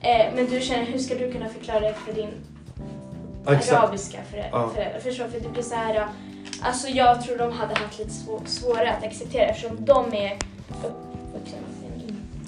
Eh, 0.00 0.26
men 0.34 0.46
du 0.50 0.60
känner, 0.60 0.84
hur 0.84 0.98
ska 0.98 1.14
du 1.14 1.32
kunna 1.32 1.48
förklara 1.48 1.80
det 1.80 1.94
för 1.94 2.12
din 2.12 2.30
exakt. 3.48 3.72
arabiska 3.72 4.18
förä- 4.32 4.48
Ja. 4.52 4.70
föräldrar? 4.74 5.00
Förstår 5.00 5.24
du? 5.24 5.30
För 5.30 5.40
det 5.40 5.48
blir 5.48 5.62
så 5.62 5.74
här, 5.74 5.94
ja, 5.94 6.08
alltså 6.62 6.88
jag 6.88 7.22
tror 7.22 7.38
de 7.38 7.52
hade 7.52 7.74
haft 7.74 7.98
lite 7.98 8.10
svå- 8.10 8.46
svårare 8.46 8.90
att 8.92 9.04
acceptera 9.04 9.46
eftersom 9.46 9.84
de 9.84 10.14
är 10.14 10.36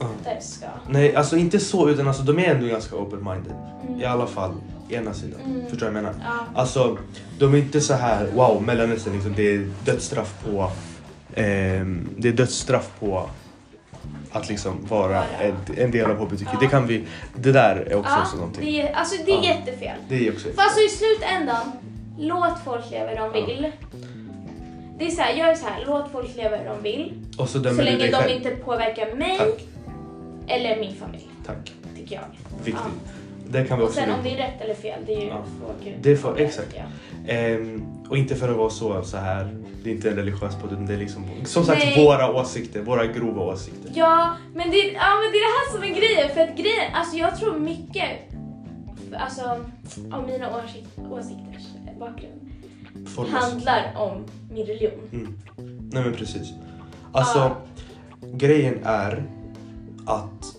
inte 0.01 0.45
ska... 0.47 0.67
Nej, 0.89 1.15
alltså 1.17 1.37
inte 1.37 1.59
så, 1.61 1.89
utan 1.89 2.09
alltså, 2.09 2.23
de 2.23 2.39
är 2.39 2.55
ändå 2.55 2.67
ganska 2.67 2.97
open-minded. 2.97 3.53
Mm. 3.89 4.01
I 4.01 4.05
alla 4.05 4.27
fall 4.27 4.55
ena 4.89 5.15
sidan. 5.15 5.41
Mm. 5.47 5.61
Förstår 5.71 5.87
du 5.87 5.93
vad 5.93 6.03
jag 6.05 6.13
menar? 6.13 6.15
Ja. 6.25 6.61
Alltså, 6.61 6.99
de 7.39 7.55
är 7.55 7.59
inte 7.59 7.81
så 7.81 7.95
här, 7.95 8.27
wow, 8.35 8.63
Mellanöstern, 8.63 9.13
liksom, 9.15 9.33
det 9.37 9.55
är 9.55 9.71
dödsstraff 9.85 10.35
på... 10.45 10.71
ehm, 11.35 12.09
det 12.19 12.29
är 12.29 12.33
dödsstraff 12.33 12.91
på 13.01 13.31
att 14.33 14.49
liksom 14.49 14.87
vara 14.89 15.09
Vara. 15.09 15.25
en, 15.41 15.55
en 15.77 15.91
del 15.91 16.11
av 16.11 16.17
HBTQ. 16.17 16.43
Ja. 16.53 16.59
Det 16.61 16.67
kan 16.67 16.87
vi... 16.87 17.05
Det 17.37 17.53
där 17.53 17.77
är 17.77 17.95
också 17.95 18.13
Ja, 18.13 18.25
så 18.31 18.37
någonting. 18.37 18.65
det 18.65 18.83
är, 18.83 18.93
alltså 18.95 19.17
det 19.27 19.33
är 19.33 19.37
Ja. 19.37 19.45
jättefel. 19.45 19.97
Det 20.09 20.27
är 20.29 20.33
också... 20.33 20.49
För 20.49 20.63
alltså 20.63 20.81
i 20.81 20.89
slutändan, 20.89 21.73
låt 22.19 22.59
folk 22.65 22.91
leva 22.91 23.09
hur 23.09 23.17
de 23.17 23.31
Ja. 23.41 23.47
vill. 23.47 23.73
Det 24.99 25.07
är 25.07 25.11
så 25.11 25.23
här, 25.23 25.35
jag 25.39 25.49
är 25.51 25.55
så 25.55 25.67
här, 25.67 25.85
låt 25.87 26.13
folk 26.13 26.37
leva 26.37 26.57
hur 26.57 26.65
de 26.69 26.83
vill. 26.83 27.13
Och 27.39 27.49
så 27.49 27.63
Så 27.65 27.71
länge 27.83 28.07
de 28.07 28.13
själv. 28.13 28.31
inte 28.37 28.51
påverkar 28.51 29.15
mig 29.15 29.39
Tack, 29.39 29.67
eller 30.51 30.81
min 30.81 30.95
familj, 30.95 31.29
tack. 31.47 31.73
tycker 31.97 32.15
jag. 32.15 32.25
Viktigt. 32.65 32.85
Det 33.49 33.65
kan 33.65 33.79
vi 33.79 33.85
Och 33.85 33.89
också... 33.89 34.01
sen 34.01 34.11
om 34.13 34.21
det 34.25 34.31
är 34.33 34.37
rätt 34.37 34.61
eller 34.61 34.75
fel, 34.75 35.01
det 35.07 35.15
är 35.15 35.21
ju 35.21 35.27
Ja. 35.27 35.45
Gud 35.85 35.95
Det 36.03 36.17
får- 36.17 36.29
avgöra, 36.31 36.47
exakt. 36.49 36.75
jag. 36.77 36.85
Ehm, 37.37 37.83
och 38.09 38.17
inte 38.19 38.35
för 38.37 38.49
att 38.49 38.57
vara 38.57 38.71
så, 38.71 39.03
så 39.03 39.17
här. 39.17 39.57
Det 39.85 39.91
är 39.91 39.95
inte 39.95 40.11
en 40.11 40.17
religiös 40.17 40.57
podd, 40.57 40.73
utan 40.73 40.87
det 40.87 40.95
är 40.95 40.99
liksom... 40.99 41.25
Som 41.45 41.65
sagt, 41.65 41.85
Nej. 41.85 42.05
våra 42.05 42.33
åsikter. 42.33 42.81
Våra 42.83 43.07
grova 43.07 43.43
åsikter. 43.43 43.93
Ja, 43.95 44.31
men 44.55 44.71
det, 44.71 44.77
ja, 44.77 45.11
men 45.23 45.33
det 45.33 45.39
är 45.39 45.47
det 45.47 45.55
här 45.59 45.73
som 45.73 45.83
är 45.83 46.01
grejen. 46.01 46.35
För 46.35 46.41
att 46.41 46.57
grejen, 46.59 46.95
alltså 46.95 47.17
jag 47.17 47.37
tror 47.39 47.59
mycket 47.59 48.09
alltså, 49.19 49.43
av 50.13 50.27
mina 50.27 50.57
åsik 50.57 50.85
åsikters 51.11 51.67
bakgrund 51.99 52.51
Formas. 53.09 53.33
handlar 53.43 53.93
om 53.97 54.25
min 54.53 54.67
religion. 54.67 55.01
Mm. 55.13 55.39
Nej 55.93 56.03
men 56.05 56.13
precis. 56.13 56.53
Alltså, 57.13 57.39
Ja. 57.39 57.57
grejen 58.33 58.79
är 58.85 59.25
att... 60.07 60.57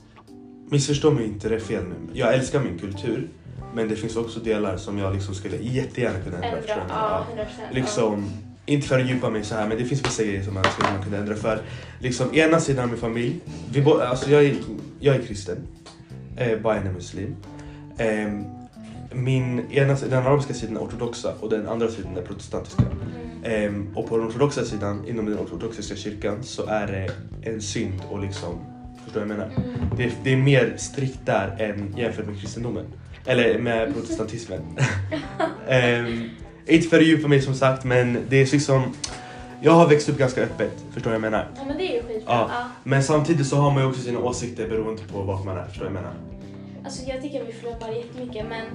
Missförstå 0.69 1.11
mig 1.11 1.25
inte, 1.25 1.49
det 1.49 1.55
är 1.55 1.59
fel 1.59 1.83
nu. 1.83 2.19
Jag 2.19 2.33
älskar 2.33 2.59
min 2.59 2.79
kultur. 2.79 3.29
Men 3.73 3.89
det 3.89 3.95
finns 3.95 4.15
också 4.15 4.39
delar 4.39 4.77
som 4.77 4.97
jag 4.97 5.13
liksom 5.13 5.35
skulle 5.35 5.57
jättegärna 5.57 6.19
kunna 6.19 6.35
ändra. 6.35 6.57
Ändra, 6.57 6.85
ja, 6.89 7.25
Ja. 7.37 7.43
100%. 7.43 7.75
Liksom, 7.75 8.29
inte 8.65 8.87
för 8.87 8.99
att 8.99 9.09
djupa 9.09 9.29
mig 9.29 9.43
så 9.43 9.55
här, 9.55 9.67
men 9.67 9.77
det 9.77 9.85
finns 9.85 10.05
vissa 10.05 10.23
grejer 10.23 10.43
som 10.43 10.53
man 10.53 10.63
skulle 10.63 11.03
kunna 11.03 11.17
ändra. 11.17 11.35
För 11.35 11.61
liksom, 11.99 12.35
ena 12.35 12.59
sidan 12.59 12.83
av 12.83 12.89
min 12.89 12.99
familj, 12.99 13.39
vi 13.71 13.81
bo, 13.81 13.99
alltså 13.99 14.31
jag, 14.31 14.45
är, 14.45 14.55
jag 14.99 15.15
är 15.15 15.21
kristen. 15.21 15.57
Eh, 16.37 16.59
Bajen 16.59 16.87
är 16.87 16.91
muslim. 16.91 17.35
Ehm, 17.97 18.43
min 19.13 19.71
ena, 19.71 19.93
den 20.09 20.27
arabiska 20.27 20.53
sidan 20.53 20.77
är 20.77 20.81
ortodoxa 20.81 21.33
och 21.39 21.49
den 21.49 21.67
andra 21.67 21.87
sidan 21.87 22.17
är 22.17 22.21
protestantiska. 22.21 22.83
Mm. 22.83 23.43
Ehm, 23.43 23.97
och 23.97 24.09
på 24.09 24.17
den 24.17 24.27
ortodoxa 24.27 24.65
sidan, 24.65 25.07
inom 25.07 25.25
den 25.25 25.39
ortodoxiska 25.39 25.95
kyrkan, 25.95 26.43
så 26.43 26.65
är 26.65 26.87
det 26.87 27.11
en 27.49 27.61
synd 27.61 28.01
och 28.09 28.19
liksom, 28.19 28.59
förstår 29.11 29.21
du 29.21 29.27
vad 29.27 29.37
jag 29.37 29.49
menar? 29.49 29.63
Mm. 29.75 29.89
Det, 29.97 30.03
är- 30.03 30.11
det 30.23 30.33
är 30.33 30.37
mer 30.37 30.73
strikt 30.77 31.19
där 31.25 31.55
än 31.59 31.95
jämfört 31.97 32.25
med 32.25 32.39
kristendomen. 32.39 32.85
Eller 33.25 33.59
med 33.59 33.93
protestantismen. 33.93 34.61
Ehm, 35.67 36.29
inte 36.65 36.87
för 36.87 36.97
att 36.97 37.05
djupa 37.05 37.27
mig 37.27 37.41
som 37.41 37.53
sagt, 37.55 37.83
men 37.83 38.17
det 38.29 38.35
är 38.41 38.51
liksom... 38.51 38.93
Jag 39.63 39.71
har 39.71 39.87
växt 39.87 40.09
upp 40.09 40.17
ganska 40.17 40.41
öppet, 40.43 40.71
förstår 40.93 41.11
du 41.11 41.17
vad 41.19 41.25
jag 41.25 41.31
menar? 41.31 41.47
Ja 41.57 41.63
men 41.67 41.77
det 41.77 41.83
är 41.83 41.95
ju 41.95 42.07
skitbra. 42.07 42.33
Ja. 42.33 42.47
Ja. 42.53 42.63
Men 42.83 43.03
samtidigt 43.03 43.47
så 43.47 43.55
har 43.55 43.71
man 43.71 43.83
ju 43.83 43.89
också 43.89 44.01
sina 44.01 44.19
åsikter 44.19 44.69
beroende 44.69 45.01
på 45.13 45.21
vart 45.21 45.45
man 45.45 45.57
är, 45.57 45.63
förstår 45.65 45.85
du 45.85 45.91
vad 45.91 45.97
jag 45.97 46.03
menar? 46.03 46.17
Alltså 46.83 47.03
jag 47.09 47.21
tycker 47.21 47.43
vi 47.45 47.53
flummar 47.53 47.89
jättemycket 47.95 48.45
men 48.49 48.65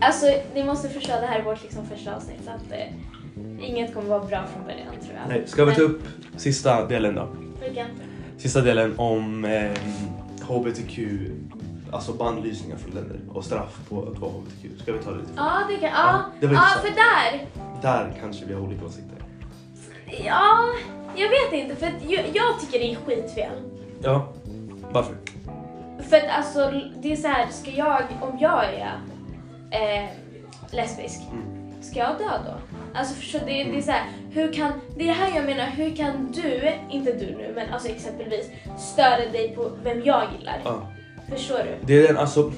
alltså 0.00 0.26
ni 0.54 0.64
måste 0.64 0.88
förstå 0.88 1.12
det 1.20 1.26
här 1.26 1.40
är 1.40 1.44
vårt 1.44 1.62
liksom 1.62 1.86
första 1.86 2.16
avsnitt 2.16 2.40
så 2.44 2.50
att 2.50 2.72
eh, 2.72 3.68
inget 3.68 3.94
kommer 3.94 4.08
vara 4.08 4.24
bra 4.24 4.46
från 4.54 4.64
början 4.64 4.94
tror 5.04 5.14
jag. 5.14 5.28
Nej, 5.28 5.42
ska 5.46 5.64
vi 5.64 5.74
ta 5.74 5.80
Men- 5.82 5.90
upp 5.90 6.00
sista 6.36 6.86
delen 6.86 7.14
då? 7.14 7.28
Vilken? 7.62 7.86
Sista 8.40 8.60
delen 8.60 8.98
om 8.98 9.44
eh, 9.44 9.70
HBTQ, 10.48 10.98
alltså 11.92 12.12
bannlysningar 12.12 12.76
från 12.76 12.90
länder 12.94 13.20
och 13.32 13.44
straff 13.44 13.80
på 13.88 14.02
att 14.02 14.18
vara 14.18 14.30
HBTQ. 14.32 14.80
Ska 14.82 14.92
vi 14.92 14.98
ta 14.98 15.10
det 15.10 15.18
lite? 15.18 15.30
Ja, 15.36 15.60
det 15.68 15.76
kan... 15.76 15.90
Ja, 15.90 16.22
det 16.40 16.46
var 16.46 16.54
ja 16.54 16.60
intressant. 16.60 16.86
för 16.86 16.94
där! 16.94 17.46
Där 17.82 18.14
kanske 18.20 18.44
vi 18.44 18.54
har 18.54 18.60
olika 18.60 18.84
åsikter. 18.84 19.16
Ja, 20.24 20.58
jag 21.16 21.28
vet 21.28 21.52
inte 21.62 21.76
för 21.76 21.86
att 21.86 22.02
jag, 22.08 22.24
jag 22.34 22.60
tycker 22.60 22.78
det 22.78 22.92
är 22.92 22.96
skitfel. 22.96 23.52
Ja, 24.02 24.32
varför? 24.92 25.14
För 26.08 26.16
att 26.16 26.30
alltså 26.38 26.80
det 27.02 27.12
är 27.12 27.16
så 27.16 27.28
här, 27.28 27.46
ska 27.50 27.70
jag, 27.70 28.02
om 28.20 28.38
jag 28.40 28.64
är 28.64 28.98
eh, 29.70 30.08
lesbisk, 30.72 31.20
Mm. 31.32 31.82
ska 31.82 31.98
jag 31.98 32.18
dö 32.18 32.24
då? 32.46 32.69
Alltså 32.94 33.14
förstår 33.14 33.38
du, 33.38 33.44
det, 33.44 33.64
det 33.64 33.78
är 33.78 33.82
så 33.82 33.90
här, 33.90 34.04
hur 34.30 34.52
kan, 34.52 34.72
det 34.96 35.02
är 35.02 35.06
det 35.06 35.12
här 35.12 35.36
jag 35.36 35.44
menar, 35.44 35.66
hur 35.66 35.96
kan 35.96 36.32
du, 36.32 36.72
inte 36.90 37.12
du 37.12 37.26
nu 37.26 37.52
men 37.54 37.72
alltså 37.72 37.88
exempelvis, 37.88 38.50
störa 38.78 39.30
dig 39.32 39.54
på 39.56 39.70
vem 39.84 40.02
jag 40.04 40.22
gillar? 40.38 40.60
Ja. 40.64 40.88
Förstår 41.30 41.58
du? 41.58 41.86
Det 41.86 41.98
är 41.98 42.08
den, 42.08 42.16
alltså, 42.16 42.52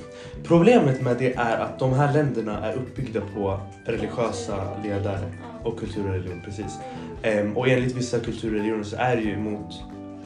problemet 0.45 1.01
med 1.01 1.16
det 1.18 1.35
är 1.35 1.59
att 1.59 1.79
de 1.79 1.92
här 1.92 2.12
länderna 2.12 2.66
är 2.66 2.75
uppbyggda 2.75 3.21
på 3.35 3.61
religiösa 3.85 4.81
ledare 4.85 5.33
och 5.64 5.79
kultur 5.79 6.07
och 6.07 6.12
religion. 6.12 6.42
Precis. 6.45 6.79
Ehm, 7.23 7.57
och 7.57 7.68
enligt 7.68 7.97
vissa 7.97 8.21
kulturreligioner 8.21 8.85
så 8.85 8.97
är 8.97 9.16
det 9.16 9.23
ju 9.23 9.33
emot 9.33 9.83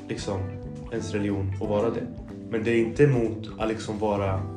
liksom, 0.09 0.41
ens 0.93 1.13
religion 1.13 1.53
att 1.63 1.69
vara 1.69 1.91
det. 1.91 2.07
Men 2.51 2.65
det 2.65 2.71
är 2.71 2.79
inte 2.79 3.05
emot 3.05 3.49
att 3.59 3.69
liksom 3.69 3.99
vara 3.99 4.56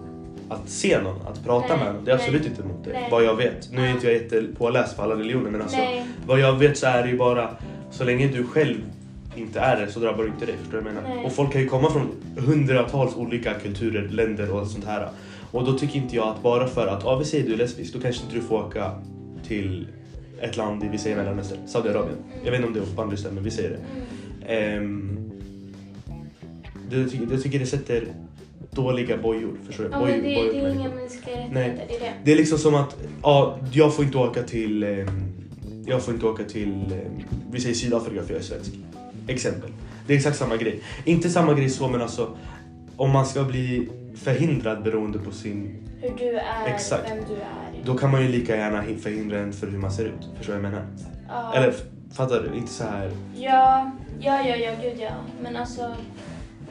att 0.50 0.70
se 0.70 1.02
någon, 1.02 1.28
att 1.28 1.44
prata 1.44 1.76
Nej, 1.76 1.86
med 1.86 1.94
någon. 1.94 2.06
Det 2.06 2.12
är 2.12 2.16
absolut 2.16 2.42
nej, 2.42 2.50
inte 2.50 2.62
emot 2.62 2.84
det. 2.84 2.94
nej. 2.94 3.08
Vad 3.12 3.24
jag 3.24 3.36
vet. 3.36 3.72
Nu 3.72 3.86
är 3.86 3.92
inte 3.92 4.08
jag 4.08 4.14
jättepåläst 4.14 4.98
på 4.98 5.02
alla 5.04 5.16
religioner 5.16 5.50
men 5.50 5.62
alltså 5.62 5.78
vad 6.26 6.40
jag 6.40 6.54
vet 6.54 6.78
så 6.78 6.88
är 6.88 7.04
det 7.04 7.10
ju 7.10 7.18
bara 7.18 7.50
så 7.92 8.04
länge 8.04 8.28
du 8.28 8.44
själv 8.44 8.78
inte 9.36 9.60
är 9.60 9.86
det 9.86 9.92
så 9.92 10.00
drabbar 10.00 10.24
du 10.24 10.30
inte 10.30 10.46
dig. 10.46 10.56
Förstår 10.58 10.78
du 10.78 10.84
vad 10.84 10.94
jag 10.94 11.04
menar? 11.04 11.26
Och 11.26 11.32
folk 11.32 11.52
kan 11.52 11.62
ju 11.62 11.68
komma 11.68 11.92
från 11.92 12.10
hundratals 12.38 13.16
olika 13.16 13.54
kulturer, 13.54 14.10
länder 14.10 14.52
och 14.52 14.68
sånt 14.68 14.86
här. 14.86 15.10
Och 15.52 15.66
då 15.66 15.78
tycker 15.78 15.96
inte 15.96 16.16
jag 16.16 16.28
att 16.28 16.44
bara 16.44 16.68
för 16.68 16.88
att, 16.88 17.04
ja 17.04 17.16
vi 17.16 17.26
säger 17.26 17.48
du 17.48 17.54
är 17.54 17.58
lesbisk, 17.58 17.94
då 17.94 18.00
kanske 18.00 18.24
inte 18.24 18.36
du 18.36 18.42
får 18.42 18.66
åka 18.66 18.92
till 19.48 19.88
ett 20.42 20.58
land 20.58 20.84
i, 20.84 20.88
vi 20.88 20.98
säger 20.98 21.16
Mellanöstern, 21.16 21.68
Saudiarabien. 21.68 22.18
Jag 22.44 22.52
vet 22.52 22.60
inte 22.60 22.68
om 22.68 22.74
det 22.74 22.80
är 22.80 22.96
bannlyst 22.96 23.28
men 23.32 23.44
vi 23.44 23.52
säger 23.52 23.70
det. 23.70 23.80
Mm. 24.54 24.78
Ehm, 24.78 25.32
det, 26.90 27.32
jag 27.32 27.44
tycker 27.44 27.60
det 27.60 27.66
sätter 27.66 28.08
dåliga 28.72 29.18
bojor, 29.18 29.58
förstår 29.68 29.84
du? 29.84 29.90
Ja, 29.90 29.98
Bojor- 30.00 30.12
men 30.12 30.24
det, 30.24 30.36
bojor 30.36 30.54
det 30.54 30.60
är 30.60 30.74
inga 30.76 30.90
mänskliga 30.90 31.36
rättigheter, 31.38 31.86
det 31.88 31.96
är 31.96 32.00
det. 32.00 32.12
Det 32.24 32.32
är 32.32 32.36
liksom 32.36 32.58
som 32.58 32.76
att, 32.76 32.96
ja, 33.24 33.58
jag 33.74 33.96
får 33.96 34.06
inte 34.06 34.18
åka 34.18 34.44
till, 34.44 34.84
ehm, 34.84 35.08
jag 35.86 36.02
får 36.02 36.14
inte 36.14 36.26
åka 36.26 36.44
till, 36.44 36.72
ehm, 36.94 37.24
vi 37.52 37.60
säger 37.60 37.76
Sydafrika 37.76 38.24
för 38.24 38.34
jag 38.34 38.40
är 38.40 38.44
svensk. 38.46 38.72
Exempel. 39.28 39.70
Det 40.08 40.14
är 40.14 40.18
exakt 40.18 40.38
samma 40.38 40.56
grej. 40.58 40.80
Inte 41.06 41.30
samma 41.30 41.54
grej 41.54 41.70
så 41.70 41.88
men 41.88 42.02
alltså, 42.02 42.30
om 42.98 43.12
man 43.12 43.26
ska 43.26 43.44
bli 43.44 43.90
förhindrad 44.16 44.84
beroende 44.84 45.20
på 45.20 45.32
sin, 45.32 45.76
Hur 46.02 46.10
du 46.18 46.38
är, 46.38 46.68
Exakt. 46.68 47.12
vem 47.12 47.18
du 47.18 47.34
är. 47.36 47.86
då 47.86 47.98
kan 47.98 48.12
man 48.12 48.22
ju 48.22 48.28
lika 48.28 48.56
gärna 48.56 48.82
hin- 48.82 48.98
förhindra 49.00 49.40
en 49.40 49.54
för 49.54 49.68
hur 49.68 49.78
man 49.78 49.92
ser 49.92 50.06
ut. 50.06 50.28
Förstår 50.38 50.54
du 50.54 50.60
vad 50.60 50.66
jag 50.66 50.72
menar? 50.74 50.88
Ja. 51.28 51.54
Eller 51.56 51.74
fattar 52.14 52.44
du? 52.52 52.58
Inte 52.58 52.72
så 52.72 52.84
här. 52.84 53.12
Ja, 53.36 53.92
ja, 54.20 54.42
ja, 54.48 54.56
ja, 54.56 54.72
gud 54.82 54.94
ja. 55.00 55.12
Men 55.42 55.56
alltså, 55.56 55.94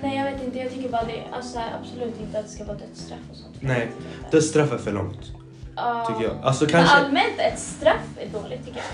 nej 0.02 0.16
jag 0.16 0.24
vet 0.32 0.42
inte, 0.44 0.58
jag 0.58 0.70
tycker 0.70 0.88
bara 0.88 1.04
det, 1.04 1.22
alltså 1.32 1.58
absolut 1.80 2.20
inte 2.20 2.38
att 2.38 2.44
det 2.44 2.50
ska 2.50 2.64
vara 2.64 2.76
dödsstraff 2.76 3.18
och 3.30 3.36
sånt. 3.36 3.56
Nej. 3.60 3.88
Dödsstraff 4.30 4.72
är 4.72 4.78
för 4.78 4.92
långt, 4.92 5.18
Ja. 5.76 6.04
tycker 6.08 6.24
jag. 6.28 6.36
Alltså 6.44 6.64
Men 6.64 6.70
kanske, 6.72 6.96
allmänt, 6.96 7.38
ett 7.38 7.58
straff 7.58 8.06
är 8.20 8.26
dåligt 8.40 8.64
tycker 8.66 8.78
jag. 8.80 8.86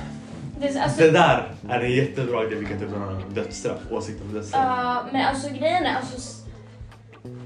Det, 0.61 0.79
är- 0.79 0.83
alltså, 0.83 1.01
det 1.01 1.11
där 1.11 1.55
är 1.69 1.81
en 1.81 1.93
jättebra 1.93 2.45
idé 2.45 2.55
vi 2.57 2.67
kan 2.67 2.79
ta 2.79 2.85
upp 2.85 2.97
en 2.97 3.03
annan 3.03 3.23
dödsstraff, 3.35 3.79
åsikt 3.91 4.23
om 4.23 4.35
dödsstraff. 4.35 4.65
Ja, 4.67 5.05
men 5.13 5.27
alltså 5.27 5.49
grejen 5.49 5.87
är 5.87 5.95
alltså... 5.97 6.34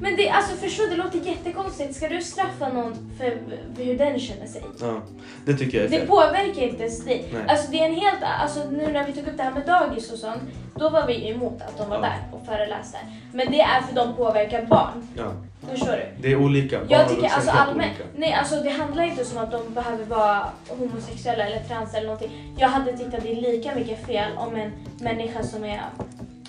Men 0.01 0.17
det, 0.17 0.29
alltså 0.31 0.57
förstå, 0.57 0.83
det 0.91 0.97
låter 0.97 1.19
jättekonstigt. 1.19 1.97
Ska 1.97 2.09
du 2.09 2.23
straffa 2.23 2.69
någon 2.69 3.11
för 3.19 3.39
hur 3.85 3.99
den 3.99 4.19
känner 4.19 4.47
sig? 4.47 4.63
Ja, 4.81 5.01
det 5.47 5.55
tycker 5.55 5.79
jag 5.79 5.87
är 5.87 5.91
Det 5.91 5.99
fel. 5.99 6.07
påverkar 6.09 6.63
inte 6.63 6.83
ens 6.83 7.05
dig. 7.05 7.25
Nej. 7.33 7.43
Alltså 7.49 7.71
det 7.71 7.81
är 7.81 7.87
en 7.87 7.95
helt, 7.95 8.23
alltså 8.43 8.65
nu 8.71 8.93
när 8.93 9.07
vi 9.07 9.13
tog 9.13 9.27
upp 9.29 9.37
det 9.37 9.43
här 9.43 9.51
med 9.51 9.67
dagis 9.67 10.13
och 10.13 10.19
sånt, 10.19 10.43
då 10.75 10.89
var 10.91 11.07
vi 11.07 11.29
emot 11.31 11.63
att 11.63 11.79
de 11.79 11.89
var 11.89 11.97
Ja. 11.97 12.03
där 12.03 12.19
och 12.33 12.47
föreläste. 12.47 12.99
Men 13.33 13.51
det 13.53 13.61
är 13.61 13.81
för 13.81 13.95
de 13.95 14.15
påverkar 14.17 14.67
barn. 14.67 15.09
Ja, 15.17 15.33
Förstår 15.71 15.93
du? 15.93 16.07
det 16.23 16.33
är 16.33 16.37
olika. 16.37 16.79
Barn 16.79 16.87
Jag 16.91 17.09
tycker 17.09 17.29
alltså 17.29 17.51
allmänt, 17.51 17.93
nej 18.17 18.33
alltså 18.33 18.57
det 18.61 18.71
handlar 18.71 19.03
inte 19.05 19.25
som 19.25 19.39
att 19.39 19.51
de 19.53 19.75
behöver 19.75 20.05
vara 20.05 20.45
homosexuella 20.69 21.47
eller 21.47 21.61
trans 21.61 21.95
eller 21.95 22.07
någonting. 22.07 22.55
Jag 22.59 22.69
hade 22.69 22.97
tyckt 22.97 23.15
att 23.15 23.23
det 23.23 23.33
är 23.33 23.53
lika 23.53 23.75
mycket 23.75 24.07
fel 24.07 24.31
om 24.37 24.57
en 24.57 24.71
människa 25.01 25.43
som 25.43 25.65
är, 25.65 25.81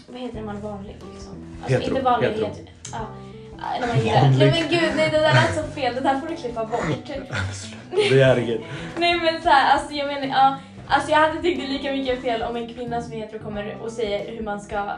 vad 0.07 0.21
heter 0.21 0.39
det 0.39 0.45
man 0.45 0.61
vanlig 0.61 0.95
liksom? 1.13 1.33
Alltså 1.63 1.73
Hetero, 1.73 1.89
inte 1.89 2.01
vanlig, 2.01 2.27
hetero. 2.27 2.45
hetero. 2.45 2.65
Ja. 2.91 2.99
Nej 3.79 3.89
men 4.39 4.69
gud, 4.69 4.91
nej 4.95 5.09
det 5.11 5.17
där 5.17 5.33
lät 5.33 5.55
så 5.55 5.63
fel, 5.63 5.95
det 5.95 6.01
där 6.01 6.19
får 6.19 6.27
du 6.27 6.35
klippa 6.35 6.65
bort. 6.65 6.81
Det 7.91 8.21
är 8.21 8.37
inget. 8.39 8.61
nej 8.97 9.19
men 9.19 9.41
så 9.41 9.49
här, 9.49 9.73
alltså 9.73 9.93
jag 9.93 10.07
menar, 10.07 10.27
ja. 10.27 10.55
Alltså 10.87 11.11
jag 11.11 11.17
hade 11.19 11.41
tyckt 11.41 11.61
det 11.61 11.67
lika 11.67 11.91
mycket 11.91 12.21
fel 12.21 12.43
om 12.43 12.55
en 12.55 12.73
kvinna 12.73 13.01
som 13.01 13.13
är 13.13 13.17
hetero 13.17 13.39
kommer 13.39 13.77
och 13.81 13.91
säger 13.91 14.35
hur 14.35 14.43
man 14.43 14.61
ska 14.61 14.91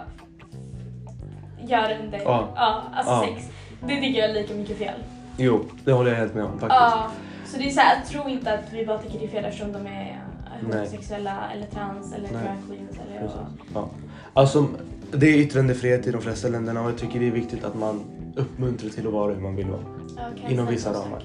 göra 1.68 1.98
under, 2.00 2.20
Ja. 2.20 2.48
ja, 2.56 2.84
alltså 2.94 3.12
Ja. 3.14 3.26
sex. 3.36 3.50
Det 3.82 3.96
tycker 4.02 4.20
jag 4.20 4.30
är 4.30 4.34
lika 4.34 4.54
mycket 4.54 4.78
fel. 4.78 4.94
Jo, 5.38 5.66
det 5.86 5.92
håller 5.92 6.12
jag 6.12 6.18
helt 6.18 6.34
med 6.34 6.44
om 6.44 6.52
faktiskt. 6.52 6.72
Ja, 6.72 7.12
så 7.46 7.58
det 7.58 7.64
är 7.66 7.70
så 7.70 7.80
här, 7.82 8.02
tro 8.10 8.30
inte 8.30 8.54
att 8.54 8.74
vi 8.74 8.86
bara 8.86 8.98
tycker 8.98 9.20
det 9.20 9.26
är 9.26 9.30
fel 9.30 9.46
eftersom 9.46 9.72
de 9.74 9.88
är 9.88 10.20
homosexuella 10.62 11.38
eller 11.54 11.66
trans 11.68 12.14
eller 12.14 12.30
Nej. 12.34 12.44
drag 12.44 12.56
queens 12.68 12.98
eller. 13.08 13.30
Ja. 13.74 13.90
Alltså, 14.34 14.68
det 15.14 15.28
är 15.28 15.38
yttrandefrihet 15.38 16.08
i 16.08 16.12
de 16.12 16.22
flesta 16.22 16.48
länderna 16.48 16.82
och 16.82 16.90
jag 16.90 16.98
tycker 16.98 17.20
det 17.20 17.28
är 17.28 17.32
viktigt 17.32 17.64
att 17.64 17.76
man 17.76 18.04
uppmuntrar 18.36 18.90
till 18.90 19.08
att 19.08 19.14
vara 19.14 19.34
hur 19.34 19.42
man 19.42 19.56
vill 19.56 19.68
vara. 19.68 19.82
Cancel 20.18 20.52
Inom 20.52 20.68
vissa 20.68 20.94
ramar. 20.94 21.24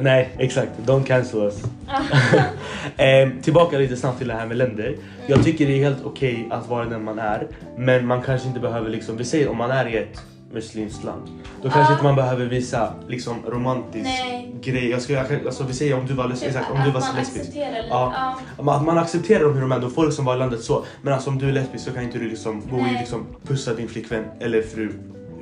Nej, 0.00 0.28
exakt. 0.38 0.70
Don't 0.86 1.04
cancel 1.04 1.40
us. 1.40 1.62
eh, 2.96 3.28
tillbaka 3.42 3.78
lite 3.78 3.96
snabbt 3.96 4.18
till 4.18 4.28
det 4.28 4.34
här 4.34 4.46
med 4.46 4.56
länder. 4.56 4.96
Jag 5.26 5.44
tycker 5.44 5.66
det 5.66 5.72
är 5.72 5.84
helt 5.84 6.04
okej 6.04 6.48
att 6.50 6.68
vara 6.68 6.84
den 6.84 7.04
man 7.04 7.18
är. 7.18 7.46
Men 7.76 8.06
man 8.06 8.22
kanske 8.22 8.48
inte 8.48 8.60
behöver 8.60 8.90
liksom, 8.90 9.16
vi 9.16 9.24
säger 9.24 9.48
om 9.48 9.56
man 9.56 9.70
är 9.70 9.88
i 9.88 9.96
ett 9.96 10.22
muslimskt 10.52 11.04
land. 11.04 11.22
Då 11.62 11.70
kanske 11.70 11.92
inte 11.92 12.04
man 12.04 12.16
behöver 12.16 12.46
visa 12.46 12.92
liksom 13.08 13.36
romantisk 13.46 14.04
Nej. 14.04 14.54
grej. 14.62 14.90
Jag 14.90 15.02
ska, 15.02 15.20
alltså 15.20 15.64
vi 15.64 15.72
säger 15.74 15.98
om 15.98 16.06
du 16.06 16.14
var, 16.14 16.28
Typ 16.28 16.42
exakt, 16.42 16.70
om 16.70 16.76
att 16.76 16.84
du 16.84 16.90
var 16.90 17.00
man 17.00 17.16
lesbisk. 17.16 17.50
Ja. 17.54 18.36
Ja. 18.58 18.72
Att 18.72 18.84
man 18.84 18.98
accepterar 18.98 19.44
dem 19.44 19.54
hur 19.54 19.60
de 19.60 19.72
är, 19.72 19.78
då 19.80 19.90
får 19.90 20.04
liksom 20.04 20.24
vara 20.24 20.36
i 20.36 20.38
landet 20.38 20.62
så. 20.62 20.84
Men 21.02 21.14
alltså 21.14 21.30
om 21.30 21.38
du 21.38 21.48
är 21.48 21.52
lesbisk 21.52 21.84
så 21.84 21.90
kan 21.90 22.02
inte 22.02 22.18
du 22.18 22.28
liksom 22.28 22.62
gå 22.70 22.76
och 22.76 22.82
liksom 23.00 23.26
pussa 23.46 23.74
din 23.74 23.88
flickvän 23.88 24.24
eller 24.40 24.62
fru 24.62 24.92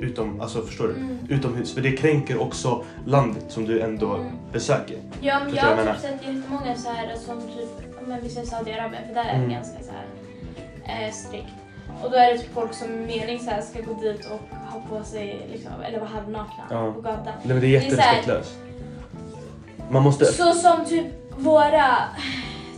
utom, 0.01 0.41
alltså 0.41 0.61
förstår 0.61 0.87
du? 0.87 0.93
Mm. 0.93 1.17
Utomhus. 1.29 1.73
För 1.73 1.81
det 1.81 1.91
kränker 1.91 2.41
också 2.41 2.83
landet 3.05 3.45
som 3.49 3.65
du 3.65 3.81
ändå 3.81 4.15
Mm. 4.15 4.31
besöker. 4.53 4.97
Ja, 5.21 5.39
men 5.45 5.55
jag 5.55 5.63
har 5.63 5.93
typ 5.93 6.01
sett 6.01 6.27
jättemånga 6.27 6.75
så 6.75 6.89
här 6.89 7.15
som 7.25 7.41
typ, 7.41 8.07
men 8.07 8.21
vi 8.21 8.29
säger 8.29 8.47
Saudiarabien 8.47 9.03
för 9.07 9.13
där 9.15 9.21
är 9.23 9.27
det 9.27 9.43
Mm. 9.43 9.49
ganska 9.49 9.83
så 9.83 9.91
här 9.91 11.05
eh, 11.07 11.11
strikt. 11.13 11.45
Och 12.03 12.11
då 12.11 12.17
är 12.17 12.33
det 12.33 12.39
typ 12.39 12.53
folk 12.53 12.73
som 12.73 12.87
mening 13.05 13.39
så 13.39 13.49
här 13.49 13.61
ska 13.61 13.81
gå 13.81 13.93
dit 14.01 14.25
och 14.25 14.55
ha 14.71 14.81
på 14.89 15.03
sig 15.03 15.47
liksom, 15.51 15.71
eller 15.87 15.99
vara 15.99 16.09
halvnakna 16.09 16.63
Ja. 16.69 16.91
på 16.93 17.01
gatan. 17.01 17.23
Nej, 17.25 17.33
men 17.47 17.59
det 17.61 17.67
är 17.67 17.79
Det 17.81 17.87
är 17.87 17.89
så 17.95 18.01
här- 18.01 18.15
jätterespektlöst. 18.15 18.57
Man 19.91 20.03
måste... 20.03 20.25
Så 20.25 20.53
som 20.53 20.85
typ 20.85 21.05
våra 21.37 21.95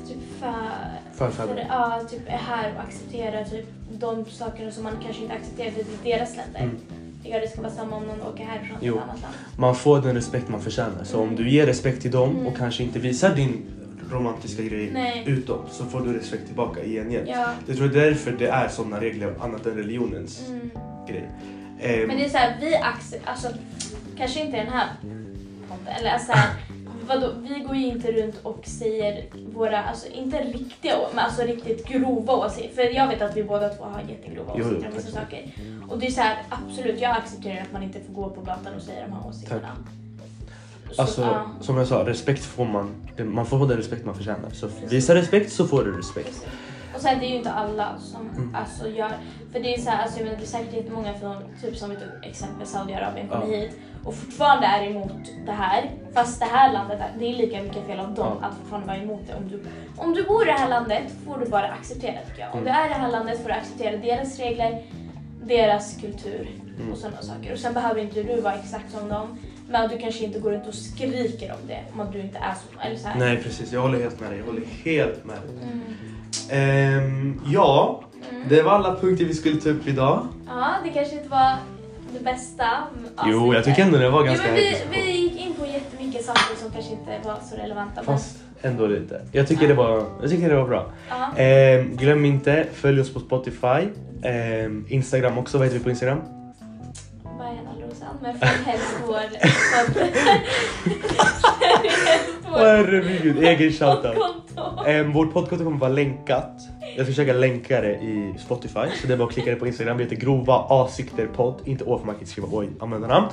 typ 0.07 0.17
för, 0.39 0.53
Förfäder. 1.13 1.53
för, 1.55 1.65
ja, 1.69 2.01
typ 2.09 2.27
är 2.27 2.31
här 2.37 2.73
och 2.77 2.81
accepterar 2.83 3.43
typ 3.43 3.65
de 3.91 4.25
sakerna 4.25 4.71
som 4.71 4.83
man 4.83 4.93
kanske 5.03 5.21
inte 5.23 5.35
accepterade 5.35 5.79
i 5.79 5.85
deras 6.11 6.35
länder. 6.37 6.59
Mm. 6.59 6.79
Tycker 7.23 7.33
jag 7.35 7.41
det 7.43 7.47
ska 7.51 7.61
vara 7.61 7.71
samma 7.71 7.95
om 7.95 8.03
någon 8.03 8.21
åker 8.21 8.43
härifrån 8.45 8.79
till 8.79 8.87
Jo. 8.87 8.95
ett 8.97 9.03
annat 9.03 9.21
land. 9.21 9.33
Man 9.57 9.75
får 9.75 10.01
den 10.01 10.15
respekt 10.15 10.49
man 10.49 10.61
förtjänar. 10.61 11.03
Så 11.03 11.21
om 11.21 11.35
du 11.35 11.49
ger 11.49 11.65
respekt 11.65 12.01
till 12.01 12.11
dem 12.11 12.29
Mm. 12.29 12.47
och 12.47 12.57
kanske 12.57 12.83
inte 12.83 12.99
visar 12.99 13.35
din 13.35 13.63
romantiska 14.11 14.63
grej 14.63 14.89
Nej. 14.93 15.23
utåt 15.27 15.67
så 15.73 15.85
får 15.85 16.01
du 16.01 16.13
respekt 16.13 16.45
tillbaka 16.45 16.83
i 16.83 16.93
gengäld. 16.93 17.27
Ja. 17.29 17.45
Jag 17.67 17.77
tror 17.77 17.87
det 17.87 18.01
är 18.01 18.05
därför 18.05 18.31
det 18.31 18.47
är 18.47 18.67
sådana 18.67 18.99
regler 19.01 19.35
annat 19.39 19.65
än 19.65 19.75
religionens 19.77 20.49
Mm. 20.49 20.69
grej. 21.07 21.29
Ehm, 21.81 22.07
Men 22.07 22.17
det 22.17 22.25
är 22.25 22.29
så 22.29 22.37
här, 22.37 22.57
vi 22.61 22.75
accepterar, 22.75 23.31
alltså 23.31 23.47
kanske 24.17 24.39
inte 24.45 24.57
den 24.57 24.67
här 24.67 24.87
podden, 25.69 25.87
eller 25.99 26.09
alltså 26.11 26.31
så 26.31 26.37
här, 26.37 26.49
vadå, 27.07 27.27
vi 27.49 27.59
går 27.59 27.75
ju 27.75 27.85
inte 27.87 28.11
runt 28.11 28.35
och 28.43 28.59
säger 28.63 29.25
våra, 29.53 29.83
alltså 29.83 30.07
inte 30.07 30.37
riktiga, 30.37 30.93
men 31.15 31.25
alltså 31.25 31.41
riktigt 31.43 31.87
grova 31.87 32.33
åsikter. 32.35 32.75
För 32.75 32.95
jag 32.95 33.07
vet 33.07 33.21
att 33.21 33.37
vi 33.37 33.43
båda 33.43 33.69
två 33.69 33.83
har 33.83 34.01
jättegrova 34.09 34.53
åsikter 34.53 34.75
om 34.75 34.81
tack. 34.81 34.95
vissa 34.97 35.11
saker. 35.11 35.51
Och 35.89 35.99
det 35.99 36.07
är 36.07 36.11
så 36.11 36.21
här, 36.21 36.37
absolut, 36.49 37.01
jag 37.01 37.11
accepterar 37.17 37.61
att 37.61 37.71
man 37.73 37.83
inte 37.83 37.99
får 37.99 38.13
gå 38.13 38.29
på 38.29 38.41
gatan 38.41 38.73
och 38.75 38.81
säga 38.81 39.05
de 39.07 39.13
här 39.13 39.27
åsikterna. 39.29 39.59
Så, 39.61 40.00
Alltså, 40.97 41.21
ja, 41.21 41.45
som 41.61 41.77
jag 41.77 41.87
sa, 41.87 42.05
respekt 42.07 42.43
får 42.45 42.65
man. 42.65 42.95
Man 43.17 43.45
får 43.45 43.67
den 43.67 43.77
respekt 43.77 44.05
man 44.05 44.15
förtjänar. 44.15 44.49
Så 44.53 44.67
visa 44.89 45.15
respekt 45.15 45.51
så 45.51 45.67
får 45.67 45.83
du 45.83 45.97
respekt. 45.97 46.45
Och 46.95 47.01
sen 47.01 47.19
det 47.19 47.25
är 47.25 47.29
ju 47.29 47.35
inte 47.35 47.51
alla 47.51 47.97
som 47.99 48.29
Mm. 48.29 48.55
alltså 48.55 48.87
gör, 48.89 49.11
för 49.51 49.59
det 49.59 49.73
är 49.75 49.79
så 49.81 49.89
här, 49.89 50.03
alltså 50.03 50.17
jag 50.19 50.25
menar 50.25 50.37
det 50.37 50.43
är 50.45 50.47
säkert 50.47 50.73
jättemånga 50.73 51.13
från, 51.13 51.35
typ 51.61 51.77
som 51.77 51.89
tog 51.89 51.99
exempel 52.29 52.67
Saudiarabien 52.67 53.27
kommer 53.27 53.47
Ja. 53.47 53.57
hit 53.59 53.71
och 54.03 54.13
fortfarande 54.15 54.67
är 54.67 54.87
emot 54.91 55.11
det 55.45 55.51
här. 55.51 55.91
Fast 56.13 56.39
det 56.39 56.45
här 56.45 56.73
landet, 56.73 56.99
är- 56.99 57.19
det 57.19 57.25
är 57.25 57.33
lika 57.33 57.63
mycket 57.63 57.85
fel 57.85 57.99
av 57.99 58.13
dem 58.13 58.37
Ja. 58.41 58.47
att 58.47 58.55
fortfarande 58.59 58.87
vara 58.87 58.97
emot 58.97 59.21
det. 59.27 59.35
Om 59.35 59.47
du, 59.49 59.63
om 59.97 60.13
du 60.13 60.23
bor 60.23 60.43
i 60.43 60.45
det 60.45 60.51
här 60.57 60.69
landet 60.69 61.03
får 61.25 61.37
du 61.37 61.45
bara 61.49 61.67
acceptera 61.67 62.13
det. 62.37 62.43
Om 62.53 62.59
Mm. 62.59 62.63
du 62.63 62.69
är 62.79 62.85
i 62.85 62.89
det 62.89 62.95
här 62.95 63.11
landet 63.11 63.41
får 63.41 63.49
du 63.49 63.53
acceptera 63.55 63.97
deras 63.97 64.39
regler, 64.39 64.83
deras 65.43 65.95
kultur 66.01 66.49
Mm. 66.79 66.91
och 66.91 66.97
sådana 66.97 67.21
saker. 67.21 67.53
Och 67.53 67.59
sen 67.59 67.73
behöver 67.73 68.01
inte 68.01 68.23
du 68.23 68.41
vara 68.41 68.53
exakt 68.53 68.91
som 68.91 69.09
dem. 69.09 69.37
Men 69.71 69.89
du 69.89 69.97
kanske 69.97 70.23
inte 70.23 70.39
går 70.39 70.51
runt 70.51 70.67
och 70.67 70.73
skriker 70.73 71.51
om 71.51 71.67
det 71.67 71.79
om 71.93 71.99
att 71.99 72.13
du 72.13 72.19
inte 72.19 72.37
är 72.37 72.53
som 72.53 72.79
eller 72.79 72.95
så 72.97 73.07
här. 73.07 73.19
Nej 73.19 73.43
precis, 73.43 73.71
jag 73.73 73.81
håller 73.81 73.99
helt 73.99 74.19
med 74.19 74.29
dig. 74.29 74.39
Jag 74.39 74.45
håller 74.45 74.61
helt 74.83 75.25
med 75.25 75.35
dig. 75.35 75.69
Mm. 75.71 75.81
Ehm, 76.49 77.41
ja, 77.45 78.03
Mm. 78.31 78.43
det 78.49 78.61
var 78.61 78.71
alla 78.71 78.95
punkter 78.95 79.25
vi 79.25 79.33
skulle 79.33 79.61
ta 79.61 79.69
upp 79.69 79.87
idag. 79.87 80.27
Ja, 80.47 80.73
det 80.83 80.89
kanske 80.89 81.15
inte 81.15 81.29
var 81.29 81.55
det 82.17 82.23
bästa 82.23 82.65
Jo, 83.25 83.53
jag 83.53 83.63
tycker 83.63 83.81
ändå 83.83 83.97
det 83.97 84.09
var 84.09 84.19
Jo, 84.19 84.25
ganska 84.25 84.47
men 84.47 84.55
vi, 84.55 84.75
vi 84.91 85.11
gick 85.11 85.41
in 85.45 85.53
på 85.53 85.65
jättemycket 85.65 86.25
saker 86.25 86.55
som 86.61 86.71
kanske 86.71 86.91
inte 86.91 87.27
var 87.27 87.37
så 87.49 87.55
relevanta. 87.55 88.03
Fast 88.03 88.37
ändå 88.61 88.87
lite. 88.87 89.21
Jag 89.31 89.47
tycker, 89.47 89.67
det 89.67 89.73
var, 89.73 90.05
jag 90.21 90.29
tycker 90.29 90.49
det 90.49 90.55
var 90.55 90.67
bra. 90.67 90.91
ja. 91.09 91.37
Ehm, 91.37 91.95
glöm 91.97 92.25
inte, 92.25 92.67
följ 92.73 93.01
oss 93.01 93.13
på 93.13 93.19
Spotify. 93.19 93.87
Ehm, 94.23 94.85
Instagram 94.89 95.37
också, 95.37 95.57
vad 95.57 95.67
heter 95.67 95.77
vi 95.77 95.83
på 95.83 95.89
Instagram? 95.89 96.21
Men 98.21 98.35
helst 98.65 98.95
vår 99.05 99.13
podd. 99.13 99.37
Herregud, 102.57 103.43
egen 103.43 103.71
shoutout. 103.71 104.15
poddkonto. 104.15 104.89
Um, 104.89 105.13
vårt 105.13 105.33
podcast 105.33 105.63
kommer 105.63 105.77
vara 105.77 105.91
länkat. 105.91 106.61
Jag 106.81 106.93
ska 106.93 107.05
försöka 107.05 107.33
länka 107.33 107.81
det 107.81 107.91
i 107.93 108.35
Spotify. 108.39 108.87
Så 109.01 109.07
det 109.07 109.13
är 109.13 109.17
bara 109.17 109.27
att 109.27 109.33
klicka 109.33 109.49
det 109.49 109.55
på 109.55 109.67
Instagram. 109.67 109.97
Vi 109.97 110.03
heter 110.03 110.15
Grova 110.15 110.65
Asikter 110.69 111.27
podd. 111.27 111.55
Inte 111.65 111.83
å 111.83 111.97
för 111.97 112.05
man 112.05 112.15
kan 112.15 112.21
inte 112.21 112.31
skriva 112.31 112.47
å 112.47 112.63
i 112.63 112.69
användarnamn. 112.79 113.27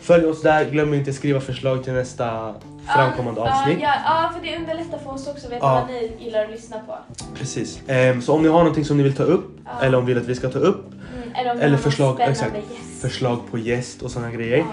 Följ 0.00 0.26
oss 0.26 0.42
där. 0.42 0.70
Glöm 0.70 0.94
inte 0.94 1.12
skriva 1.12 1.40
förslag 1.40 1.84
till 1.84 1.92
nästa 1.92 2.54
framkommande 2.94 3.40
Ja, 3.40 3.60
avsnitt. 3.60 3.78
Ja, 3.80 3.94
ja, 4.04 4.30
för 4.34 4.46
det 4.46 4.56
underlättar 4.56 4.98
för 4.98 5.10
oss 5.10 5.28
också 5.28 5.46
att 5.46 5.52
veta 5.52 5.66
vad 5.66 5.86
ni 5.86 6.12
gillar 6.18 6.44
att 6.44 6.50
lyssna 6.50 6.76
på. 6.86 6.96
Precis. 7.38 7.80
Ehm, 7.88 8.22
så 8.22 8.34
om 8.34 8.42
ni 8.42 8.48
har 8.48 8.58
någonting 8.58 8.84
som 8.84 8.96
ni 8.96 9.02
vill 9.02 9.16
ta 9.16 9.22
upp. 9.22 9.58
Eller 9.82 9.98
om 9.98 10.04
ni 10.04 10.14
vill 10.14 10.22
att 10.22 10.28
vi 10.28 10.34
ska 10.34 10.48
ta 10.48 10.58
upp. 10.58 10.92
Mm, 10.92 11.34
eller 11.34 11.64
Eller 11.64 11.76
förslag, 11.76 12.20
exakt. 12.20 12.52
Förslag 13.04 13.38
på 13.50 13.58
gäst 13.58 14.02
och 14.02 14.10
sådana 14.10 14.30
grejer. 14.32 14.64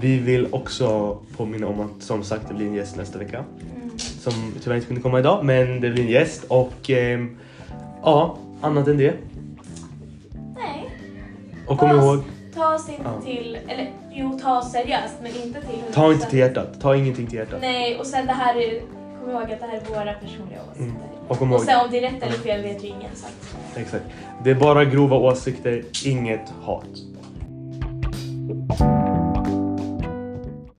Vi 0.00 0.18
vill 0.18 0.48
också 0.50 1.18
påminna 1.36 1.66
om 1.66 1.80
att 1.80 2.02
som 2.02 2.24
sagt 2.24 2.48
det 2.48 2.54
blir 2.54 2.66
en 2.66 2.74
gäst 2.74 2.96
nästa 2.96 3.18
vecka. 3.18 3.44
Mm. 3.76 3.98
Som 3.98 4.32
tyvärr 4.62 4.76
inte 4.76 4.86
kunde 4.86 5.02
komma 5.02 5.18
idag. 5.18 5.44
Men 5.44 5.80
det 5.80 5.90
blir 5.90 6.04
en 6.04 6.10
gäst. 6.10 6.44
Och 6.48 6.90
ehm, 6.90 7.36
ja, 8.02 8.38
annat 8.60 8.88
än 8.88 8.96
det. 8.98 9.14
Nej. 10.56 10.90
Och 11.66 11.78
kom 11.78 11.88
Ta 11.90 11.96
oss- 11.96 12.04
ihåg. 12.04 12.22
Ta 12.54 12.74
oss 12.74 12.88
inte 12.88 13.02
Ja. 13.04 13.20
till, 13.24 13.58
eller 13.68 13.90
jo 14.12 14.38
ta 14.42 14.58
oss 14.58 14.72
seriöst 14.72 15.14
men 15.22 15.36
inte 15.36 15.60
till 15.60 15.78
100%. 15.78 15.92
Ta 15.94 16.12
inte 16.12 16.26
till 16.30 16.38
hjärtat. 16.38 16.80
Ta 16.80 16.96
ingenting 16.96 17.26
till 17.26 17.38
hjärtat. 17.38 17.60
Nej 17.60 17.98
och 17.98 18.06
sen 18.06 18.26
det 18.26 18.32
här 18.32 18.56
är, 18.56 18.80
kom 19.20 19.30
ihåg 19.30 19.42
att 19.42 19.60
det 19.60 19.66
här 19.66 19.76
är 19.76 19.88
våra 19.88 20.12
personliga 20.14 20.58
åsikter. 20.70 20.84
Mm. 20.84 20.96
Och 21.28 21.42
Och 21.52 21.60
sen 21.60 21.80
om 21.80 21.90
det 21.90 21.98
är 21.98 22.10
rätt 22.12 22.22
eller 22.22 22.32
fel 22.38 22.62
vet 22.62 22.84
ju 22.84 22.88
ingen 22.88 23.14
sagt. 23.16 23.56
Exakt. 23.76 24.04
Det 24.44 24.50
är 24.50 24.54
bara 24.54 24.84
grova 24.84 25.16
åsikter, 25.16 25.82
inget 26.04 26.52
hat. 26.62 26.84
Bye. 28.78 29.11